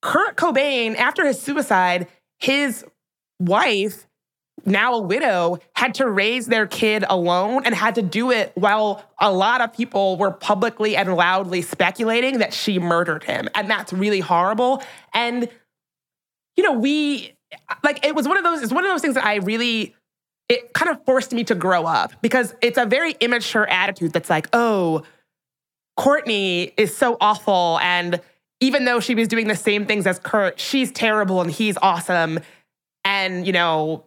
Kurt 0.00 0.36
Cobain, 0.36 0.94
after 0.94 1.26
his 1.26 1.40
suicide, 1.42 2.06
his 2.38 2.84
wife 3.40 4.05
now 4.66 4.94
a 4.94 5.00
widow, 5.00 5.58
had 5.74 5.94
to 5.94 6.08
raise 6.08 6.46
their 6.46 6.66
kid 6.66 7.04
alone 7.08 7.62
and 7.64 7.74
had 7.74 7.94
to 7.94 8.02
do 8.02 8.30
it 8.30 8.52
while 8.54 9.04
a 9.20 9.32
lot 9.32 9.60
of 9.60 9.72
people 9.72 10.16
were 10.16 10.32
publicly 10.32 10.96
and 10.96 11.14
loudly 11.14 11.62
speculating 11.62 12.38
that 12.38 12.52
she 12.52 12.78
murdered 12.78 13.24
him. 13.24 13.48
And 13.54 13.70
that's 13.70 13.92
really 13.92 14.20
horrible. 14.20 14.82
And, 15.14 15.48
you 16.56 16.64
know, 16.64 16.72
we, 16.72 17.32
like, 17.84 18.04
it 18.04 18.14
was 18.14 18.26
one 18.26 18.36
of 18.36 18.44
those, 18.44 18.62
it's 18.62 18.72
one 18.72 18.84
of 18.84 18.90
those 18.90 19.02
things 19.02 19.14
that 19.14 19.24
I 19.24 19.36
really, 19.36 19.94
it 20.48 20.72
kind 20.74 20.90
of 20.90 21.04
forced 21.04 21.32
me 21.32 21.44
to 21.44 21.54
grow 21.54 21.86
up 21.86 22.12
because 22.20 22.54
it's 22.60 22.78
a 22.78 22.86
very 22.86 23.12
immature 23.20 23.66
attitude 23.68 24.12
that's 24.12 24.30
like, 24.30 24.48
oh, 24.52 25.04
Courtney 25.96 26.72
is 26.76 26.94
so 26.96 27.16
awful. 27.20 27.78
And 27.82 28.20
even 28.60 28.84
though 28.84 29.00
she 29.00 29.14
was 29.14 29.28
doing 29.28 29.48
the 29.48 29.56
same 29.56 29.86
things 29.86 30.06
as 30.06 30.18
Kurt, 30.18 30.58
she's 30.58 30.90
terrible 30.90 31.40
and 31.40 31.50
he's 31.50 31.76
awesome. 31.78 32.40
And, 33.04 33.46
you 33.46 33.52
know, 33.52 34.04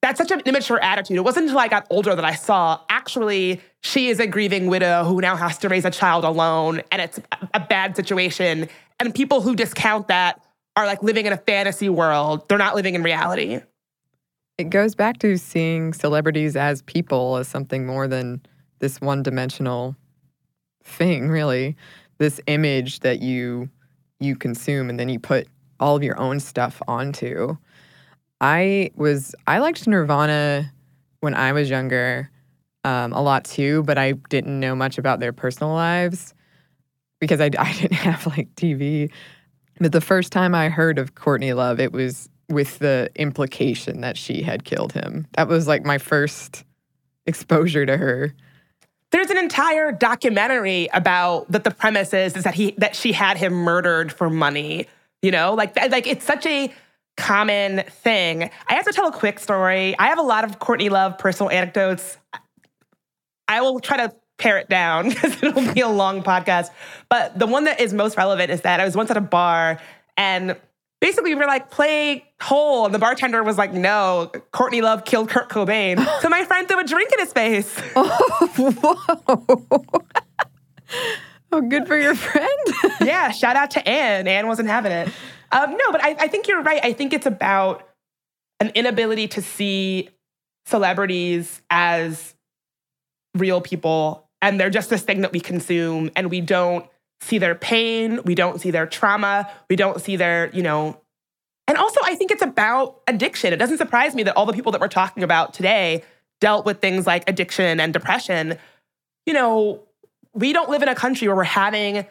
that's 0.00 0.18
such 0.18 0.30
an 0.30 0.40
immature 0.40 0.80
attitude. 0.80 1.16
It 1.16 1.24
wasn't 1.24 1.46
until 1.46 1.58
I 1.58 1.68
got 1.68 1.86
older 1.90 2.14
that 2.14 2.24
I 2.24 2.34
saw 2.34 2.80
actually 2.88 3.60
she 3.82 4.08
is 4.08 4.20
a 4.20 4.26
grieving 4.26 4.66
widow 4.66 5.04
who 5.04 5.20
now 5.20 5.36
has 5.36 5.58
to 5.58 5.68
raise 5.68 5.84
a 5.84 5.90
child 5.90 6.24
alone 6.24 6.82
and 6.92 7.02
it's 7.02 7.20
a 7.54 7.60
bad 7.60 7.96
situation. 7.96 8.68
And 9.00 9.14
people 9.14 9.40
who 9.40 9.54
discount 9.54 10.08
that 10.08 10.40
are 10.78 10.86
like 10.86 11.02
living 11.02 11.26
in 11.26 11.32
a 11.32 11.36
fantasy 11.36 11.88
world. 11.88 12.48
They're 12.48 12.56
not 12.56 12.76
living 12.76 12.94
in 12.94 13.02
reality. 13.02 13.60
It 14.58 14.70
goes 14.70 14.94
back 14.94 15.18
to 15.18 15.36
seeing 15.36 15.92
celebrities 15.92 16.56
as 16.56 16.82
people, 16.82 17.36
as 17.36 17.48
something 17.48 17.84
more 17.84 18.06
than 18.06 18.42
this 18.78 19.00
one 19.00 19.24
dimensional 19.24 19.96
thing, 20.84 21.28
really. 21.28 21.76
This 22.18 22.40
image 22.46 23.00
that 23.00 23.20
you 23.20 23.68
you 24.20 24.36
consume 24.36 24.88
and 24.88 24.98
then 24.98 25.08
you 25.08 25.18
put 25.18 25.48
all 25.80 25.96
of 25.96 26.02
your 26.02 26.18
own 26.18 26.38
stuff 26.38 26.80
onto. 26.86 27.56
I 28.40 28.90
was 28.94 29.34
I 29.46 29.58
liked 29.58 29.86
Nirvana 29.86 30.72
when 31.20 31.34
I 31.34 31.52
was 31.52 31.68
younger 31.68 32.30
um, 32.84 33.12
a 33.12 33.20
lot 33.20 33.44
too, 33.44 33.82
but 33.82 33.98
I 33.98 34.12
didn't 34.12 34.58
know 34.60 34.74
much 34.74 34.98
about 34.98 35.20
their 35.20 35.32
personal 35.32 35.72
lives 35.72 36.34
because 37.20 37.40
I, 37.40 37.46
I 37.58 37.72
didn't 37.72 37.92
have 37.94 38.26
like 38.26 38.54
TV. 38.54 39.10
But 39.80 39.92
the 39.92 40.00
first 40.00 40.32
time 40.32 40.54
I 40.54 40.68
heard 40.68 40.98
of 40.98 41.14
Courtney 41.14 41.52
Love, 41.52 41.80
it 41.80 41.92
was 41.92 42.28
with 42.48 42.78
the 42.78 43.10
implication 43.14 44.00
that 44.00 44.16
she 44.16 44.42
had 44.42 44.64
killed 44.64 44.92
him. 44.92 45.26
That 45.36 45.48
was 45.48 45.68
like 45.68 45.84
my 45.84 45.98
first 45.98 46.64
exposure 47.26 47.84
to 47.86 47.96
her. 47.96 48.34
There's 49.10 49.30
an 49.30 49.38
entire 49.38 49.92
documentary 49.92 50.88
about 50.92 51.50
that 51.50 51.64
the 51.64 51.70
premise 51.70 52.12
is, 52.12 52.36
is 52.36 52.44
that 52.44 52.54
he 52.54 52.72
that 52.78 52.94
she 52.94 53.12
had 53.12 53.36
him 53.38 53.52
murdered 53.52 54.12
for 54.12 54.30
money. 54.30 54.86
You 55.22 55.30
know, 55.30 55.54
like 55.54 55.76
like 55.90 56.06
it's 56.06 56.24
such 56.24 56.46
a 56.46 56.72
common 57.18 57.82
thing. 57.88 58.48
I 58.68 58.74
have 58.74 58.86
to 58.86 58.92
tell 58.92 59.08
a 59.08 59.12
quick 59.12 59.38
story. 59.40 59.98
I 59.98 60.06
have 60.08 60.18
a 60.18 60.22
lot 60.22 60.44
of 60.44 60.58
Courtney 60.58 60.88
Love 60.88 61.18
personal 61.18 61.50
anecdotes. 61.50 62.16
I 63.48 63.60
will 63.60 63.80
try 63.80 63.98
to 63.98 64.14
pare 64.38 64.56
it 64.58 64.68
down 64.68 65.08
because 65.08 65.42
it'll 65.42 65.74
be 65.74 65.80
a 65.80 65.88
long 65.88 66.22
podcast. 66.22 66.70
But 67.10 67.38
the 67.38 67.46
one 67.46 67.64
that 67.64 67.80
is 67.80 67.92
most 67.92 68.16
relevant 68.16 68.50
is 68.50 68.62
that 68.62 68.80
I 68.80 68.84
was 68.84 68.96
once 68.96 69.10
at 69.10 69.16
a 69.16 69.22
bar 69.22 69.80
and 70.16 70.56
basically 71.00 71.34
we 71.34 71.40
were 71.40 71.46
like, 71.46 71.70
play 71.70 72.24
hole. 72.40 72.86
And 72.86 72.94
the 72.94 72.98
bartender 72.98 73.42
was 73.42 73.58
like, 73.58 73.72
no, 73.72 74.30
Courtney 74.52 74.80
Love 74.80 75.04
killed 75.04 75.28
Kurt 75.28 75.48
Cobain. 75.48 76.04
so 76.20 76.28
my 76.28 76.44
friend 76.44 76.68
threw 76.68 76.80
a 76.80 76.84
drink 76.84 77.12
in 77.12 77.18
his 77.18 77.32
face. 77.32 77.76
Oh, 77.96 78.96
whoa. 79.28 80.02
oh, 81.52 81.60
good 81.60 81.86
for 81.86 81.98
your 81.98 82.14
friend. 82.14 82.48
yeah, 83.02 83.30
shout 83.30 83.56
out 83.56 83.72
to 83.72 83.88
Anne. 83.88 84.26
Anne 84.26 84.46
wasn't 84.46 84.68
having 84.68 84.92
it. 84.92 85.08
Um, 85.50 85.70
no, 85.72 85.92
but 85.92 86.02
I, 86.02 86.16
I 86.18 86.28
think 86.28 86.48
you're 86.48 86.62
right. 86.62 86.84
I 86.84 86.92
think 86.92 87.12
it's 87.12 87.26
about 87.26 87.88
an 88.60 88.70
inability 88.74 89.28
to 89.28 89.42
see 89.42 90.10
celebrities 90.66 91.62
as 91.70 92.34
real 93.34 93.60
people 93.60 94.28
and 94.42 94.60
they're 94.60 94.70
just 94.70 94.90
this 94.90 95.02
thing 95.02 95.22
that 95.22 95.32
we 95.32 95.40
consume 95.40 96.10
and 96.14 96.30
we 96.30 96.40
don't 96.40 96.86
see 97.20 97.38
their 97.38 97.54
pain, 97.54 98.20
we 98.24 98.34
don't 98.34 98.60
see 98.60 98.70
their 98.70 98.86
trauma, 98.86 99.50
we 99.68 99.76
don't 99.76 100.00
see 100.00 100.16
their, 100.16 100.50
you 100.52 100.62
know. 100.62 101.00
And 101.66 101.76
also, 101.76 102.00
I 102.04 102.14
think 102.14 102.30
it's 102.30 102.42
about 102.42 103.00
addiction. 103.06 103.52
It 103.52 103.56
doesn't 103.56 103.78
surprise 103.78 104.14
me 104.14 104.22
that 104.22 104.36
all 104.36 104.46
the 104.46 104.52
people 104.52 104.72
that 104.72 104.80
we're 104.80 104.88
talking 104.88 105.22
about 105.22 105.52
today 105.52 106.04
dealt 106.40 106.64
with 106.64 106.80
things 106.80 107.06
like 107.06 107.28
addiction 107.28 107.80
and 107.80 107.92
depression. 107.92 108.56
You 109.26 109.34
know, 109.34 109.82
we 110.32 110.52
don't 110.52 110.70
live 110.70 110.82
in 110.82 110.88
a 110.88 110.94
country 110.94 111.26
where 111.26 111.36
we're 111.36 111.44
having 111.44 112.06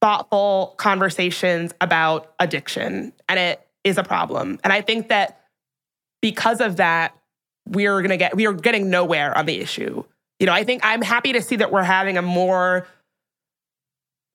thoughtful 0.00 0.74
conversations 0.78 1.72
about 1.80 2.32
addiction, 2.38 3.12
and 3.28 3.38
it 3.38 3.66
is 3.84 3.98
a 3.98 4.02
problem. 4.02 4.58
And 4.64 4.72
I 4.72 4.80
think 4.80 5.08
that 5.08 5.40
because 6.22 6.60
of 6.60 6.76
that, 6.76 7.16
we're 7.66 8.00
gonna 8.02 8.16
get 8.16 8.36
we 8.36 8.46
are 8.46 8.52
getting 8.52 8.90
nowhere 8.90 9.36
on 9.36 9.46
the 9.46 9.60
issue. 9.60 10.04
You 10.38 10.46
know, 10.46 10.52
I 10.52 10.64
think 10.64 10.84
I'm 10.84 11.02
happy 11.02 11.32
to 11.34 11.42
see 11.42 11.56
that 11.56 11.70
we're 11.70 11.82
having 11.82 12.16
a 12.16 12.22
more 12.22 12.86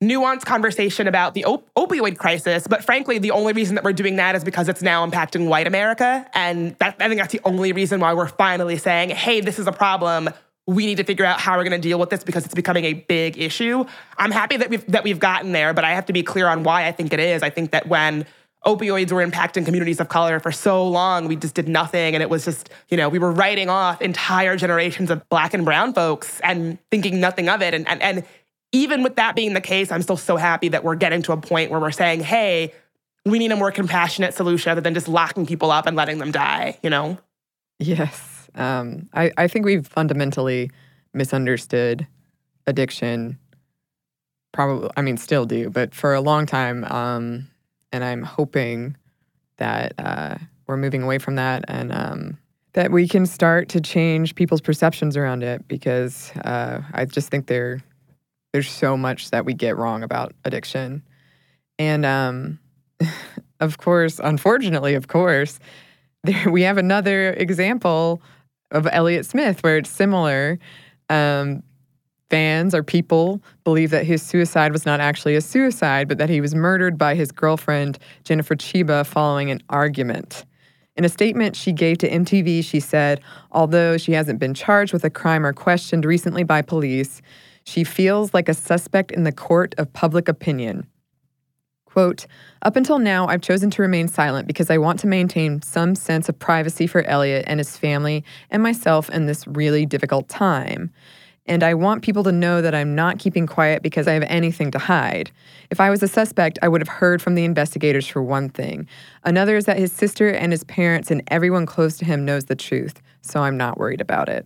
nuanced 0.04 0.46
conversation 0.46 1.08
about 1.08 1.34
the 1.34 1.46
op- 1.46 1.68
opioid 1.76 2.18
crisis. 2.18 2.68
But 2.68 2.84
frankly, 2.84 3.18
the 3.18 3.32
only 3.32 3.54
reason 3.54 3.76
that 3.76 3.84
we're 3.84 3.94
doing 3.94 4.18
that 4.18 4.36
is 4.36 4.44
because 4.44 4.70
it's 4.70 4.82
now 4.82 5.08
impacting 5.08 5.48
white 5.48 5.68
America. 5.68 6.30
And 6.34 6.76
that, 6.80 6.98
I 7.00 7.08
think 7.08 7.20
that's 7.20 7.32
the 7.32 7.42
only 7.46 7.72
reason 7.72 8.00
why 8.00 8.14
we're 8.14 8.28
finally 8.28 8.78
saying, 8.78 9.10
hey, 9.10 9.42
this 9.42 9.58
is 9.58 9.68
a 9.68 9.72
problem 9.72 10.30
we 10.68 10.86
need 10.86 10.98
to 10.98 11.04
figure 11.04 11.26
out 11.26 11.40
how 11.40 11.58
we're 11.58 11.64
going 11.64 11.80
to 11.80 11.88
deal 11.88 12.00
with 12.00 12.10
this 12.10 12.24
because 12.24 12.46
it's 12.46 12.56
becoming 12.56 12.86
a 12.86 12.94
big 12.94 13.38
issue. 13.38 13.86
I'm 14.18 14.32
happy 14.32 14.58
that 14.58 14.70
we've 14.70 14.86
that 14.88 15.04
we've 15.04 15.20
gotten 15.20 15.52
there, 15.52 15.74
but 15.74 15.84
I 15.84 15.92
have 15.92 16.08
to 16.08 16.14
be 16.14 16.24
clear 16.24 16.48
on 16.48 16.64
why 16.64 16.88
I 16.88 16.92
think 16.92 17.14
it 17.14 17.20
is. 17.20 17.44
I 17.44 17.50
think 17.50 17.72
that 17.72 17.88
when 17.88 18.26
opioids 18.66 19.12
were 19.12 19.26
impacting 19.26 19.64
communities 19.64 20.00
of 20.00 20.10
color 20.10 20.40
for 20.40 20.52
so 20.52 20.88
long, 20.88 21.28
we 21.28 21.36
just 21.36 21.54
did 21.54 21.68
nothing 21.68 22.16
and 22.16 22.24
it 22.24 22.32
was 22.32 22.46
just, 22.46 22.72
you 22.90 22.98
know, 22.98 23.10
we 23.10 23.20
were 23.20 23.32
writing 23.32 23.70
off 23.70 24.02
entire 24.02 24.58
generations 24.58 25.12
of 25.12 25.28
black 25.30 25.54
and 25.54 25.66
brown 25.66 25.94
folks 25.94 26.40
and 26.40 26.80
thinking 26.90 27.20
nothing 27.20 27.48
of 27.48 27.62
it 27.62 27.76
and 27.76 27.88
and 27.88 28.02
and 28.02 28.26
even 28.72 29.04
with 29.04 29.16
that 29.16 29.36
being 29.36 29.54
the 29.54 29.62
case, 29.62 29.92
I'm 29.92 30.02
still 30.02 30.18
so 30.18 30.36
happy 30.36 30.68
that 30.70 30.84
we're 30.84 30.96
getting 30.96 31.22
to 31.24 31.32
a 31.32 31.38
point 31.38 31.72
where 31.72 31.80
we're 31.80 31.92
saying, 31.92 32.22
"Hey, 32.22 32.74
we 33.24 33.40
need 33.40 33.52
a 33.52 33.56
more 33.56 33.72
compassionate 33.72 34.34
solution 34.34 34.70
other 34.72 34.82
than 34.82 34.94
just 34.94 35.08
locking 35.08 35.46
people 35.46 35.72
up 35.72 35.86
and 35.86 35.96
letting 35.96 36.18
them 36.18 36.32
die," 36.32 36.78
you 36.84 36.90
know? 36.90 37.18
Yes. 37.80 38.35
Um, 38.56 39.10
I, 39.14 39.32
I 39.38 39.48
think 39.48 39.66
we've 39.66 39.86
fundamentally 39.86 40.72
misunderstood 41.14 42.08
addiction. 42.68 43.38
Probably, 44.54 44.90
I 44.96 45.02
mean, 45.02 45.18
still 45.18 45.46
do, 45.46 45.70
but 45.70 45.94
for 45.94 46.14
a 46.14 46.22
long 46.22 46.46
time. 46.46 46.84
Um, 46.86 47.48
and 47.92 48.04
I'm 48.04 48.24
hoping 48.24 48.96
that 49.58 49.94
uh, 49.98 50.36
we're 50.68 50.78
moving 50.78 51.04
away 51.04 51.18
from 51.18 51.36
that 51.36 51.66
and 51.68 51.92
um, 51.92 52.38
that 52.74 52.92
we 52.92 53.08
can 53.08 53.26
start 53.26 53.70
to 53.70 53.82
change 53.82 54.36
people's 54.36 54.62
perceptions 54.62 55.16
around 55.16 55.44
it 55.44 55.68
because 55.68 56.32
uh, 56.44 56.82
I 56.94 57.06
just 57.06 57.30
think 57.30 57.48
there 57.48 57.82
there's 58.54 58.70
so 58.70 58.96
much 58.96 59.32
that 59.32 59.44
we 59.44 59.54
get 59.54 59.76
wrong 59.76 60.02
about 60.02 60.34
addiction. 60.46 61.04
And 61.78 62.06
um, 62.06 62.60
of 63.60 63.78
course, 63.78 64.20
unfortunately, 64.24 64.96
of 64.96 65.10
course, 65.10 65.60
there, 66.24 66.50
we 66.50 66.62
have 66.62 66.78
another 66.78 67.34
example 67.34 68.22
of 68.72 68.88
Elliott 68.92 69.26
Smith, 69.26 69.62
where 69.64 69.78
it's 69.78 69.90
similar. 69.90 70.60
Um, 71.10 71.64
fans 72.30 72.74
or 72.74 72.84
people 72.84 73.42
believe 73.64 73.92
that 73.92 74.06
his 74.06 74.22
suicide 74.22 74.72
was 74.72 74.86
not 74.86 75.00
actually 75.00 75.36
a 75.36 75.42
suicide, 75.42 76.08
but 76.08 76.18
that 76.18 76.30
he 76.30 76.42
was 76.42 76.56
murdered 76.56 76.98
by 76.98 77.16
his 77.16 77.32
girlfriend, 77.32 78.00
Jennifer 78.24 78.56
Chiba, 78.56 79.06
following 79.06 79.52
an 79.52 79.62
argument. 79.70 80.46
In 80.96 81.04
a 81.04 81.10
statement 81.10 81.56
she 81.56 81.74
gave 81.74 81.98
to 82.00 82.10
MTV, 82.10 82.64
she 82.64 82.80
said, 82.80 83.22
although 83.52 83.98
she 83.98 84.14
hasn't 84.14 84.40
been 84.40 84.54
charged 84.54 84.94
with 84.94 85.04
a 85.04 85.10
crime 85.10 85.46
or 85.46 85.54
questioned 85.54 86.06
recently 86.06 86.44
by 86.44 86.62
police, 86.62 87.22
she 87.66 87.84
feels 87.84 88.34
like 88.34 88.48
a 88.48 88.54
suspect 88.54 89.12
in 89.12 89.24
the 89.24 89.32
court 89.32 89.76
of 89.78 89.92
public 89.94 90.28
opinion. 90.28 90.88
Quote, 91.96 92.28
up 92.62 92.76
until 92.76 93.00
now, 93.00 93.26
I've 93.26 93.40
chosen 93.40 93.70
to 93.70 93.82
remain 93.82 94.10
silent 94.10 94.48
because 94.48 94.70
I 94.70 94.78
want 94.78 95.00
to 95.00 95.08
maintain 95.08 95.62
some 95.62 95.96
sense 95.96 96.28
of 96.28 96.38
privacy 96.38 96.88
for 96.88 97.04
Elliott 97.04 97.46
and 97.48 97.58
his 97.58 97.78
family 97.78 98.22
and 98.52 98.62
myself 98.62 99.10
in 99.12 99.28
this 99.28 99.48
really 99.48 99.86
difficult 99.86 100.28
time. 100.28 100.92
And 101.46 101.64
I 101.64 101.74
want 101.74 102.04
people 102.04 102.26
to 102.26 102.34
know 102.34 102.62
that 102.62 102.76
I'm 102.76 102.96
not 102.96 103.20
keeping 103.20 103.48
quiet 103.48 103.82
because 103.82 104.10
I 104.10 104.12
have 104.12 104.24
anything 104.24 104.72
to 104.72 104.78
hide. 104.78 105.32
If 105.70 105.80
I 105.80 105.90
was 105.90 106.04
a 106.04 106.10
suspect, 106.10 106.60
I 106.62 106.68
would 106.68 106.82
have 106.82 106.90
heard 106.90 107.22
from 107.22 107.36
the 107.36 107.46
investigators 107.46 108.06
for 108.06 108.22
one 108.22 108.50
thing. 108.50 108.90
Another 109.24 109.56
is 109.56 109.64
that 109.64 109.80
his 109.80 109.94
sister 109.94 110.28
and 110.28 110.52
his 110.52 110.66
parents 110.66 111.12
and 111.12 111.24
everyone 111.30 111.66
close 111.66 111.98
to 112.00 112.04
him 112.04 112.26
knows 112.26 112.44
the 112.44 112.58
truth, 112.58 113.02
so 113.22 113.42
I'm 113.42 113.56
not 113.56 113.78
worried 113.78 114.02
about 114.02 114.28
it. 114.28 114.46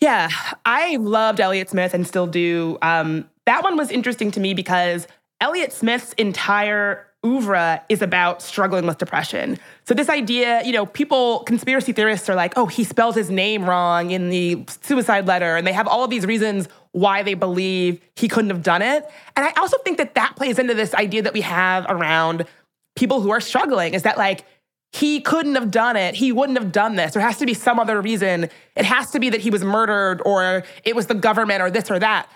Yeah, 0.00 0.28
I 0.66 0.96
loved 0.96 1.40
Elliott 1.40 1.70
Smith 1.70 1.94
and 1.94 2.06
still 2.06 2.26
do. 2.26 2.76
Um, 2.82 3.30
that 3.46 3.62
one 3.62 3.78
was 3.78 3.90
interesting 3.90 4.30
to 4.32 4.40
me 4.40 4.52
because 4.52 5.06
Elliott 5.40 5.72
Smith's 5.72 6.12
entire 6.14 7.06
oeuvre 7.24 7.82
is 7.88 8.02
about 8.02 8.40
struggling 8.40 8.86
with 8.86 8.98
depression. 8.98 9.58
So 9.84 9.94
this 9.94 10.08
idea, 10.08 10.62
you 10.64 10.72
know, 10.72 10.86
people, 10.86 11.40
conspiracy 11.40 11.92
theorists 11.92 12.28
are 12.28 12.34
like, 12.34 12.54
oh, 12.56 12.66
he 12.66 12.84
spelled 12.84 13.16
his 13.16 13.30
name 13.30 13.68
wrong 13.68 14.10
in 14.10 14.30
the 14.30 14.64
suicide 14.82 15.26
letter, 15.26 15.56
and 15.56 15.66
they 15.66 15.72
have 15.72 15.88
all 15.88 16.04
of 16.04 16.10
these 16.10 16.24
reasons 16.24 16.68
why 16.92 17.22
they 17.22 17.34
believe 17.34 18.00
he 18.14 18.28
couldn't 18.28 18.50
have 18.50 18.62
done 18.62 18.80
it. 18.80 19.04
And 19.34 19.44
I 19.44 19.52
also 19.60 19.76
think 19.78 19.98
that 19.98 20.14
that 20.14 20.36
plays 20.36 20.58
into 20.58 20.74
this 20.74 20.94
idea 20.94 21.22
that 21.22 21.34
we 21.34 21.42
have 21.42 21.84
around 21.88 22.46
people 22.94 23.20
who 23.20 23.30
are 23.30 23.40
struggling 23.40 23.92
is 23.92 24.02
that 24.04 24.16
like 24.16 24.44
he 24.92 25.20
couldn't 25.20 25.56
have 25.56 25.70
done 25.70 25.96
it. 25.96 26.14
He 26.14 26.32
wouldn't 26.32 26.58
have 26.58 26.72
done 26.72 26.96
this. 26.96 27.12
There 27.12 27.22
has 27.22 27.36
to 27.38 27.46
be 27.46 27.52
some 27.52 27.78
other 27.78 28.00
reason. 28.00 28.48
It 28.74 28.86
has 28.86 29.10
to 29.10 29.20
be 29.20 29.28
that 29.28 29.42
he 29.42 29.50
was 29.50 29.62
murdered 29.62 30.22
or 30.24 30.64
it 30.84 30.96
was 30.96 31.06
the 31.06 31.14
government 31.14 31.60
or 31.60 31.70
this 31.70 31.90
or 31.90 31.98
that. 31.98 32.30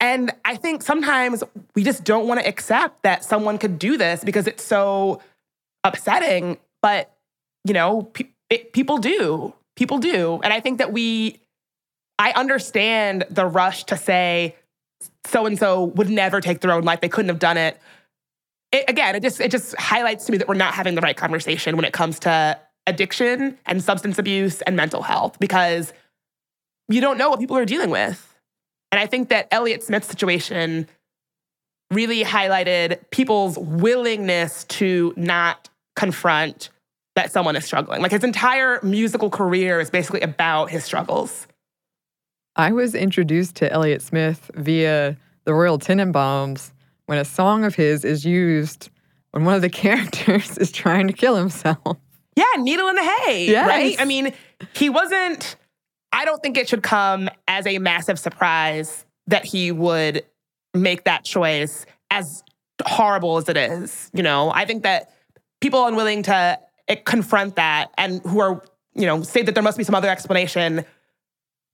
And 0.00 0.32
I 0.44 0.56
think 0.56 0.82
sometimes 0.82 1.44
we 1.74 1.84
just 1.84 2.04
don't 2.04 2.26
want 2.26 2.40
to 2.40 2.48
accept 2.48 3.02
that 3.02 3.22
someone 3.22 3.58
could 3.58 3.78
do 3.78 3.98
this 3.98 4.24
because 4.24 4.46
it's 4.46 4.64
so 4.64 5.20
upsetting. 5.84 6.58
But, 6.80 7.14
you 7.66 7.74
know, 7.74 8.02
pe- 8.02 8.30
it, 8.48 8.72
people 8.72 8.98
do. 8.98 9.52
People 9.76 9.98
do. 9.98 10.40
And 10.42 10.52
I 10.52 10.60
think 10.60 10.78
that 10.78 10.92
we, 10.92 11.38
I 12.18 12.32
understand 12.32 13.24
the 13.30 13.46
rush 13.46 13.84
to 13.84 13.96
say 13.96 14.56
so 15.26 15.46
and 15.46 15.58
so 15.58 15.84
would 15.84 16.08
never 16.08 16.40
take 16.40 16.60
their 16.60 16.72
own 16.72 16.84
life. 16.84 17.00
They 17.00 17.08
couldn't 17.08 17.28
have 17.28 17.38
done 17.38 17.56
it. 17.56 17.78
it. 18.72 18.84
Again, 18.88 19.14
it 19.14 19.22
just 19.22 19.40
it 19.40 19.50
just 19.50 19.76
highlights 19.76 20.26
to 20.26 20.32
me 20.32 20.38
that 20.38 20.48
we're 20.48 20.54
not 20.54 20.74
having 20.74 20.94
the 20.94 21.00
right 21.00 21.16
conversation 21.16 21.76
when 21.76 21.84
it 21.84 21.92
comes 21.92 22.18
to 22.20 22.58
addiction 22.86 23.58
and 23.66 23.82
substance 23.82 24.18
abuse 24.18 24.60
and 24.62 24.76
mental 24.76 25.02
health 25.02 25.38
because 25.38 25.92
you 26.88 27.00
don't 27.00 27.18
know 27.18 27.30
what 27.30 27.40
people 27.40 27.56
are 27.56 27.64
dealing 27.64 27.90
with. 27.90 28.29
And 28.92 29.00
I 29.00 29.06
think 29.06 29.28
that 29.28 29.48
Elliott 29.50 29.82
Smith's 29.82 30.08
situation 30.08 30.88
really 31.90 32.22
highlighted 32.24 32.98
people's 33.10 33.58
willingness 33.58 34.64
to 34.64 35.12
not 35.16 35.68
confront 35.96 36.70
that 37.16 37.32
someone 37.32 37.56
is 37.56 37.64
struggling. 37.64 38.00
Like 38.02 38.12
his 38.12 38.24
entire 38.24 38.80
musical 38.82 39.30
career 39.30 39.80
is 39.80 39.90
basically 39.90 40.20
about 40.20 40.70
his 40.70 40.84
struggles. 40.84 41.46
I 42.56 42.72
was 42.72 42.94
introduced 42.94 43.56
to 43.56 43.70
Elliott 43.72 44.02
Smith 44.02 44.50
via 44.54 45.16
the 45.44 45.54
Royal 45.54 45.78
Tenenbaums 45.78 46.72
when 47.06 47.18
a 47.18 47.24
song 47.24 47.64
of 47.64 47.74
his 47.74 48.04
is 48.04 48.24
used 48.24 48.88
when 49.32 49.44
one 49.44 49.54
of 49.54 49.62
the 49.62 49.70
characters 49.70 50.58
is 50.58 50.70
trying 50.70 51.06
to 51.08 51.12
kill 51.12 51.36
himself. 51.36 51.96
Yeah, 52.36 52.44
Needle 52.58 52.88
in 52.88 52.94
the 52.94 53.02
Hay, 53.02 53.46
Yes. 53.46 53.66
right? 53.68 53.96
I 53.98 54.04
mean, 54.04 54.32
he 54.74 54.88
wasn't 54.88 55.56
I 56.12 56.24
don't 56.24 56.42
think 56.42 56.56
it 56.56 56.68
should 56.68 56.82
come 56.82 57.28
as 57.46 57.66
a 57.66 57.78
massive 57.78 58.18
surprise 58.18 59.04
that 59.26 59.44
he 59.44 59.70
would 59.72 60.24
make 60.74 61.04
that 61.04 61.24
choice 61.24 61.86
as 62.10 62.42
horrible 62.84 63.36
as 63.36 63.48
it 63.48 63.56
is. 63.56 64.10
You 64.12 64.22
know, 64.22 64.50
I 64.50 64.64
think 64.64 64.82
that 64.82 65.12
people 65.60 65.86
unwilling 65.86 66.22
to 66.24 66.58
eh, 66.88 66.96
confront 67.04 67.56
that 67.56 67.90
and 67.96 68.20
who 68.22 68.40
are, 68.40 68.62
you 68.94 69.06
know, 69.06 69.22
say 69.22 69.42
that 69.42 69.54
there 69.54 69.62
must 69.62 69.78
be 69.78 69.84
some 69.84 69.94
other 69.94 70.08
explanation 70.08 70.84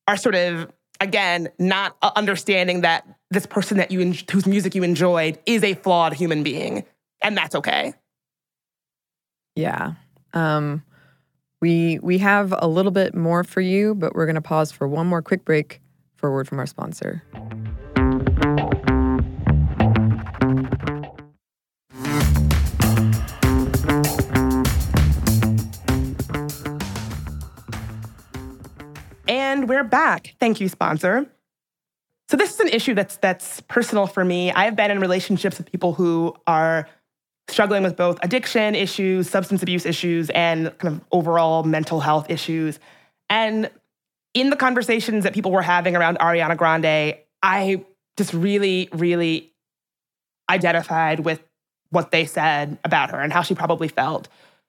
are 0.07 0.16
sort 0.16 0.35
of, 0.35 0.70
again, 1.01 1.49
not 1.59 1.96
uh, 2.03 2.11
understanding 2.14 2.83
that 2.83 3.07
this 3.31 3.46
person 3.46 3.79
that 3.79 3.90
you, 3.90 4.12
whose 4.31 4.46
music 4.46 4.75
you 4.75 4.83
enjoyed 4.83 5.38
is 5.46 5.64
a 5.64 5.75
flawed 5.75 6.12
human 6.12 6.42
being. 6.42 6.85
And 7.22 7.37
that's 7.37 7.55
okay. 7.55 7.94
Yeah. 9.57 9.94
Um, 10.35 10.83
we 11.61 11.99
we 12.03 12.19
have 12.19 12.55
a 12.59 12.69
little 12.69 12.92
bit 12.92 13.14
more 13.14 13.45
for 13.45 13.61
you, 13.61 13.95
but 13.95 14.14
we're 14.14 14.27
going 14.27 14.35
to 14.35 14.40
pause 14.40 14.73
for 14.73 14.87
one 14.87 15.07
more 15.07 15.23
quick 15.23 15.45
break 15.45 15.81
for 16.14 16.29
a 16.29 16.33
word 16.33 16.49
from 16.49 16.59
our 16.59 16.66
sponsor. 16.66 17.23
And 29.29 29.69
we're 29.69 29.85
back. 29.85 30.35
Thank 30.38 30.61
you, 30.61 30.69
sponsor. 30.69 31.27
So 32.29 32.37
this 32.37 32.55
is 32.55 32.61
an 32.61 32.69
issue 32.69 32.95
that's 32.95 33.16
that's 33.19 33.61
personal 33.62 34.07
for 34.07 34.25
me. 34.25 34.51
I've 34.53 34.77
been 34.77 34.90
in 34.90 35.01
relationships 35.01 35.59
with 35.59 35.71
people 35.71 35.95
who 35.95 36.35
are 36.47 36.88
struggling 37.48 37.82
with 37.82 37.96
both 37.96 38.18
addiction 38.22 38.74
issues, 38.74 39.28
substance 39.30 39.62
abuse 39.62 39.87
issues, 39.87 40.30
and 40.30 40.76
kind 40.78 40.96
of 40.96 41.04
overall 41.12 41.62
mental 41.62 42.00
health 42.00 42.28
issues. 42.28 42.78
And 43.30 43.70
in 44.35 44.50
the 44.50 44.56
conversations 44.56 45.24
that 45.24 45.32
people 45.32 45.50
were 45.50 45.62
having 45.62 45.96
around 45.96 46.18
Ariana 46.18 46.56
Grande, 46.56 47.16
I 47.42 47.85
just 48.16 48.35
really, 48.35 48.88
really 48.92 49.52
identified 50.50 51.20
with 51.20 51.40
what 51.90 52.11
they 52.11 52.24
said 52.24 52.78
about 52.85 53.11
her 53.11 53.20
and 53.20 53.32
how 53.32 53.42
she 53.42 53.54
probably 53.54 53.88
felt. 53.88 54.28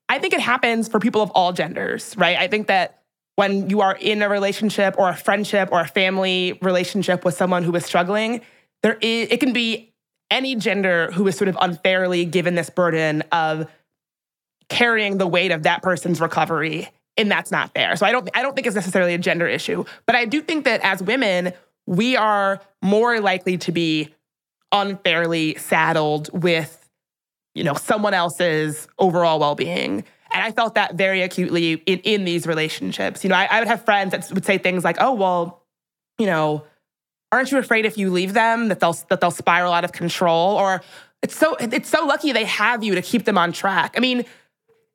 I 0.09 0.19
think 0.19 0.33
it 0.33 0.39
happens 0.39 0.87
for 0.87 0.99
people 0.99 1.21
of 1.21 1.31
all 1.31 1.51
genders, 1.53 2.15
right? 2.17 2.37
I 2.37 2.47
think 2.47 2.67
that 2.67 3.01
when 3.35 3.69
you 3.69 3.81
are 3.81 3.95
in 3.99 4.21
a 4.21 4.29
relationship 4.29 4.95
or 4.97 5.09
a 5.09 5.15
friendship 5.15 5.69
or 5.71 5.79
a 5.81 5.87
family 5.87 6.57
relationship 6.61 7.25
with 7.25 7.35
someone 7.35 7.63
who 7.63 7.75
is 7.75 7.85
struggling, 7.85 8.41
there 8.83 8.97
is 9.01 9.29
it 9.31 9.39
can 9.39 9.53
be 9.53 9.93
any 10.29 10.55
gender 10.55 11.11
who 11.11 11.27
is 11.27 11.37
sort 11.37 11.47
of 11.47 11.57
unfairly 11.59 12.25
given 12.25 12.55
this 12.55 12.69
burden 12.69 13.23
of 13.31 13.67
carrying 14.69 15.17
the 15.17 15.27
weight 15.27 15.51
of 15.51 15.63
that 15.63 15.81
person's 15.81 16.19
recovery 16.19 16.89
and 17.17 17.31
that's 17.31 17.51
not 17.51 17.73
fair. 17.73 17.95
So 17.95 18.05
I 18.05 18.11
don't 18.11 18.29
I 18.35 18.41
don't 18.41 18.55
think 18.55 18.67
it's 18.67 18.75
necessarily 18.75 19.13
a 19.13 19.17
gender 19.17 19.47
issue, 19.47 19.83
but 20.05 20.15
I 20.15 20.25
do 20.25 20.41
think 20.41 20.65
that 20.65 20.81
as 20.81 21.01
women, 21.01 21.53
we 21.85 22.15
are 22.15 22.61
more 22.81 23.19
likely 23.19 23.57
to 23.57 23.71
be 23.71 24.13
unfairly 24.71 25.55
saddled 25.55 26.29
with 26.31 26.87
you 27.55 27.63
know 27.63 27.73
someone 27.73 28.13
else's 28.13 28.87
overall 28.99 29.39
well-being. 29.39 30.03
And 30.33 30.43
I 30.43 30.51
felt 30.51 30.75
that 30.75 30.95
very 30.95 31.21
acutely 31.21 31.73
in, 31.73 31.99
in 31.99 32.25
these 32.25 32.45
relationships. 32.45 33.23
You 33.23 33.29
know, 33.29 33.37
I, 33.37 33.47
I 33.49 33.59
would 33.59 33.67
have 33.67 33.83
friends 33.85 34.11
that 34.11 34.29
would 34.31 34.45
say 34.45 34.57
things 34.57 34.83
like, 34.83 34.97
"Oh, 34.99 35.13
well, 35.13 35.63
you 36.19 36.27
know, 36.27 36.65
aren't 37.31 37.51
you 37.51 37.57
afraid 37.57 37.85
if 37.85 37.97
you 37.97 38.09
leave 38.11 38.33
them 38.33 38.69
that 38.69 38.79
they'll 38.79 38.97
that 39.09 39.21
they'll 39.21 39.31
spiral 39.31 39.73
out 39.73 39.83
of 39.83 39.91
control? 39.91 40.55
Or 40.55 40.81
it's 41.21 41.35
so 41.35 41.55
it's 41.59 41.89
so 41.89 42.05
lucky 42.05 42.31
they 42.31 42.45
have 42.45 42.83
you 42.83 42.95
to 42.95 43.01
keep 43.01 43.25
them 43.25 43.37
on 43.37 43.51
track. 43.51 43.95
I 43.97 43.99
mean 43.99 44.25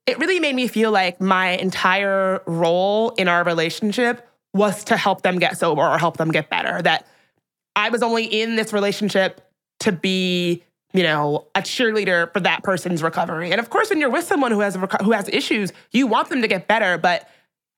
it 0.06 0.18
really 0.18 0.40
made 0.40 0.54
me 0.54 0.66
feel 0.66 0.90
like 0.90 1.20
my 1.20 1.50
entire 1.50 2.42
role 2.46 3.10
in 3.10 3.28
our 3.28 3.44
relationship 3.44 4.28
was 4.52 4.82
to 4.84 4.96
help 4.96 5.22
them 5.22 5.38
get 5.38 5.56
sober 5.56 5.82
or 5.82 5.96
help 5.98 6.16
them 6.16 6.30
get 6.30 6.48
better. 6.50 6.82
That 6.82 7.06
i 7.76 7.88
was 7.88 8.02
only 8.02 8.24
in 8.24 8.56
this 8.56 8.72
relationship 8.72 9.40
to 9.80 9.92
be 9.92 10.62
you 10.92 11.02
know 11.02 11.46
a 11.54 11.60
cheerleader 11.60 12.32
for 12.32 12.40
that 12.40 12.62
person's 12.62 13.02
recovery. 13.02 13.50
And 13.50 13.60
of 13.60 13.70
course 13.70 13.90
when 13.90 14.00
you're 14.00 14.10
with 14.10 14.24
someone 14.24 14.52
who 14.52 14.60
has 14.60 14.76
who 15.02 15.12
has 15.12 15.28
issues 15.28 15.72
you 15.90 16.06
want 16.06 16.28
them 16.28 16.42
to 16.42 16.48
get 16.48 16.68
better 16.68 16.98
but 16.98 17.28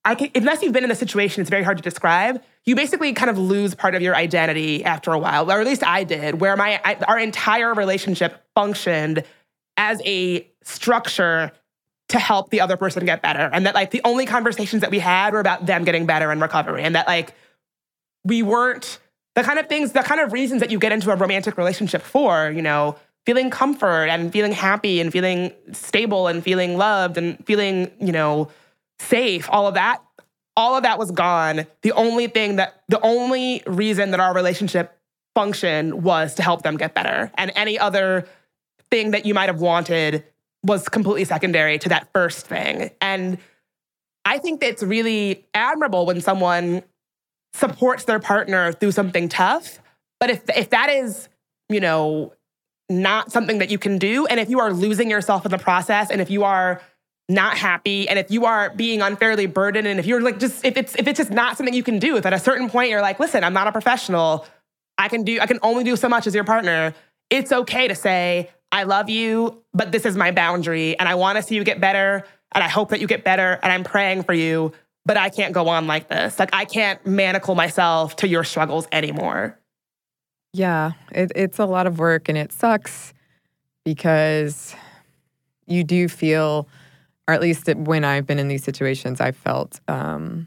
I 0.04 0.14
can, 0.14 0.30
unless 0.34 0.62
you've 0.62 0.72
been 0.72 0.84
in 0.84 0.90
a 0.90 0.96
situation, 0.96 1.40
it's 1.40 1.50
very 1.50 1.62
hard 1.62 1.78
to 1.78 1.82
describe. 1.82 2.42
You 2.64 2.76
basically 2.76 3.12
kind 3.14 3.30
of 3.30 3.38
lose 3.38 3.74
part 3.74 3.94
of 3.94 4.02
your 4.02 4.14
identity 4.14 4.84
after 4.84 5.12
a 5.12 5.18
while, 5.18 5.50
or 5.50 5.60
at 5.60 5.66
least 5.66 5.82
I 5.82 6.04
did, 6.04 6.40
where 6.40 6.56
my 6.56 6.80
I, 6.84 6.96
our 7.08 7.18
entire 7.18 7.72
relationship 7.72 8.44
functioned 8.54 9.24
as 9.76 10.00
a 10.04 10.46
structure 10.62 11.52
to 12.10 12.18
help 12.18 12.50
the 12.50 12.60
other 12.60 12.76
person 12.76 13.06
get 13.06 13.22
better, 13.22 13.48
and 13.52 13.64
that 13.66 13.74
like 13.74 13.90
the 13.90 14.02
only 14.04 14.26
conversations 14.26 14.82
that 14.82 14.90
we 14.90 14.98
had 14.98 15.32
were 15.32 15.40
about 15.40 15.64
them 15.64 15.84
getting 15.84 16.04
better 16.04 16.30
and 16.30 16.40
recovery, 16.40 16.82
and 16.82 16.94
that 16.94 17.06
like 17.06 17.34
we 18.24 18.42
weren't 18.42 18.98
the 19.34 19.42
kind 19.42 19.58
of 19.58 19.68
things, 19.68 19.92
the 19.92 20.02
kind 20.02 20.20
of 20.20 20.32
reasons 20.32 20.60
that 20.60 20.70
you 20.70 20.78
get 20.78 20.92
into 20.92 21.10
a 21.10 21.16
romantic 21.16 21.56
relationship 21.56 22.02
for, 22.02 22.50
you 22.50 22.62
know, 22.62 22.96
feeling 23.26 23.50
comfort 23.50 24.06
and 24.06 24.32
feeling 24.32 24.52
happy 24.52 25.00
and 25.00 25.10
feeling 25.12 25.52
stable 25.72 26.28
and 26.28 26.44
feeling 26.44 26.76
loved 26.76 27.16
and 27.16 27.44
feeling, 27.46 27.90
you 28.00 28.12
know 28.12 28.48
safe, 28.98 29.48
all 29.50 29.66
of 29.66 29.74
that, 29.74 30.02
all 30.56 30.76
of 30.76 30.82
that 30.84 30.98
was 30.98 31.10
gone. 31.10 31.66
The 31.82 31.92
only 31.92 32.26
thing 32.26 32.56
that, 32.56 32.82
the 32.88 33.00
only 33.00 33.62
reason 33.66 34.12
that 34.12 34.20
our 34.20 34.34
relationship 34.34 34.98
functioned 35.34 36.02
was 36.04 36.34
to 36.36 36.42
help 36.42 36.62
them 36.62 36.76
get 36.76 36.94
better. 36.94 37.30
And 37.34 37.52
any 37.56 37.78
other 37.78 38.26
thing 38.90 39.10
that 39.10 39.26
you 39.26 39.34
might 39.34 39.48
have 39.48 39.60
wanted 39.60 40.24
was 40.62 40.88
completely 40.88 41.24
secondary 41.24 41.78
to 41.78 41.88
that 41.90 42.08
first 42.14 42.46
thing. 42.46 42.90
And 43.00 43.38
I 44.24 44.38
think 44.38 44.62
it's 44.62 44.82
really 44.82 45.46
admirable 45.52 46.06
when 46.06 46.20
someone 46.20 46.82
supports 47.52 48.04
their 48.04 48.18
partner 48.18 48.72
through 48.72 48.92
something 48.92 49.28
tough. 49.28 49.80
But 50.20 50.30
if 50.30 50.42
if 50.56 50.70
that 50.70 50.88
is, 50.88 51.28
you 51.68 51.80
know, 51.80 52.32
not 52.88 53.32
something 53.32 53.58
that 53.58 53.70
you 53.70 53.78
can 53.78 53.98
do. 53.98 54.26
And 54.26 54.38
if 54.40 54.48
you 54.48 54.60
are 54.60 54.72
losing 54.72 55.10
yourself 55.10 55.44
in 55.44 55.50
the 55.50 55.58
process, 55.58 56.10
and 56.10 56.20
if 56.20 56.30
you 56.30 56.44
are 56.44 56.80
not 57.28 57.56
happy, 57.56 58.08
and 58.08 58.18
if 58.18 58.30
you 58.30 58.44
are 58.44 58.70
being 58.70 59.00
unfairly 59.00 59.46
burdened, 59.46 59.86
and 59.86 59.98
if 59.98 60.06
you're 60.06 60.20
like 60.20 60.38
just 60.38 60.64
if 60.64 60.76
it's 60.76 60.94
if 60.96 61.06
it's 61.06 61.18
just 61.18 61.30
not 61.30 61.56
something 61.56 61.74
you 61.74 61.82
can 61.82 61.98
do, 61.98 62.16
if 62.16 62.26
at 62.26 62.32
a 62.32 62.38
certain 62.38 62.68
point 62.68 62.90
you're 62.90 63.00
like, 63.00 63.18
listen, 63.18 63.44
I'm 63.44 63.54
not 63.54 63.66
a 63.66 63.72
professional, 63.72 64.46
I 64.98 65.08
can 65.08 65.24
do 65.24 65.40
I 65.40 65.46
can 65.46 65.58
only 65.62 65.84
do 65.84 65.96
so 65.96 66.08
much 66.08 66.26
as 66.26 66.34
your 66.34 66.44
partner. 66.44 66.94
It's 67.30 67.50
okay 67.50 67.88
to 67.88 67.94
say, 67.94 68.50
I 68.70 68.82
love 68.82 69.08
you, 69.08 69.62
but 69.72 69.92
this 69.92 70.04
is 70.04 70.16
my 70.16 70.30
boundary, 70.30 70.98
and 70.98 71.08
I 71.08 71.14
want 71.14 71.36
to 71.36 71.42
see 71.42 71.54
you 71.54 71.64
get 71.64 71.80
better, 71.80 72.24
and 72.52 72.62
I 72.62 72.68
hope 72.68 72.90
that 72.90 73.00
you 73.00 73.06
get 73.06 73.24
better, 73.24 73.58
and 73.62 73.72
I'm 73.72 73.84
praying 73.84 74.24
for 74.24 74.34
you, 74.34 74.72
but 75.06 75.16
I 75.16 75.30
can't 75.30 75.52
go 75.52 75.68
on 75.68 75.86
like 75.86 76.08
this. 76.08 76.38
Like 76.38 76.50
I 76.52 76.64
can't 76.64 77.04
manacle 77.06 77.54
myself 77.54 78.16
to 78.16 78.28
your 78.28 78.44
struggles 78.44 78.86
anymore. 78.92 79.58
Yeah, 80.52 80.92
it, 81.10 81.32
it's 81.34 81.58
a 81.58 81.66
lot 81.66 81.86
of 81.86 81.98
work 81.98 82.28
and 82.28 82.38
it 82.38 82.52
sucks 82.52 83.12
because 83.84 84.74
you 85.66 85.82
do 85.82 86.08
feel, 86.08 86.68
or 87.26 87.34
at 87.34 87.40
least 87.40 87.68
when 87.74 88.04
I've 88.04 88.26
been 88.26 88.38
in 88.38 88.48
these 88.48 88.64
situations, 88.64 89.20
I 89.20 89.32
felt 89.32 89.80
um, 89.88 90.46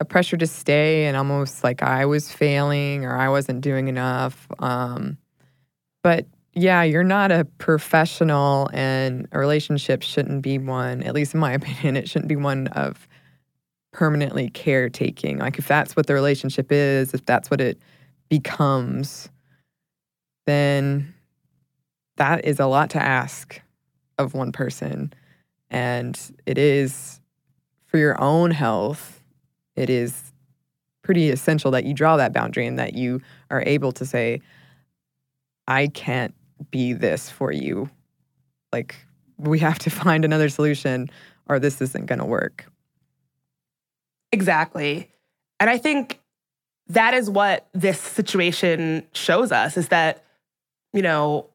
a 0.00 0.04
pressure 0.04 0.36
to 0.36 0.46
stay 0.46 1.06
and 1.06 1.16
almost 1.16 1.64
like 1.64 1.82
I 1.82 2.04
was 2.04 2.30
failing 2.30 3.04
or 3.04 3.16
I 3.16 3.28
wasn't 3.28 3.62
doing 3.62 3.88
enough. 3.88 4.46
Um, 4.58 5.16
but 6.02 6.26
yeah, 6.52 6.82
you're 6.82 7.04
not 7.04 7.32
a 7.32 7.44
professional 7.58 8.70
and 8.72 9.28
a 9.32 9.38
relationship 9.38 10.02
shouldn't 10.02 10.42
be 10.42 10.58
one, 10.58 11.02
at 11.02 11.14
least 11.14 11.34
in 11.34 11.40
my 11.40 11.52
opinion, 11.54 11.96
it 11.96 12.08
shouldn't 12.08 12.28
be 12.28 12.36
one 12.36 12.66
of 12.68 13.08
permanently 13.92 14.50
caretaking. 14.50 15.38
Like 15.38 15.58
if 15.58 15.66
that's 15.66 15.96
what 15.96 16.06
the 16.06 16.14
relationship 16.14 16.70
is, 16.70 17.14
if 17.14 17.24
that's 17.24 17.50
what 17.50 17.60
it 17.62 17.80
becomes, 18.28 19.30
then 20.46 21.14
that 22.16 22.44
is 22.44 22.60
a 22.60 22.66
lot 22.66 22.90
to 22.90 23.02
ask 23.02 23.60
of 24.18 24.34
one 24.34 24.52
person. 24.52 25.12
And 25.70 26.18
it 26.46 26.58
is 26.58 27.20
for 27.86 27.98
your 27.98 28.20
own 28.20 28.50
health, 28.50 29.22
it 29.74 29.90
is 29.90 30.32
pretty 31.02 31.30
essential 31.30 31.70
that 31.70 31.84
you 31.84 31.94
draw 31.94 32.16
that 32.16 32.32
boundary 32.32 32.66
and 32.66 32.78
that 32.78 32.94
you 32.94 33.20
are 33.50 33.62
able 33.66 33.92
to 33.92 34.04
say, 34.04 34.40
I 35.68 35.88
can't 35.88 36.34
be 36.70 36.92
this 36.92 37.30
for 37.30 37.52
you. 37.52 37.88
Like, 38.72 38.96
we 39.38 39.58
have 39.60 39.78
to 39.80 39.90
find 40.02 40.24
another 40.24 40.48
solution 40.48 41.10
or 41.48 41.58
this 41.58 41.80
isn't 41.80 42.06
going 42.06 42.18
to 42.18 42.24
work. 42.24 42.66
Exactly. 44.32 45.10
And 45.60 45.70
I 45.70 45.78
think 45.78 46.20
that 46.88 47.14
is 47.14 47.30
what 47.30 47.68
this 47.72 48.00
situation 48.00 49.06
shows 49.12 49.52
us 49.52 49.76
is 49.76 49.88
that, 49.88 50.24
you 50.92 51.02
know, 51.02 51.48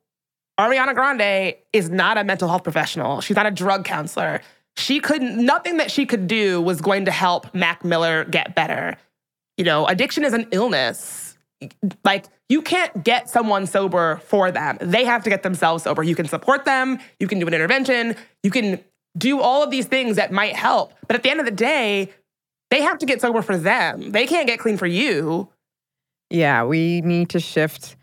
Ariana 0.62 0.94
Grande 0.94 1.56
is 1.74 1.90
not 1.90 2.18
a 2.18 2.24
mental 2.24 2.48
health 2.48 2.64
professional. 2.64 3.20
She's 3.22 3.36
not 3.36 3.48
a 3.48 3.52
drug 3.52 3.84
counselor. 3.84 4.42
She 4.78 5.00
couldn't, 5.00 5.44
nothing 5.44 5.78
that 5.78 5.90
she 5.90 6.06
could 6.06 6.28
do 6.28 6.62
was 6.62 6.82
going 6.82 7.06
to 7.06 7.12
help 7.12 7.54
Mac 7.56 7.84
Miller 7.84 8.26
get 8.26 8.54
better. 8.56 8.98
You 9.58 9.66
know, 9.66 9.88
addiction 9.88 10.24
is 10.24 10.34
an 10.34 10.48
illness. 10.52 11.38
Like, 12.04 12.26
you 12.48 12.62
can't 12.62 13.04
get 13.04 13.30
someone 13.30 13.66
sober 13.66 14.22
for 14.26 14.52
them. 14.52 14.78
They 14.82 15.04
have 15.06 15.24
to 15.24 15.30
get 15.30 15.44
themselves 15.44 15.84
sober. 15.84 16.04
You 16.04 16.16
can 16.16 16.28
support 16.28 16.66
them, 16.66 17.00
you 17.20 17.28
can 17.28 17.40
do 17.40 17.48
an 17.48 17.54
intervention, 17.54 18.16
you 18.44 18.52
can 18.52 18.84
do 19.18 19.42
all 19.42 19.64
of 19.64 19.72
these 19.72 19.86
things 19.86 20.16
that 20.16 20.32
might 20.32 20.56
help. 20.56 20.94
But 21.08 21.16
at 21.16 21.24
the 21.24 21.32
end 21.32 21.40
of 21.40 21.46
the 21.46 21.52
day, 21.52 22.12
they 22.70 22.82
have 22.82 23.00
to 23.00 23.06
get 23.06 23.20
sober 23.20 23.42
for 23.42 23.58
them. 23.58 24.12
They 24.12 24.28
can't 24.28 24.48
get 24.48 24.60
clean 24.60 24.78
for 24.78 24.88
you. 24.88 25.50
Yeah, 26.30 26.64
we 26.64 27.02
need 27.02 27.30
to 27.30 27.40
shift 27.40 27.98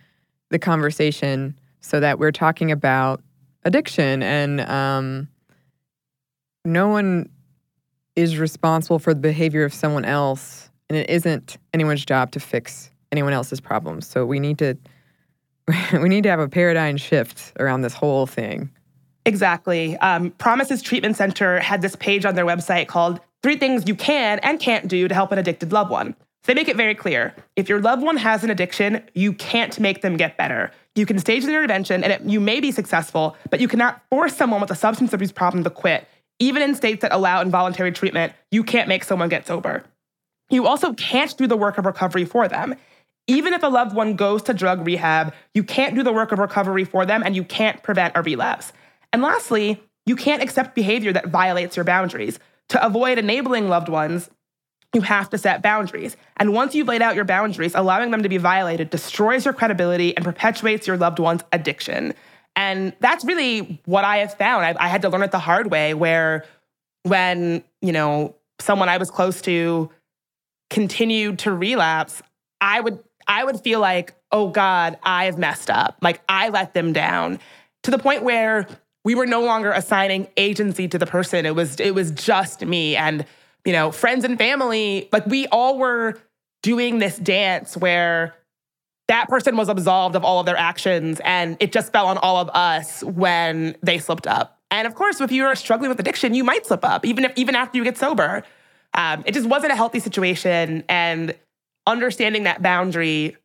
the 0.51 0.59
conversation 0.59 1.59
so 1.81 2.01
that 2.01 2.19
we're 2.19 2.33
talking 2.33 2.71
about 2.71 3.23
addiction 3.65 4.23
and 4.23 4.61
um, 4.63 5.29
no 6.65 6.89
one 6.89 7.29
is 8.17 8.39
responsible 8.39 8.99
for 8.99 9.15
the 9.15 9.21
behavior 9.21 9.65
of 9.65 9.73
someone 9.73 10.05
else 10.05 10.71
and 10.89 10.99
it 10.99 11.09
isn't 11.11 11.59
anyone's 11.75 12.05
job 12.05 12.31
to 12.33 12.41
fix 12.41 12.91
anyone 13.13 13.33
else's 13.33 13.61
problems 13.61 14.07
so 14.07 14.25
we 14.25 14.39
need 14.39 14.59
to 14.59 14.77
we 16.01 16.09
need 16.09 16.23
to 16.23 16.31
have 16.31 16.41
a 16.41 16.49
paradigm 16.49 16.97
shift 16.97 17.53
around 17.59 17.83
this 17.83 17.95
whole 17.95 18.27
thing 18.27 18.71
exactly 19.25 19.97
um, 19.99 20.31
promises 20.33 20.83
treatment 20.83 21.17
center 21.17 21.61
had 21.61 21.83
this 21.83 21.97
page 21.97 22.25
on 22.25 22.35
their 22.35 22.47
website 22.47 22.89
called 22.89 23.21
three 23.43 23.57
things 23.57 23.87
you 23.87 23.95
can 23.95 24.39
and 24.41 24.61
can't 24.61 24.89
do 24.89 25.09
to 25.09 25.15
help 25.15 25.33
an 25.33 25.39
addicted 25.39 25.73
loved 25.73 25.91
one. 25.91 26.15
They 26.45 26.55
make 26.55 26.69
it 26.69 26.77
very 26.77 26.95
clear. 26.95 27.35
If 27.57 27.69
your 27.69 27.81
loved 27.81 28.03
one 28.03 28.17
has 28.17 28.43
an 28.43 28.51
addiction, 28.51 29.03
you 29.15 29.33
can't 29.35 29.79
make 29.79 30.03
them 30.03 30.17
get 30.17 30.37
better. 30.37 30.71
You 30.99 31.07
can 31.07 31.19
stage 31.19 31.45
the 31.45 31.51
intervention 31.51 32.03
and 32.03 32.13
it, 32.13 32.23
you 32.23 32.41
may 32.41 32.61
be 32.61 32.73
successful, 32.73 33.37
but 33.51 33.61
you 33.61 33.69
cannot 33.69 34.03
force 34.11 34.37
someone 34.37 34.61
with 34.61 34.71
a 34.71 34.75
substance 34.75 35.13
abuse 35.13 35.31
problem 35.31 35.63
to 35.65 35.71
quit. 35.71 36.09
Even 36.41 36.61
in 36.61 36.75
states 36.75 37.03
that 37.03 37.13
allow 37.13 37.41
involuntary 37.41 37.93
treatment, 37.93 38.33
you 38.51 38.65
can't 38.65 38.89
make 38.89 39.05
someone 39.05 39.29
get 39.29 39.47
sober. 39.47 39.85
You 40.51 40.67
also 40.67 40.93
can't 40.95 41.37
do 41.37 41.47
the 41.47 41.57
work 41.57 41.79
of 41.79 41.87
recovery 41.87 42.25
for 42.25 42.49
them. 42.49 42.75
Even 43.29 43.53
if 43.53 43.63
a 43.63 43.69
loved 43.69 43.95
one 43.95 44.17
goes 44.17 44.43
to 44.45 44.55
drug 44.55 44.85
rehab, 44.87 45.35
you 45.55 45.63
can't 45.63 45.95
do 45.95 46.03
the 46.03 46.13
work 46.13 46.33
of 46.33 46.39
recovery 46.39 46.85
for 46.85 47.07
them 47.07 47.23
and 47.23 47.37
you 47.37 47.45
can't 47.45 47.83
prevent 47.83 48.17
a 48.17 48.23
relapse. 48.23 48.73
And 49.13 49.23
lastly, 49.23 49.83
you 50.07 50.17
can't 50.17 50.43
accept 50.43 50.75
behavior 50.75 51.13
that 51.13 51.29
violates 51.29 51.77
your 51.77 51.85
boundaries. 51.85 52.39
To 52.71 52.85
avoid 52.85 53.19
enabling 53.19 53.69
loved 53.69 53.89
ones, 53.89 54.31
you 54.95 55.03
have 55.03 55.31
to 55.31 55.39
set 55.39 55.63
boundaries. 55.63 56.17
And 56.39 56.53
once 56.53 56.75
you've 56.75 56.89
laid 56.89 57.03
out 57.03 57.15
your 57.15 57.25
boundaries, 57.25 57.75
allowing 57.75 58.11
them 58.11 58.23
to 58.23 58.29
be 58.29 58.39
violated 58.39 58.91
destroys 58.91 59.45
your 59.45 59.55
credibility 59.55 60.17
and 60.17 60.25
perpetuates 60.25 60.87
your 60.87 60.97
loved 60.97 61.19
one's 61.19 61.43
addiction. 61.53 62.15
And 62.57 62.95
that's 63.01 63.25
really 63.25 63.81
what 63.85 64.05
I 64.05 64.19
have 64.19 64.35
found. 64.35 64.65
I, 64.65 64.75
I 64.79 64.89
had 64.89 65.03
to 65.03 65.09
learn 65.09 65.23
it 65.23 65.31
the 65.31 65.39
hard 65.39 65.71
way 65.71 65.95
where 65.95 66.45
when, 67.03 67.63
you 67.83 67.93
know, 67.93 68.35
someone 68.61 68.89
I 68.89 68.97
was 68.97 69.11
close 69.11 69.43
to 69.43 69.91
continued 70.71 71.41
to 71.41 71.53
relapse, 71.53 72.23
I 72.61 72.81
would 72.81 73.03
I 73.27 73.45
would 73.45 73.61
feel 73.61 73.79
like, 73.79 74.15
"Oh 74.33 74.49
god, 74.49 74.99
I've 75.03 75.39
messed 75.39 75.71
up. 75.71 75.99
Like 76.01 76.21
I 76.29 76.49
let 76.49 76.75
them 76.75 76.93
down." 76.93 77.39
To 77.85 77.91
the 77.91 77.99
point 77.99 78.23
where 78.23 78.67
we 79.05 79.15
were 79.15 79.27
no 79.27 79.43
longer 79.43 79.71
assigning 79.71 80.29
agency 80.37 80.89
to 80.89 80.99
the 80.99 81.07
person. 81.07 81.47
It 81.47 81.55
was 81.55 81.79
it 81.79 81.95
was 81.95 82.11
just 82.11 82.65
me 82.65 82.97
and 82.97 83.25
you 83.69 83.75
know 83.75 83.93
friends 83.93 84.25
and 84.25 84.39
family. 84.39 85.11
Like 85.13 85.27
we 85.27 85.47
all 85.49 85.77
were 85.77 86.19
doing 86.63 87.01
this 87.01 87.19
dance 87.19 87.77
where 87.77 88.35
that 89.09 89.29
person 89.29 89.59
was 89.59 89.69
absolved 89.69 90.17
of 90.17 90.25
all 90.25 90.41
of 90.41 90.47
their 90.47 90.57
actions 90.57 91.21
and 91.23 91.59
it 91.61 91.71
just 91.71 91.93
fell 91.93 92.07
on 92.07 92.17
all 92.17 92.39
of 92.39 92.49
us 92.51 93.05
when 93.05 93.77
they 93.83 93.99
slipped 93.99 94.27
up. 94.27 94.59
And 94.71 94.87
of 94.87 94.95
course, 94.95 95.21
if 95.21 95.31
you're 95.31 95.55
struggling 95.55 95.91
with 95.91 96.01
addiction, 96.01 96.35
you 96.35 96.45
might 96.45 96.65
slip 96.65 96.83
up 96.83 97.05
even 97.05 97.27
if 97.27 97.33
even 97.37 97.55
after 97.55 97.77
you 97.77 97.85
get 97.85 97.99
sober. 97.99 98.43
Um, 98.95 99.23
it 99.27 99.35
just 99.35 99.47
wasn't 99.47 99.73
a 99.73 99.77
healthy 99.77 100.01
situation, 100.01 100.83
and 100.89 101.35
understanding 101.87 102.45
that 102.45 102.63
boundary 102.63 103.37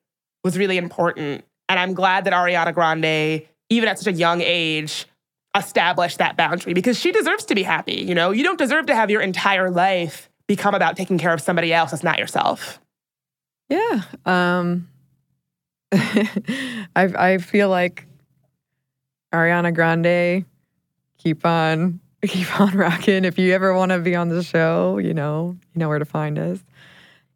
was 0.45 0.57
really 0.57 0.77
important. 0.77 1.43
And 1.67 1.77
I'm 1.77 1.93
glad 1.93 2.23
that 2.23 2.33
Ariana 2.33 2.73
Grande, 2.73 3.45
even 3.69 3.89
at 3.89 3.99
such 3.99 4.07
a 4.07 4.17
young 4.17 4.39
age, 4.39 5.05
establish 5.55 6.17
that 6.17 6.35
boundary 6.35 6.73
because 6.73 6.99
she 6.99 7.11
deserves 7.11 7.45
to 7.45 7.55
be 7.55 7.63
happy. 7.63 7.95
You 7.95 8.15
know, 8.15 8.31
you 8.31 8.43
don't 8.43 8.57
deserve 8.57 8.87
to 8.87 8.95
have 8.95 9.09
your 9.09 9.21
entire 9.21 9.69
life 9.69 10.29
become 10.47 10.75
about 10.75 10.97
taking 10.97 11.17
care 11.17 11.33
of 11.33 11.41
somebody 11.41 11.73
else 11.73 11.91
that's 11.91 12.03
not 12.03 12.19
yourself. 12.19 12.79
Yeah. 13.69 14.01
Um, 14.25 14.89
I 15.93 16.85
I 16.95 17.37
feel 17.37 17.69
like 17.69 18.07
Ariana 19.33 19.73
Grande, 19.73 20.45
keep 21.17 21.45
on 21.45 21.99
keep 22.25 22.59
on 22.59 22.75
rocking. 22.75 23.25
If 23.25 23.37
you 23.37 23.53
ever 23.53 23.73
want 23.73 23.91
to 23.91 23.99
be 23.99 24.15
on 24.15 24.29
the 24.29 24.43
show, 24.43 24.97
you 24.97 25.13
know 25.13 25.57
you 25.73 25.79
know 25.79 25.87
where 25.87 25.99
to 25.99 26.05
find 26.05 26.37
us. 26.39 26.63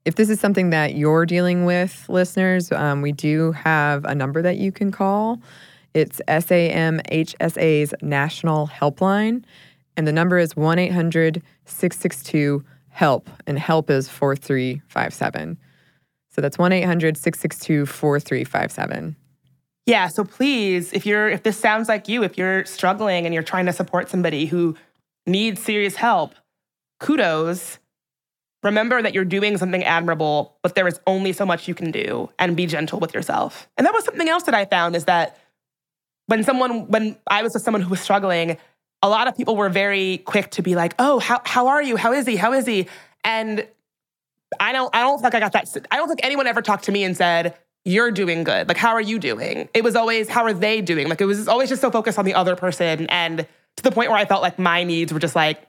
If 0.06 0.16
this 0.16 0.30
is 0.30 0.40
something 0.40 0.70
that 0.70 0.96
you're 0.96 1.26
dealing 1.26 1.66
with, 1.66 2.08
listeners, 2.08 2.72
um, 2.72 3.02
we 3.02 3.12
do 3.12 3.52
have 3.52 4.06
a 4.06 4.16
number 4.16 4.42
that 4.42 4.56
you 4.58 4.72
can 4.72 4.90
call. 4.90 5.42
It's 5.98 6.22
SAMHSA's 6.28 7.92
national 8.04 8.68
helpline, 8.68 9.44
and 9.96 10.06
the 10.06 10.12
number 10.12 10.38
is 10.38 10.56
1 10.56 10.78
800 10.78 11.42
662 11.66 12.64
HELP, 12.90 13.28
and 13.48 13.58
HELP 13.58 13.90
is 13.90 14.08
4357. 14.08 15.58
So 16.30 16.40
that's 16.40 16.60
1 16.60 16.72
800 16.72 17.18
662 17.18 17.88
4357. 17.88 19.16
Yeah, 19.88 20.08
so 20.08 20.24
please, 20.24 20.94
if 20.94 21.08
you're 21.08 21.30
if 21.30 21.42
this 21.42 21.58
sounds 21.58 21.90
like 21.90 22.08
you, 22.08 22.22
if 22.22 22.38
you're 22.38 22.64
struggling 22.66 23.26
and 23.26 23.34
you're 23.34 23.42
trying 23.42 23.66
to 23.66 23.74
support 23.74 24.08
somebody 24.08 24.46
who 24.46 24.76
needs 25.26 25.64
serious 25.64 25.96
help, 25.96 26.36
kudos. 27.00 27.80
Remember 28.62 29.02
that 29.02 29.16
you're 29.16 29.26
doing 29.26 29.58
something 29.58 29.84
admirable, 29.84 30.58
but 30.62 30.76
there 30.76 30.88
is 30.88 31.00
only 31.08 31.34
so 31.34 31.46
much 31.46 31.68
you 31.68 31.74
can 31.74 31.90
do 31.90 32.30
and 32.38 32.56
be 32.56 32.68
gentle 32.68 33.00
with 33.00 33.16
yourself. 33.16 33.68
And 33.78 33.88
that 33.88 33.94
was 33.96 34.04
something 34.06 34.30
else 34.30 34.44
that 34.44 34.54
I 34.54 34.66
found 34.66 34.96
is 34.96 35.06
that 35.06 35.40
when 36.28 36.44
someone 36.44 36.88
when 36.88 37.18
I 37.30 37.42
was 37.44 37.54
with 37.54 37.64
someone 37.64 37.82
who 37.82 37.90
was 37.90 38.00
struggling, 38.00 38.58
a 39.02 39.10
lot 39.10 39.28
of 39.28 39.36
people 39.36 39.56
were 39.56 39.70
very 39.70 40.20
quick 40.20 40.52
to 40.52 40.62
be 40.62 40.76
like, 40.76 40.94
"Oh, 41.00 41.20
how 41.20 41.42
how 41.44 41.68
are 41.68 41.82
you? 41.82 41.98
How 41.98 42.14
is 42.14 42.26
he? 42.26 42.36
How 42.36 42.54
is 42.54 42.66
he?" 42.66 42.88
And 43.24 43.68
I 44.60 44.72
don't 44.72 44.96
I 44.96 45.02
don't 45.02 45.20
think 45.22 45.36
I 45.36 45.40
got 45.40 45.54
that. 45.54 45.76
I 45.92 45.98
don't 45.98 46.08
think 46.08 46.22
anyone 46.24 46.48
ever 46.48 46.62
talked 46.62 46.86
to 46.86 46.92
me 46.92 47.04
and 47.04 47.18
said, 47.18 47.58
you're 47.88 48.12
doing 48.12 48.44
good. 48.44 48.68
Like, 48.68 48.76
how 48.76 48.92
are 48.92 49.02
you 49.02 49.18
doing? 49.18 49.70
It 49.74 49.82
was 49.82 49.96
always, 49.96 50.28
how 50.28 50.44
are 50.44 50.54
they 50.54 50.82
doing? 50.82 51.08
Like, 51.08 51.22
it 51.22 51.26
was 51.26 51.48
always 51.48 51.70
just 51.70 51.82
so 51.82 51.90
focused 51.90 52.20
on 52.20 52.26
the 52.26 52.34
other 52.34 52.58
person. 52.58 53.08
And 53.08 53.48
to 53.78 53.84
the 53.84 53.92
point 53.92 54.10
where 54.10 54.20
I 54.20 54.26
felt 54.26 54.42
like 54.42 54.60
my 54.60 54.84
needs 54.84 55.14
were 55.14 55.20
just 55.20 55.36
like 55.36 55.66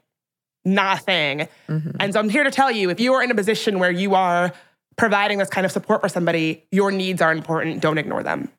nothing. 0.65 1.47
Mm-hmm. 1.69 1.91
And 2.01 2.13
so 2.13 2.19
I'm 2.19 2.29
here 2.29 2.43
to 2.43 2.51
tell 2.51 2.73
you 2.73 2.91
if 2.91 2.99
you 2.99 3.15
are 3.15 3.23
in 3.23 3.31
a 3.31 3.37
position 3.37 3.79
where 3.79 3.93
you 3.93 4.17
are 4.17 4.53
providing 4.97 5.39
this 5.39 5.49
kind 5.49 5.65
of 5.65 5.71
support 5.71 6.01
for 6.01 6.09
somebody, 6.09 6.65
your 6.73 6.91
needs 6.91 7.23
are 7.23 7.31
important. 7.31 7.81
Don't 7.81 7.99
ignore 7.99 8.25
them. 8.25 8.51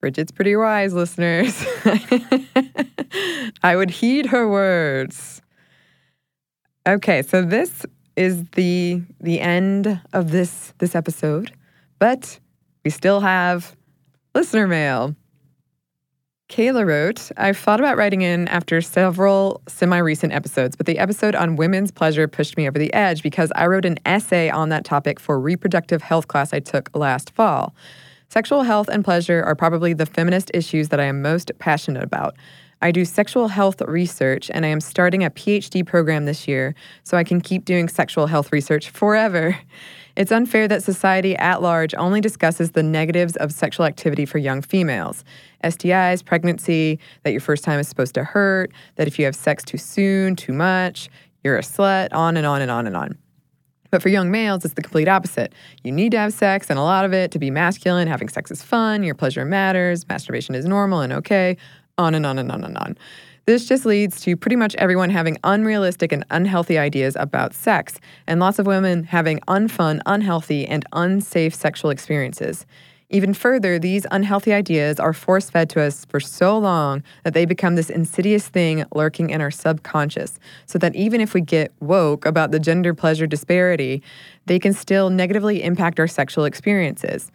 Bridget's 0.00 0.32
pretty 0.32 0.54
wise, 0.56 0.92
listeners. 0.92 1.64
I 3.62 3.76
would 3.76 3.90
heed 3.90 4.26
her 4.26 4.48
words. 4.48 5.40
Okay, 6.86 7.22
so 7.22 7.42
this 7.42 7.84
is 8.16 8.44
the 8.50 9.02
the 9.20 9.40
end 9.40 10.00
of 10.12 10.30
this 10.30 10.72
this 10.78 10.94
episode, 10.94 11.52
but 11.98 12.38
we 12.84 12.90
still 12.90 13.20
have 13.20 13.76
listener 14.34 14.66
mail. 14.66 15.16
Kayla 16.48 16.86
wrote, 16.86 17.32
I've 17.36 17.58
thought 17.58 17.80
about 17.80 17.96
writing 17.96 18.22
in 18.22 18.46
after 18.46 18.80
several 18.80 19.60
semi 19.66 19.98
recent 19.98 20.32
episodes, 20.32 20.76
but 20.76 20.86
the 20.86 20.98
episode 20.98 21.34
on 21.34 21.56
women's 21.56 21.90
pleasure 21.90 22.28
pushed 22.28 22.56
me 22.56 22.68
over 22.68 22.78
the 22.78 22.92
edge 22.94 23.22
because 23.22 23.50
I 23.56 23.66
wrote 23.66 23.84
an 23.84 23.98
essay 24.06 24.48
on 24.48 24.68
that 24.68 24.84
topic 24.84 25.18
for 25.18 25.40
reproductive 25.40 26.02
health 26.02 26.28
class 26.28 26.52
I 26.52 26.60
took 26.60 26.94
last 26.94 27.30
fall. 27.30 27.74
Sexual 28.28 28.64
health 28.64 28.88
and 28.88 29.04
pleasure 29.04 29.42
are 29.44 29.54
probably 29.54 29.92
the 29.92 30.06
feminist 30.06 30.50
issues 30.52 30.88
that 30.88 31.00
I 31.00 31.04
am 31.04 31.22
most 31.22 31.52
passionate 31.58 32.02
about. 32.02 32.36
I 32.82 32.90
do 32.90 33.04
sexual 33.04 33.48
health 33.48 33.80
research 33.82 34.50
and 34.52 34.66
I 34.66 34.68
am 34.68 34.80
starting 34.80 35.24
a 35.24 35.30
PhD 35.30 35.86
program 35.86 36.26
this 36.26 36.46
year 36.46 36.74
so 37.04 37.16
I 37.16 37.24
can 37.24 37.40
keep 37.40 37.64
doing 37.64 37.88
sexual 37.88 38.26
health 38.26 38.52
research 38.52 38.90
forever. 38.90 39.58
It's 40.16 40.32
unfair 40.32 40.66
that 40.68 40.82
society 40.82 41.36
at 41.36 41.60
large 41.60 41.94
only 41.94 42.22
discusses 42.22 42.70
the 42.70 42.82
negatives 42.82 43.36
of 43.36 43.52
sexual 43.52 43.84
activity 43.84 44.24
for 44.24 44.38
young 44.38 44.62
females 44.62 45.24
STIs, 45.62 46.24
pregnancy, 46.24 46.98
that 47.22 47.32
your 47.32 47.42
first 47.42 47.64
time 47.64 47.78
is 47.78 47.86
supposed 47.86 48.14
to 48.14 48.24
hurt, 48.24 48.72
that 48.94 49.06
if 49.06 49.18
you 49.18 49.26
have 49.26 49.36
sex 49.36 49.62
too 49.62 49.76
soon, 49.76 50.34
too 50.34 50.54
much, 50.54 51.10
you're 51.44 51.58
a 51.58 51.60
slut, 51.60 52.08
on 52.12 52.38
and 52.38 52.46
on 52.46 52.62
and 52.62 52.70
on 52.70 52.86
and 52.86 52.96
on. 52.96 53.18
But 53.96 54.02
for 54.02 54.10
young 54.10 54.30
males, 54.30 54.62
it's 54.62 54.74
the 54.74 54.82
complete 54.82 55.08
opposite. 55.08 55.54
You 55.82 55.90
need 55.90 56.10
to 56.10 56.18
have 56.18 56.34
sex 56.34 56.68
and 56.68 56.78
a 56.78 56.82
lot 56.82 57.06
of 57.06 57.14
it 57.14 57.30
to 57.30 57.38
be 57.38 57.50
masculine. 57.50 58.08
Having 58.08 58.28
sex 58.28 58.50
is 58.50 58.62
fun, 58.62 59.02
your 59.02 59.14
pleasure 59.14 59.42
matters, 59.46 60.06
masturbation 60.06 60.54
is 60.54 60.66
normal 60.66 61.00
and 61.00 61.14
okay, 61.14 61.56
on 61.96 62.14
and 62.14 62.26
on 62.26 62.38
and 62.38 62.52
on 62.52 62.62
and 62.62 62.76
on. 62.76 62.98
This 63.46 63.66
just 63.66 63.86
leads 63.86 64.20
to 64.20 64.36
pretty 64.36 64.56
much 64.56 64.74
everyone 64.74 65.08
having 65.08 65.38
unrealistic 65.44 66.12
and 66.12 66.26
unhealthy 66.30 66.76
ideas 66.76 67.16
about 67.18 67.54
sex, 67.54 67.98
and 68.26 68.38
lots 68.38 68.58
of 68.58 68.66
women 68.66 69.02
having 69.02 69.40
unfun, 69.48 70.02
unhealthy, 70.04 70.66
and 70.66 70.84
unsafe 70.92 71.54
sexual 71.54 71.90
experiences. 71.90 72.66
Even 73.08 73.34
further, 73.34 73.78
these 73.78 74.04
unhealthy 74.10 74.52
ideas 74.52 74.98
are 74.98 75.12
force 75.12 75.48
fed 75.48 75.70
to 75.70 75.80
us 75.80 76.04
for 76.06 76.18
so 76.18 76.58
long 76.58 77.04
that 77.22 77.34
they 77.34 77.44
become 77.44 77.76
this 77.76 77.88
insidious 77.88 78.48
thing 78.48 78.84
lurking 78.94 79.30
in 79.30 79.40
our 79.40 79.50
subconscious, 79.50 80.40
so 80.66 80.76
that 80.78 80.96
even 80.96 81.20
if 81.20 81.32
we 81.32 81.40
get 81.40 81.72
woke 81.80 82.26
about 82.26 82.50
the 82.50 82.58
gender 82.58 82.94
pleasure 82.94 83.26
disparity, 83.26 84.02
they 84.46 84.58
can 84.58 84.72
still 84.72 85.08
negatively 85.08 85.62
impact 85.62 86.00
our 86.00 86.08
sexual 86.08 86.44
experiences. 86.44 87.30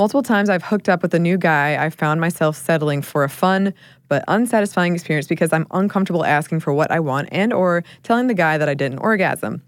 Multiple 0.00 0.24
times 0.24 0.50
I've 0.50 0.64
hooked 0.64 0.88
up 0.88 1.02
with 1.02 1.14
a 1.14 1.20
new 1.20 1.38
guy, 1.38 1.84
I 1.84 1.90
found 1.90 2.20
myself 2.20 2.56
settling 2.56 3.00
for 3.00 3.22
a 3.22 3.28
fun 3.28 3.72
but 4.08 4.24
unsatisfying 4.26 4.94
experience 4.94 5.28
because 5.28 5.52
I'm 5.52 5.68
uncomfortable 5.70 6.24
asking 6.24 6.60
for 6.60 6.72
what 6.72 6.90
I 6.90 6.98
want 6.98 7.28
and 7.30 7.52
or 7.52 7.84
telling 8.02 8.26
the 8.26 8.34
guy 8.34 8.58
that 8.58 8.68
I 8.68 8.74
didn't 8.74 8.98
orgasm. 8.98 9.62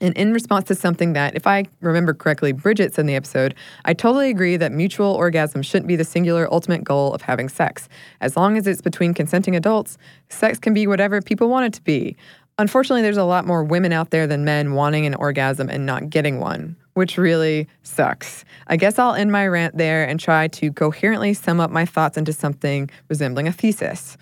And 0.00 0.16
in 0.16 0.32
response 0.32 0.68
to 0.68 0.74
something 0.74 1.12
that, 1.14 1.34
if 1.34 1.46
I 1.46 1.64
remember 1.80 2.14
correctly, 2.14 2.52
Bridget 2.52 2.94
said 2.94 3.02
in 3.02 3.06
the 3.06 3.14
episode, 3.14 3.54
I 3.84 3.94
totally 3.94 4.30
agree 4.30 4.56
that 4.56 4.72
mutual 4.72 5.12
orgasm 5.12 5.62
shouldn't 5.62 5.88
be 5.88 5.96
the 5.96 6.04
singular 6.04 6.52
ultimate 6.52 6.84
goal 6.84 7.12
of 7.14 7.22
having 7.22 7.48
sex. 7.48 7.88
As 8.20 8.36
long 8.36 8.56
as 8.56 8.66
it's 8.66 8.80
between 8.80 9.14
consenting 9.14 9.56
adults, 9.56 9.98
sex 10.28 10.58
can 10.58 10.72
be 10.72 10.86
whatever 10.86 11.20
people 11.20 11.48
want 11.48 11.66
it 11.66 11.72
to 11.74 11.82
be. 11.82 12.16
Unfortunately, 12.58 13.02
there's 13.02 13.16
a 13.16 13.24
lot 13.24 13.46
more 13.46 13.62
women 13.62 13.92
out 13.92 14.10
there 14.10 14.26
than 14.26 14.44
men 14.44 14.74
wanting 14.74 15.06
an 15.06 15.14
orgasm 15.14 15.68
and 15.68 15.86
not 15.86 16.10
getting 16.10 16.40
one, 16.40 16.74
which 16.94 17.16
really 17.16 17.68
sucks. 17.84 18.44
I 18.66 18.76
guess 18.76 18.98
I'll 18.98 19.14
end 19.14 19.30
my 19.30 19.46
rant 19.46 19.76
there 19.76 20.04
and 20.04 20.18
try 20.18 20.48
to 20.48 20.72
coherently 20.72 21.34
sum 21.34 21.60
up 21.60 21.70
my 21.70 21.84
thoughts 21.84 22.16
into 22.16 22.32
something 22.32 22.90
resembling 23.08 23.46
a 23.46 23.52
thesis. 23.52 24.16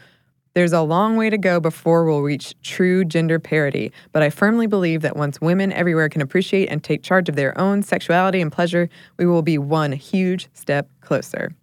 There's 0.57 0.73
a 0.73 0.81
long 0.81 1.19
way 1.19 1.29
to 1.29 1.37
go 1.37 1.61
before 1.61 2.07
we'll 2.07 2.23
reach 2.23 2.55
true 2.63 3.05
gender 3.05 3.39
parity, 3.39 3.93
but 4.13 4.23
I 4.23 4.31
firmly 4.31 4.67
believe 4.67 5.03
that 5.03 5.15
once 5.15 5.39
women 5.39 5.71
everywhere 5.71 6.09
can 6.09 6.23
appreciate 6.23 6.71
and 6.71 6.83
take 6.83 7.03
charge 7.03 7.29
of 7.29 7.37
their 7.37 7.57
own 7.61 7.83
sexuality 7.83 8.41
and 8.41 8.51
pleasure, 8.51 8.89
we 9.19 9.27
will 9.27 9.43
be 9.43 9.59
one 9.59 9.93
huge 9.93 10.49
step 10.55 10.89
closer. 11.03 11.55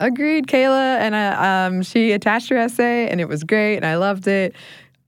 Agreed, 0.00 0.48
Kayla. 0.48 0.98
And 0.98 1.14
uh, 1.14 1.40
um, 1.40 1.82
she 1.84 2.10
attached 2.10 2.48
her 2.48 2.56
essay, 2.56 3.08
and 3.08 3.20
it 3.20 3.28
was 3.28 3.44
great, 3.44 3.76
and 3.76 3.86
I 3.86 3.98
loved 3.98 4.26
it. 4.26 4.56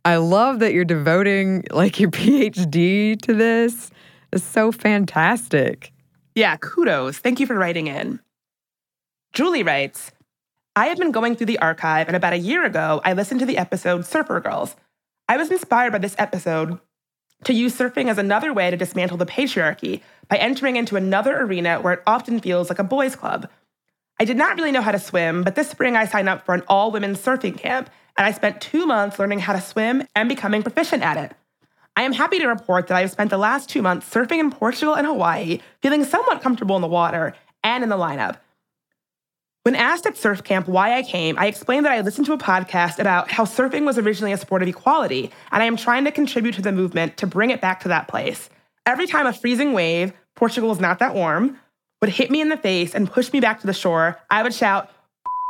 I 0.04 0.14
love 0.14 0.60
that 0.60 0.72
you're 0.72 0.84
devoting 0.84 1.64
like 1.72 1.98
your 1.98 2.10
PhD 2.12 3.20
to 3.22 3.34
this. 3.34 3.90
It's 4.32 4.44
so 4.44 4.70
fantastic. 4.70 5.92
Yeah, 6.36 6.56
kudos. 6.58 7.18
Thank 7.18 7.40
you 7.40 7.48
for 7.48 7.56
writing 7.56 7.88
in. 7.88 8.20
Julie 9.32 9.64
writes 9.64 10.12
I 10.80 10.86
have 10.86 10.96
been 10.96 11.12
going 11.12 11.36
through 11.36 11.48
the 11.48 11.58
archive, 11.58 12.06
and 12.06 12.16
about 12.16 12.32
a 12.32 12.38
year 12.38 12.64
ago, 12.64 13.02
I 13.04 13.12
listened 13.12 13.40
to 13.40 13.44
the 13.44 13.58
episode 13.58 14.06
Surfer 14.06 14.40
Girls. 14.40 14.76
I 15.28 15.36
was 15.36 15.50
inspired 15.50 15.92
by 15.92 15.98
this 15.98 16.14
episode 16.16 16.80
to 17.44 17.52
use 17.52 17.76
surfing 17.76 18.08
as 18.08 18.16
another 18.16 18.54
way 18.54 18.70
to 18.70 18.78
dismantle 18.78 19.18
the 19.18 19.26
patriarchy 19.26 20.00
by 20.28 20.38
entering 20.38 20.76
into 20.76 20.96
another 20.96 21.38
arena 21.38 21.82
where 21.82 21.92
it 21.92 22.02
often 22.06 22.40
feels 22.40 22.70
like 22.70 22.78
a 22.78 22.82
boys' 22.82 23.14
club. 23.14 23.50
I 24.18 24.24
did 24.24 24.38
not 24.38 24.56
really 24.56 24.72
know 24.72 24.80
how 24.80 24.92
to 24.92 24.98
swim, 24.98 25.42
but 25.42 25.54
this 25.54 25.68
spring 25.68 25.96
I 25.96 26.06
signed 26.06 26.30
up 26.30 26.46
for 26.46 26.54
an 26.54 26.62
all 26.66 26.90
women's 26.90 27.20
surfing 27.20 27.58
camp, 27.58 27.90
and 28.16 28.26
I 28.26 28.32
spent 28.32 28.62
two 28.62 28.86
months 28.86 29.18
learning 29.18 29.40
how 29.40 29.52
to 29.52 29.60
swim 29.60 30.06
and 30.14 30.30
becoming 30.30 30.62
proficient 30.62 31.02
at 31.02 31.18
it. 31.18 31.36
I 31.94 32.04
am 32.04 32.14
happy 32.14 32.38
to 32.38 32.46
report 32.46 32.86
that 32.86 32.96
I 32.96 33.02
have 33.02 33.10
spent 33.10 33.28
the 33.28 33.36
last 33.36 33.68
two 33.68 33.82
months 33.82 34.08
surfing 34.08 34.40
in 34.40 34.50
Portugal 34.50 34.94
and 34.94 35.06
Hawaii, 35.06 35.60
feeling 35.82 36.04
somewhat 36.04 36.40
comfortable 36.40 36.76
in 36.76 36.80
the 36.80 36.88
water 36.88 37.34
and 37.62 37.84
in 37.84 37.90
the 37.90 37.98
lineup. 37.98 38.38
When 39.62 39.74
asked 39.74 40.06
at 40.06 40.16
surf 40.16 40.42
camp 40.42 40.68
why 40.68 40.96
I 40.96 41.02
came, 41.02 41.38
I 41.38 41.46
explained 41.46 41.84
that 41.84 41.92
I 41.92 42.00
listened 42.00 42.26
to 42.26 42.32
a 42.32 42.38
podcast 42.38 42.98
about 42.98 43.30
how 43.30 43.44
surfing 43.44 43.84
was 43.84 43.98
originally 43.98 44.32
a 44.32 44.38
sport 44.38 44.62
of 44.62 44.68
equality, 44.68 45.30
and 45.52 45.62
I 45.62 45.66
am 45.66 45.76
trying 45.76 46.04
to 46.04 46.10
contribute 46.10 46.54
to 46.54 46.62
the 46.62 46.72
movement 46.72 47.18
to 47.18 47.26
bring 47.26 47.50
it 47.50 47.60
back 47.60 47.80
to 47.80 47.88
that 47.88 48.08
place. 48.08 48.48
Every 48.86 49.06
time 49.06 49.26
a 49.26 49.34
freezing 49.34 49.74
wave, 49.74 50.14
Portugal 50.34 50.72
is 50.72 50.80
not 50.80 50.98
that 51.00 51.14
warm, 51.14 51.58
would 52.00 52.08
hit 52.08 52.30
me 52.30 52.40
in 52.40 52.48
the 52.48 52.56
face 52.56 52.94
and 52.94 53.10
push 53.10 53.34
me 53.34 53.40
back 53.40 53.60
to 53.60 53.66
the 53.66 53.74
shore, 53.74 54.18
I 54.30 54.42
would 54.42 54.54
shout, 54.54 54.90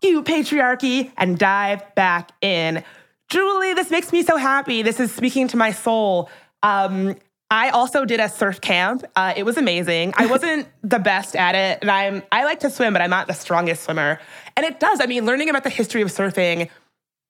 you 0.03 0.25
patriarchy, 0.25 1.13
and 1.17 1.39
dive 1.39 1.95
back 1.95 2.33
in. 2.41 2.83
Julie, 3.29 3.75
this 3.75 3.93
makes 3.93 4.13
me 4.13 4.25
so 4.25 4.37
happy. 4.37 4.83
This 4.83 4.99
is 4.99 5.15
speaking 5.15 5.47
to 5.49 5.57
my 5.57 5.71
soul. 5.71 6.29
Um, 6.65 7.15
I 7.51 7.71
also 7.71 8.05
did 8.05 8.21
a 8.21 8.29
surf 8.29 8.61
camp. 8.61 9.05
Uh, 9.17 9.35
it 9.37 9.43
was 9.43 9.57
amazing. 9.57 10.15
I 10.17 10.27
wasn't 10.31 10.69
the 10.83 10.99
best 10.99 11.35
at 11.35 11.55
it, 11.55 11.79
and 11.83 11.91
I'm 11.91 12.23
I 12.31 12.45
like 12.45 12.61
to 12.61 12.71
swim, 12.71 12.93
but 12.93 13.03
I'm 13.03 13.11
not 13.11 13.27
the 13.27 13.35
strongest 13.35 13.85
swimmer. 13.85 14.21
And 14.57 14.65
it 14.65 14.81
does. 14.81 15.01
I 15.01 15.07
mean, 15.07 15.27
learning 15.27 15.51
about 15.51 15.65
the 15.65 15.71
history 15.71 16.03
of 16.03 16.09
surfing, 16.09 16.69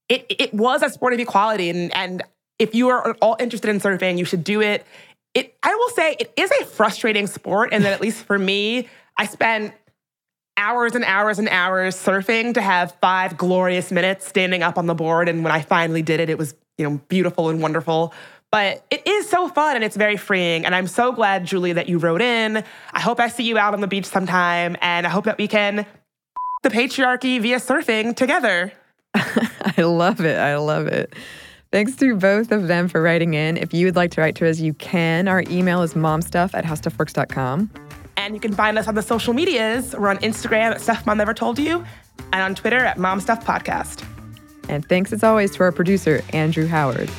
it 0.08 0.26
it 0.28 0.54
was 0.54 0.82
a 0.82 0.90
sport 0.90 1.14
of 1.14 1.20
equality, 1.20 1.70
and 1.70 1.94
and 1.94 2.22
if 2.58 2.74
you 2.74 2.88
are 2.88 3.14
all 3.22 3.36
interested 3.40 3.70
in 3.70 3.80
surfing, 3.80 4.18
you 4.18 4.24
should 4.24 4.44
do 4.44 4.60
it. 4.60 4.84
It 5.32 5.56
I 5.62 5.74
will 5.74 5.90
say 5.90 6.16
it 6.18 6.32
is 6.36 6.50
a 6.60 6.64
frustrating 6.66 7.26
sport, 7.26 7.70
and 7.72 7.84
that 7.84 7.92
at 7.92 8.00
least 8.00 8.24
for 8.24 8.38
me, 8.38 8.88
I 9.16 9.26
spent 9.26 9.74
hours 10.56 10.94
and 10.94 11.04
hours 11.04 11.38
and 11.38 11.48
hours 11.48 11.96
surfing 11.96 12.52
to 12.54 12.60
have 12.60 12.94
five 13.00 13.36
glorious 13.38 13.90
minutes 13.90 14.26
standing 14.26 14.62
up 14.62 14.76
on 14.76 14.86
the 14.86 14.94
board. 14.94 15.28
And 15.28 15.42
when 15.42 15.52
I 15.52 15.62
finally 15.62 16.02
did 16.02 16.20
it, 16.20 16.28
it 16.28 16.36
was, 16.36 16.54
you 16.76 16.88
know, 16.88 17.00
beautiful 17.08 17.48
and 17.48 17.62
wonderful. 17.62 18.12
But 18.50 18.84
it 18.90 19.06
is 19.06 19.28
so 19.28 19.48
fun 19.48 19.76
and 19.76 19.84
it's 19.84 19.96
very 19.96 20.16
freeing. 20.16 20.66
And 20.66 20.74
I'm 20.74 20.88
so 20.88 21.12
glad, 21.12 21.44
Julie, 21.44 21.72
that 21.74 21.88
you 21.88 21.98
wrote 21.98 22.20
in. 22.20 22.64
I 22.92 23.00
hope 23.00 23.20
I 23.20 23.28
see 23.28 23.44
you 23.44 23.58
out 23.58 23.74
on 23.74 23.80
the 23.80 23.86
beach 23.86 24.06
sometime. 24.06 24.76
And 24.82 25.06
I 25.06 25.10
hope 25.10 25.24
that 25.26 25.38
we 25.38 25.46
can 25.46 25.86
the 26.62 26.68
patriarchy 26.70 27.40
via 27.40 27.56
surfing 27.56 28.16
together. 28.16 28.72
I 29.14 29.82
love 29.82 30.20
it. 30.20 30.38
I 30.38 30.56
love 30.56 30.86
it. 30.88 31.14
Thanks 31.72 31.94
to 31.96 32.16
both 32.16 32.50
of 32.50 32.66
them 32.66 32.88
for 32.88 33.00
writing 33.00 33.34
in. 33.34 33.56
If 33.56 33.72
you 33.72 33.86
would 33.86 33.94
like 33.94 34.10
to 34.12 34.20
write 34.20 34.34
to 34.36 34.48
us, 34.48 34.58
you 34.58 34.74
can. 34.74 35.28
Our 35.28 35.44
email 35.48 35.82
is 35.82 35.94
momstuff 35.94 36.52
at 36.52 36.64
howstuffworks.com. 36.64 37.70
And 38.16 38.34
you 38.34 38.40
can 38.40 38.52
find 38.52 38.76
us 38.76 38.88
on 38.88 38.96
the 38.96 39.02
social 39.02 39.32
medias. 39.32 39.94
We're 39.96 40.08
on 40.08 40.18
Instagram 40.18 40.72
at 40.72 40.80
Stuff 40.80 41.06
Mom 41.06 41.18
Never 41.18 41.32
Told 41.32 41.58
You 41.58 41.84
and 42.32 42.42
on 42.42 42.54
Twitter 42.56 42.78
at 42.78 42.98
Mom 42.98 43.20
Stuff 43.20 43.46
Podcast. 43.46 44.04
And 44.68 44.86
thanks 44.88 45.12
as 45.12 45.22
always 45.22 45.52
to 45.56 45.62
our 45.62 45.72
producer, 45.72 46.22
Andrew 46.32 46.66
Howard. 46.66 47.10